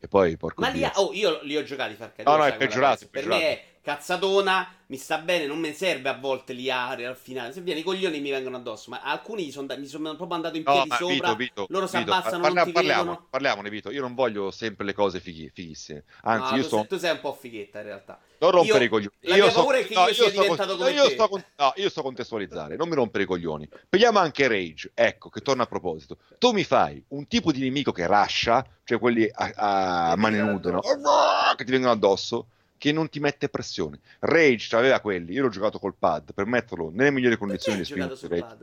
E 0.00 0.08
poi 0.08 0.36
porco 0.36 0.62
Ma 0.62 0.68
lì, 0.70 0.82
oh, 0.94 1.12
io 1.12 1.40
li 1.42 1.56
ho 1.56 1.62
giocati 1.62 1.94
Far 1.94 2.14
Cry. 2.14 2.24
No, 2.24 2.36
no, 2.36 2.46
è 2.46 2.56
peggiorato, 2.56 3.04
è 3.04 3.08
peggiorato. 3.08 3.40
Per 3.40 3.48
me 3.48 3.58
è 3.58 3.64
cazzatona, 3.86 4.68
mi 4.86 4.96
sta 4.96 5.18
bene, 5.18 5.46
non 5.46 5.58
mi 5.60 5.72
serve 5.72 6.08
a 6.08 6.16
volte 6.18 6.52
l'IAR 6.52 7.00
al 7.04 7.16
finale. 7.16 7.52
Se 7.52 7.60
viene 7.60 7.80
i 7.80 7.82
coglioni 7.84 8.20
mi 8.20 8.30
vengono 8.30 8.56
addosso, 8.56 8.90
ma 8.90 9.00
alcuni 9.00 9.50
son 9.52 9.66
da- 9.66 9.76
mi 9.76 9.86
sono 9.86 10.14
proprio 10.16 10.34
andato 10.36 10.56
in 10.56 10.64
piedi 10.64 10.88
sopra. 10.90 11.06
Vito, 11.14 11.34
Vito, 11.36 11.66
loro 11.70 11.86
si 11.86 11.96
abbassano, 11.96 12.40
parla- 12.42 12.64
non 12.64 12.72
parliamo, 12.72 13.26
parliamone, 13.30 13.70
Vito. 13.70 13.90
Io 13.92 14.00
non 14.00 14.14
voglio 14.14 14.50
sempre 14.50 14.84
le 14.84 14.92
cose 14.92 15.20
fighi- 15.20 15.50
fighissime. 15.54 16.04
Anzi, 16.22 16.50
No, 16.50 16.56
io 16.56 16.62
tu, 16.64 16.68
sono. 16.68 16.86
tu 16.86 16.98
sei 16.98 17.12
un 17.12 17.20
po' 17.20 17.32
fighetta 17.32 17.78
in 17.78 17.84
realtà. 17.84 18.18
Non 18.38 18.50
rompere 18.50 18.78
Io- 18.80 18.84
i 18.84 18.88
coglioni. 18.88 19.14
la 19.20 19.36
io 19.36 19.52
paura 19.52 19.78
è 19.78 19.86
che 19.86 19.94
no, 19.94 20.06
io 20.08 20.12
sto- 20.14 20.30
diventato 20.30 20.76
come 20.76 20.90
io 20.90 21.08
sto 21.08 21.28
con- 21.28 21.44
no, 21.56 21.72
io 21.76 21.88
sto 21.88 22.00
a 22.00 22.02
contestualizzare, 22.02 22.76
non 22.76 22.88
mi 22.88 22.94
rompere 22.96 23.24
i 23.24 23.26
coglioni. 23.26 23.68
Prendiamo 23.88 24.18
anche 24.18 24.46
Rage, 24.48 24.90
ecco, 24.94 25.30
che 25.30 25.40
torna 25.40 25.62
a 25.62 25.66
proposito. 25.66 26.18
Tu 26.38 26.50
mi 26.52 26.64
fai 26.64 27.02
un 27.08 27.26
tipo 27.28 27.50
di 27.52 27.60
nemico 27.60 27.92
che 27.92 28.06
rascia, 28.06 28.64
cioè 28.84 28.98
quelli 28.98 29.28
a, 29.32 30.10
a 30.10 30.16
mani 30.16 30.38
nude, 30.38 30.70
no? 30.70 30.80
che 31.56 31.64
ti 31.64 31.70
vengono 31.70 31.92
addosso, 31.92 32.48
che 32.78 32.92
non 32.92 33.08
ti 33.08 33.20
mette 33.20 33.48
pressione. 33.48 34.00
Rage 34.20 34.74
aveva 34.76 35.00
quelli, 35.00 35.32
io 35.32 35.42
l'ho 35.42 35.48
giocato 35.48 35.78
col 35.78 35.94
pad 35.98 36.32
per 36.34 36.46
metterlo 36.46 36.90
nelle 36.92 37.10
migliori 37.10 37.36
Perché 37.36 37.46
condizioni 37.46 37.78
hai 37.78 37.84
di 37.84 38.16
spinta. 38.16 38.56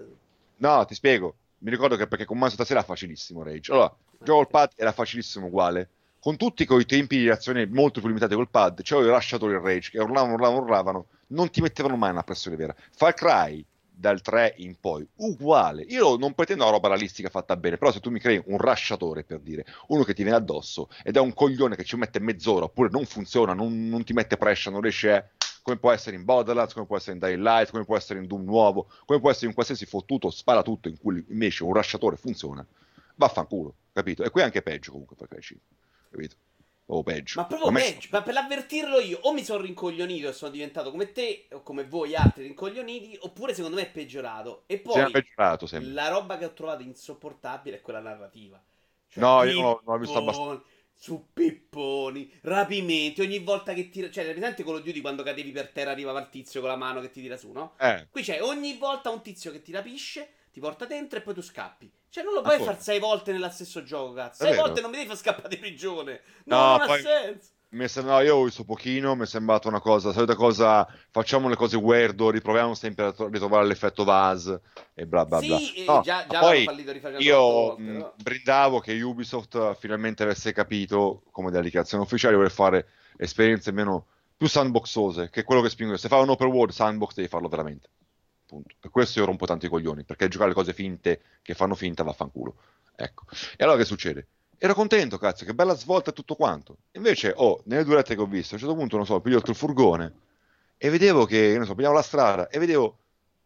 No, 0.58 0.86
ti 0.86 0.94
spiego. 0.94 1.36
Mi 1.60 1.70
ricordo 1.70 1.96
che 1.96 2.08
perché 2.08 2.26
con 2.26 2.38
Manso 2.38 2.56
stasera 2.56 2.80
era 2.80 2.88
facilissimo 2.88 3.42
Rage. 3.44 3.72
Allora, 3.72 3.96
gioco 4.20 4.38
col 4.38 4.50
pad 4.50 4.72
era 4.76 4.92
facilissimo 4.92 5.48
uguale. 5.48 5.90
Con 6.20 6.38
tutti 6.38 6.66
quei 6.66 6.86
tempi 6.86 7.18
di 7.18 7.26
reazione 7.26 7.66
molto 7.68 8.00
più 8.00 8.08
limitati 8.08 8.36
col 8.36 8.50
pad, 8.50 8.82
c'avevo 8.82 9.10
i 9.10 9.12
rushatori 9.12 9.54
il 9.54 9.60
Rage 9.60 9.90
che 9.90 10.00
urlavano, 10.00 10.34
urlavano, 10.34 10.62
urlavano, 10.62 11.06
non 11.28 11.50
ti 11.50 11.62
mettevano 11.62 11.98
mai 11.98 12.12
una 12.12 12.24
pressione 12.24 12.56
vera. 12.56 12.74
Far 12.92 13.14
Cry 13.14 13.66
dal 13.96 14.22
3 14.22 14.56
in 14.58 14.76
poi, 14.80 15.08
uguale. 15.18 15.84
Io 15.84 16.18
non 16.18 16.34
pretendo 16.34 16.64
una 16.64 16.72
roba 16.72 16.88
realistica 16.90 17.30
fatta 17.30 17.56
bene, 17.56 17.78
però 17.78 17.92
se 17.92 18.00
tu 18.00 18.10
mi 18.10 18.20
crei 18.20 18.42
un 18.46 18.58
rushatore, 18.58 19.24
per 19.24 19.40
dire, 19.40 19.66
uno 19.88 20.04
che 20.04 20.14
ti 20.14 20.24
viene 20.24 20.38
addosso 20.38 20.90
ed 21.04 21.16
è 21.16 21.20
un 21.20 21.34
coglione 21.34 21.76
che 21.76 21.84
ci 21.84 21.96
mette 21.96 22.20
mezz'ora 22.20 22.66
oppure 22.66 22.90
non 22.90 23.06
funziona, 23.06 23.54
non, 23.54 23.88
non 23.88 24.04
ti 24.04 24.14
mette 24.14 24.38
pressure, 24.38 24.74
non 24.74 24.82
riesce 24.82 25.12
a 25.12 25.26
come 25.62 25.78
può 25.78 25.92
essere 25.92 26.18
in 26.18 26.26
Borderlands, 26.26 26.74
come 26.74 26.86
può 26.86 26.98
essere 26.98 27.14
in 27.14 27.20
Dying 27.20 27.42
Light, 27.42 27.72
come 27.72 27.86
può 27.86 27.96
essere 27.96 28.20
in 28.20 28.28
Doom 28.28 28.44
nuovo, 28.44 28.90
come 29.06 29.20
può 29.20 29.32
essere 29.32 29.48
in 29.48 29.54
qualsiasi 29.54 29.86
fottuto, 29.86 30.30
spara 30.30 30.62
tutto 30.62 30.90
in 30.90 30.98
cui 30.98 31.24
invece 31.30 31.64
un 31.64 31.74
rushatore 31.74 32.18
funziona, 32.18 32.66
vaffanculo, 33.16 33.74
capito? 33.94 34.24
E 34.24 34.30
qui 34.30 34.42
è 34.42 34.44
anche 34.44 34.62
peggio 34.62 34.92
comunque 34.92 35.16
per 35.16 35.40
5, 35.40 35.66
capito? 36.12 36.36
O 36.88 37.02
peggio. 37.02 37.40
Ma 37.40 37.46
proprio 37.48 37.72
me- 37.72 37.82
peggio, 37.82 38.08
ma 38.12 38.22
per 38.22 38.36
avvertirlo 38.36 39.00
io 39.00 39.20
o 39.22 39.34
mi 39.34 39.44
sono 39.44 39.62
rincoglionito 39.62 40.28
e 40.28 40.34
sono 40.34 40.52
diventato 40.52 40.92
come 40.92 41.12
te 41.12 41.48
o 41.52 41.62
come 41.64 41.86
voi 41.86 42.16
altri 42.16 42.44
rincoglioniti, 42.44 43.18
oppure 43.22 43.54
secondo 43.54 43.78
me 43.78 43.84
è 43.84 43.90
peggiorato. 43.92 44.64
E 44.68 44.80
poi 44.80 45.10
peggiorato 45.10 45.66
sempre. 45.66 45.92
la 45.92 46.10
roba 46.10 46.38
che 46.38 46.46
ho 46.46 46.54
trovato 46.54 46.84
insopportabile 46.84 47.78
è 47.78 47.82
quella 47.82 48.00
narrativa. 48.02 48.62
Cioè, 49.08 49.24
No, 49.24 49.44
io 49.44 49.62
non 49.62 49.80
l'ho- 49.84 49.98
visto 49.98 50.20
pipponi, 50.20 50.20
abbastanza. 50.20 50.64
Su 50.96 51.28
pipponi, 51.34 52.32
rapimenti, 52.44 53.22
ogni 53.22 53.40
volta 53.40 53.74
che 53.74 53.90
tira... 53.90 54.10
Cioè, 54.10 54.30
presente 54.32 54.64
Call 54.64 54.76
of 54.76 54.84
Duty 54.84 55.02
quando 55.02 55.24
cadevi 55.24 55.52
per 55.52 55.70
terra 55.70 55.92
arrivava 55.92 56.20
il 56.20 56.30
tizio 56.30 56.60
con 56.62 56.70
la 56.70 56.76
mano 56.78 57.02
che 57.02 57.10
ti 57.12 57.22
tira 57.22 57.36
su, 57.38 57.52
no? 57.52 57.74
Eh, 57.80 58.08
Qui 58.10 58.22
c'è 58.22 58.42
ogni 58.42 58.78
volta 58.78 59.10
un 59.10 59.22
tizio 59.22 59.52
che 59.52 59.62
ti 59.62 59.72
rapisce, 59.72 60.34
ti 60.52 60.60
porta 60.60 60.86
dentro 60.86 61.18
e 61.20 61.22
poi 61.22 61.34
tu 61.34 61.42
scappi. 61.42 61.92
Cioè, 62.14 62.24
non 62.24 62.36
lo 62.36 62.42
puoi 62.42 62.60
fare 62.60 62.78
sei 62.80 63.00
volte 63.00 63.32
nello 63.32 63.50
stesso 63.50 63.82
gioco, 63.82 64.14
cazzo. 64.14 64.44
È 64.44 64.46
Sei 64.46 64.52
vero. 64.52 64.66
volte 64.66 64.82
non 64.82 64.92
mi 64.92 64.98
devi 64.98 65.08
far 65.10 65.18
scappare 65.18 65.48
di 65.48 65.58
prigione. 65.58 66.22
No, 66.44 66.56
No, 66.58 66.72
non 66.74 66.82
ha 66.82 66.86
poi- 66.86 67.02
senso. 67.02 67.48
mi 67.70 67.88
no, 68.04 68.20
io 68.20 68.36
ho 68.36 68.44
visto 68.44 68.64
pochino, 68.66 69.16
mi 69.16 69.24
è 69.24 69.26
sembrata 69.26 69.68
una 69.68 69.82
cosa, 69.82 70.10
la 70.10 70.14
solita 70.14 70.36
cosa, 70.36 70.88
facciamo 71.10 71.50
le 71.50 71.56
cose 71.56 71.76
weirdo, 71.76 72.30
riproviamo 72.30 72.76
sempre 72.76 73.06
a 73.06 73.12
tro- 73.14 73.30
ritrovare 73.30 73.66
l'effetto 73.66 74.04
Vaz 74.04 74.56
e 74.94 75.08
bla 75.08 75.26
bla 75.26 75.40
bla. 75.40 75.58
Sì, 75.58 75.74
eh, 75.74 75.86
No, 75.86 76.02
già, 76.02 76.28
già 76.28 76.40
poi 76.40 76.68
io 77.18 77.40
volte, 77.40 77.82
mh, 77.82 77.94
però. 77.98 78.14
brindavo 78.22 78.80
che 78.80 79.02
Ubisoft 79.02 79.76
finalmente 79.80 80.22
avesse 80.22 80.52
capito, 80.54 81.24
come 81.32 81.50
da 81.50 81.62
dichiarazione 81.62 82.04
ufficiale, 82.04 82.36
vuole 82.36 82.52
fare 82.52 82.90
esperienze 83.18 83.72
meno 83.72 84.06
più 84.38 84.48
sandboxose, 84.48 85.32
che 85.32 85.40
è 85.40 85.44
quello 85.44 85.64
che 85.64 85.70
spingo. 85.70 85.98
Se 85.98 86.10
fai 86.10 86.22
un 86.22 86.30
open 86.30 86.48
world 86.50 86.74
sandbox 86.74 87.16
devi 87.16 87.28
farlo 87.28 87.48
veramente. 87.48 87.90
Punto. 88.54 88.76
Per 88.80 88.92
questo 88.92 89.18
io 89.18 89.26
rompo 89.26 89.48
tanti 89.48 89.68
coglioni, 89.68 90.04
perché 90.04 90.28
giocare 90.28 90.50
le 90.50 90.56
cose 90.56 90.74
finte 90.74 91.22
che 91.42 91.56
fanno 91.56 91.74
finta 91.74 92.04
vaffanculo. 92.04 92.56
Ecco. 92.96 93.26
E 93.58 93.64
allora 93.64 93.80
che 93.80 93.86
succede? 93.86 94.28
Ero 94.60 94.76
contento, 94.76 95.18
cazzo, 95.18 95.44
che 95.44 95.56
bella 95.56 95.74
svolta 95.74 96.12
tutto 96.12 96.36
quanto. 96.36 96.78
Invece, 96.92 97.34
oh, 97.36 97.64
nelle 97.66 97.84
due 97.84 97.96
rette 97.96 98.14
che 98.14 98.22
ho 98.22 98.28
visto, 98.28 98.54
a 98.54 98.58
un 98.58 98.64
certo 98.64 98.76
punto, 98.76 98.96
non 98.96 99.08
so, 99.08 99.20
piglio 99.22 99.42
il 99.44 99.56
furgone 99.56 100.14
e 100.78 100.90
vedevo 100.92 101.26
che, 101.26 101.56
non 101.58 101.66
so, 101.66 101.74
pigliavo 101.74 101.96
la 101.96 102.04
strada 102.04 102.48
e 102.48 102.60
vedevo, 102.60 103.00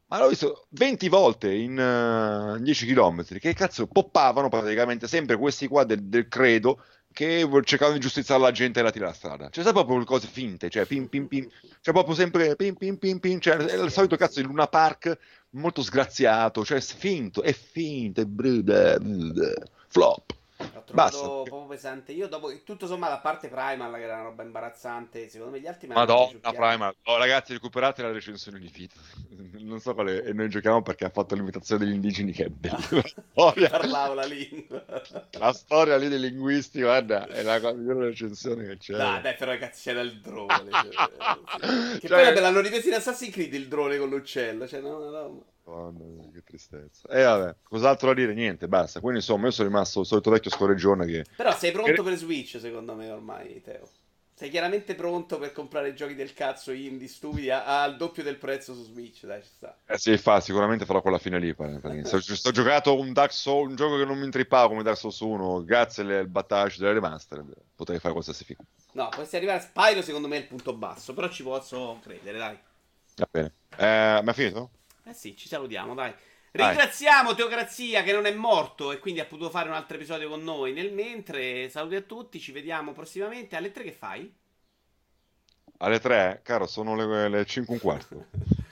ma 0.08 0.20
l'ho 0.20 0.28
visto 0.28 0.68
20 0.72 1.08
volte 1.08 1.54
in 1.54 1.80
eh, 1.80 2.62
10 2.62 2.86
km, 2.86 3.24
che 3.24 3.54
cazzo 3.54 3.88
poppavano 3.88 4.50
praticamente 4.50 5.08
sempre 5.08 5.38
questi 5.38 5.68
qua 5.68 5.86
del, 5.86 6.04
del 6.04 6.28
credo 6.28 6.84
che 7.18 7.50
cercavano 7.64 7.98
di 7.98 8.04
giustiziare 8.04 8.40
la 8.40 8.52
gente 8.52 8.80
e 8.80 8.84
la 8.84 8.92
tirare 8.92 9.10
la 9.10 9.18
strada. 9.18 9.50
C'è 9.50 9.64
sempre 9.64 9.84
proprio 9.86 10.06
cose 10.06 10.28
finte, 10.28 10.70
cioè 10.70 10.86
pim 10.86 11.08
pim 11.08 11.26
pim, 11.26 11.50
c'è 11.82 11.92
proprio 11.92 12.14
sempre 12.14 12.56
pim 12.56 12.76
pim 12.76 12.98
pim 12.98 13.18
pim, 13.18 13.40
cioè 13.40 13.56
è 13.56 13.82
il 13.82 13.90
solito 13.90 14.16
cazzo 14.18 14.40
di 14.40 14.46
Luna 14.46 14.68
Park 14.68 15.18
molto 15.52 15.82
sgraziato, 15.82 16.64
cioè 16.64 16.80
finto, 16.80 17.42
è 17.42 17.54
finto, 17.54 18.22
è 18.22 18.26
bruda, 18.26 19.00
flop. 19.88 20.37
L'ho 20.78 20.84
trovato 20.84 21.18
Basta. 21.18 21.28
proprio 21.50 21.66
pesante. 21.68 22.12
Io 22.12 22.28
dopo 22.28 22.52
tutto 22.64 22.86
sommato, 22.86 23.14
a 23.14 23.20
parte 23.20 23.48
Primal, 23.48 23.94
che 23.96 24.02
era 24.02 24.14
una 24.16 24.24
roba 24.24 24.44
imbarazzante, 24.44 25.28
secondo 25.30 25.54
me 25.54 25.60
gli 25.60 25.68
altri 25.68 25.88
Madonna. 25.88 26.52
Primal. 26.52 26.96
Oh, 27.06 27.18
ragazzi, 27.18 27.54
recuperate 27.54 28.04
la 28.04 28.12
recensione 28.12 28.60
di 28.60 28.70
Fito. 28.70 28.96
Non 29.68 29.80
so 29.82 29.94
quale. 29.94 30.24
E 30.24 30.32
noi 30.34 30.48
giochiamo 30.50 30.82
perché 30.82 31.06
ha 31.06 31.10
fatto 31.10 31.36
l'imitazione 31.36 31.84
degli 31.84 31.94
indigeni, 31.96 32.32
che 32.32 32.46
è 32.46 32.50
bella. 32.50 32.78
La 32.92 33.04
storia, 33.32 33.70
Parlavo 33.70 34.14
la 34.14 34.26
lingua. 34.26 34.84
la 35.40 35.52
storia 35.54 35.98
lì 35.98 36.08
dei 36.08 36.20
linguisti, 36.20 36.80
guarda, 36.82 37.28
è 37.28 37.42
la 37.42 37.60
migliore 37.74 38.06
recensione 38.08 38.66
che 38.66 38.78
c'è. 38.78 38.96
Dai, 38.96 39.22
dai, 39.22 39.36
però 39.36 39.58
cazzo 39.58 39.82
c'era 39.84 40.02
il 40.02 40.20
drone. 40.22 40.70
cioè. 40.72 41.10
Che 42.00 42.08
Cioè- 42.08 42.10
poi 42.10 42.24
vabbè, 42.24 42.40
l'hanno 42.40 42.60
ripreso 42.62 42.88
in 42.88 42.94
Assassin's 42.94 43.34
Creed 43.34 43.54
il 43.54 43.68
drone 43.68 43.98
con 43.98 44.10
l'uccello. 44.10 44.68
Cioè, 44.68 44.80
no, 44.80 44.98
no, 45.00 45.10
no. 45.10 45.46
Madonna 45.72 46.06
mia, 46.06 46.30
che 46.32 46.44
tristezza. 46.44 47.08
E 47.10 47.24
vabbè, 47.24 47.56
cos'altro 47.64 48.08
da 48.08 48.14
dire? 48.14 48.34
Niente, 48.34 48.68
basta. 48.68 49.00
Quindi 49.00 49.20
insomma, 49.20 49.46
io 49.46 49.52
sono 49.52 49.68
rimasto 49.68 50.00
il 50.02 50.06
solito 50.06 50.30
vecchio 50.30 50.52
scorreggione 50.52 51.06
che. 51.06 51.26
Però 51.36 51.54
sei 51.56 51.72
pronto 51.72 52.04
per 52.04 52.16
Switch, 52.16 52.60
secondo 52.60 52.96
me, 52.96 53.10
ormai, 53.10 53.62
Teo. 53.62 53.88
Sei 54.34 54.52
chiaramente 54.52 54.94
pronto 54.94 55.40
per 55.40 55.52
comprare 55.52 55.96
giochi 55.96 56.14
del 56.14 56.32
cazzo 56.34 56.72
indie 56.72 57.08
stupidi 57.08 57.50
al 57.50 57.98
doppio 57.98 58.22
del 58.22 58.38
prezzo 58.38 58.76
su 58.76 58.84
Switch, 58.84 59.26
dai, 59.26 59.42
ci 59.42 59.50
sta. 59.52 59.76
Eh 59.88 59.98
sì, 59.98 60.16
fa, 60.18 60.40
sicuramente 60.40 60.86
farò 60.86 61.02
quella 61.02 61.18
fine 61.18 61.40
lì. 61.40 61.56
Sto, 62.04 62.20
sto 62.22 62.52
giocato 62.52 63.00
un 63.00 63.14
Dark 63.14 63.34
Souls, 63.34 63.70
un 63.72 63.76
gioco 63.76 63.98
che 63.98 64.06
non 64.06 64.20
mi 64.20 64.26
intrippava 64.26 64.68
come 64.68 64.84
Dark 64.84 64.98
Souls 64.98 65.20
1, 65.20 65.64
grazie 65.64 66.20
al 66.20 66.28
battage 66.28 66.78
delle 66.78 66.94
remastered, 66.94 67.52
potrei 67.76 67.98
fare 67.98 68.14
qualsiasi 68.14 68.44
figo. 68.44 68.64
No, 68.92 69.10
potresti 69.10 69.38
arrivare 69.38 69.58
a 69.58 69.62
Spyro, 69.62 70.04
secondo 70.04 70.28
me 70.28 70.36
è 70.36 70.40
il 70.42 70.46
punto 70.46 70.74
basso, 70.74 71.16
però 71.16 71.30
ci 71.30 71.42
posso 71.42 72.00
credere, 72.04 72.38
dai. 72.38 72.60
Va 73.16 73.28
bene. 73.32 73.54
Eh, 73.76 74.22
ma 74.22 74.32
è 74.32 74.34
finito? 74.34 74.70
Eh 75.08 75.14
sì, 75.14 75.38
ci 75.38 75.48
salutiamo, 75.48 75.94
dai. 75.94 76.14
Ringraziamo 76.52 77.34
Teocrazia 77.34 78.04
che 78.04 78.12
non 78.12 78.26
è 78.26 78.34
morto 78.34 78.92
e 78.92 79.00
quindi 79.00 79.22
ha 79.22 79.26
potuto 79.26 79.50
fare 79.50 79.70
un 79.70 79.76
altro 79.76 79.96
episodio 79.96 80.28
con 80.28 80.44
noi. 80.44 80.74
Nel 80.74 80.92
mentre, 80.92 81.70
saluti 81.70 81.96
a 81.96 82.02
tutti, 82.02 82.42
ci 82.42 82.52
vediamo 82.52 82.92
prossimamente. 82.92 83.56
Alle 83.56 83.72
3 83.72 83.84
che 83.84 83.92
fai? 83.94 84.30
Alle 85.78 86.00
3, 86.00 86.42
caro, 86.44 86.68
sono 86.68 86.94
le, 86.96 87.30
le 87.30 87.46
5 87.46 87.74
e 87.74 87.78
un 87.78 87.82
quarto. 87.82 88.26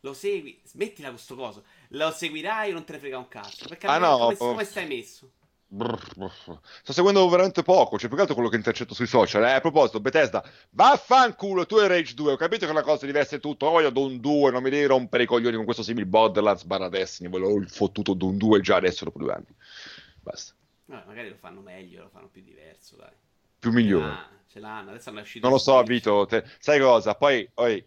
Lo 0.00 0.14
segui? 0.14 0.60
Smettila 0.64 1.08
con 1.08 1.18
sto 1.18 1.34
coso. 1.34 1.64
Lo 1.88 2.10
seguirai 2.10 2.70
o 2.70 2.74
non 2.74 2.84
te 2.84 2.92
ne 2.92 2.98
frega 2.98 3.18
un 3.18 3.28
cazzo? 3.28 3.66
Perché 3.66 3.86
Ah, 3.86 3.98
no, 3.98 4.16
come, 4.18 4.36
oh. 4.38 4.48
come 4.48 4.64
stai 4.64 4.86
messo? 4.86 5.32
Sto 5.68 6.92
seguendo 6.92 7.28
veramente 7.28 7.62
poco, 7.62 7.98
cioè 7.98 8.06
più 8.06 8.16
che 8.16 8.22
altro 8.22 8.34
quello 8.36 8.48
che 8.48 8.56
intercetto 8.56 8.94
sui 8.94 9.06
social. 9.06 9.42
Eh, 9.42 9.52
a 9.52 9.60
proposito, 9.60 10.00
Bethesda, 10.00 10.42
vaffanculo, 10.70 11.66
tu 11.66 11.78
e 11.78 11.88
Rage 11.88 12.14
2, 12.14 12.32
ho 12.32 12.36
capito 12.36 12.66
che 12.66 12.72
la 12.72 12.82
cosa 12.82 13.02
è 13.02 13.06
diversa 13.06 13.36
e 13.36 13.40
tutto, 13.40 13.66
oh, 13.66 13.80
io 13.80 13.90
Doom 13.90 14.18
2, 14.18 14.52
non 14.52 14.62
mi 14.62 14.70
devi 14.70 14.86
rompere 14.86 15.24
i 15.24 15.26
coglioni 15.26 15.56
con 15.56 15.64
questo 15.64 15.82
simile 15.82 16.06
Borderlands 16.06 16.64
barra 16.64 16.88
Destiny, 16.88 17.28
volevo 17.28 17.56
il 17.56 17.68
fottuto 17.68 18.14
Doom 18.14 18.36
2 18.36 18.60
già 18.60 18.76
adesso 18.76 19.04
dopo 19.04 19.18
due 19.18 19.32
anni. 19.32 19.46
Basta. 20.22 20.54
Vabbè, 20.86 21.06
magari 21.06 21.30
lo 21.30 21.36
fanno 21.36 21.60
meglio, 21.60 22.02
lo 22.02 22.08
fanno 22.08 22.28
più 22.28 22.42
diverso, 22.42 22.94
dai. 22.96 23.12
Più 23.58 23.72
migliore. 23.72 24.06
Ah, 24.06 24.28
ce 24.46 24.60
l'hanno, 24.60 24.90
adesso 24.90 25.08
hanno 25.10 25.20
uscito 25.20 25.44
Non 25.44 25.56
lo 25.56 25.60
so. 25.60 25.82
Vito, 25.82 26.26
te- 26.26 26.44
sai 26.60 26.78
cosa? 26.78 27.16
Poi, 27.16 27.48
oi, 27.54 27.84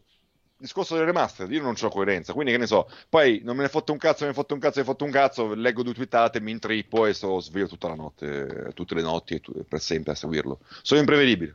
discorso 0.59 0.93
delle 0.93 1.05
remastered, 1.05 1.51
io 1.51 1.61
non 1.61 1.75
ho 1.79 1.89
coerenza, 1.89 2.33
quindi 2.33 2.51
che 2.51 2.57
ne 2.57 2.67
so, 2.67 2.89
poi 3.07 3.41
non 3.43 3.55
me 3.55 3.63
ne 3.63 3.69
fotto 3.69 3.91
un 3.91 3.97
cazzo, 3.97 4.23
me 4.23 4.29
ne 4.29 4.35
fotto 4.35 4.53
un 4.53 4.59
cazzo, 4.59 4.79
me 4.79 4.85
ne 4.85 4.91
fotto 4.91 5.05
un 5.05 5.11
cazzo, 5.11 5.53
leggo 5.53 5.83
due 5.83 5.93
twittate, 5.93 6.41
mi 6.41 6.51
intrippo 6.51 7.05
e 7.05 7.13
sto 7.13 7.39
sveglio 7.39 7.67
tutta 7.67 7.87
la 7.87 7.95
notte, 7.95 8.71
tutte 8.73 8.95
le 8.95 9.01
notti 9.01 9.35
e 9.35 9.39
tu- 9.39 9.65
per 9.67 9.79
sempre 9.79 10.11
a 10.11 10.15
seguirlo. 10.15 10.59
Sono 10.81 10.99
imprevedibile. 10.99 11.53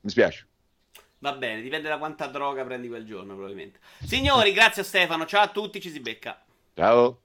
Mi 0.00 0.10
spiace. 0.10 0.46
Va 1.18 1.32
bene, 1.32 1.60
dipende 1.62 1.88
da 1.88 1.98
quanta 1.98 2.26
droga 2.28 2.64
prendi 2.64 2.86
quel 2.88 3.04
giorno, 3.04 3.34
probabilmente. 3.34 3.80
Signori, 3.98 4.52
grazie 4.54 4.82
a 4.82 4.84
Stefano, 4.84 5.26
ciao 5.26 5.42
a 5.42 5.48
tutti, 5.48 5.80
ci 5.80 5.90
si 5.90 6.00
becca. 6.00 6.40
Ciao. 6.74 7.20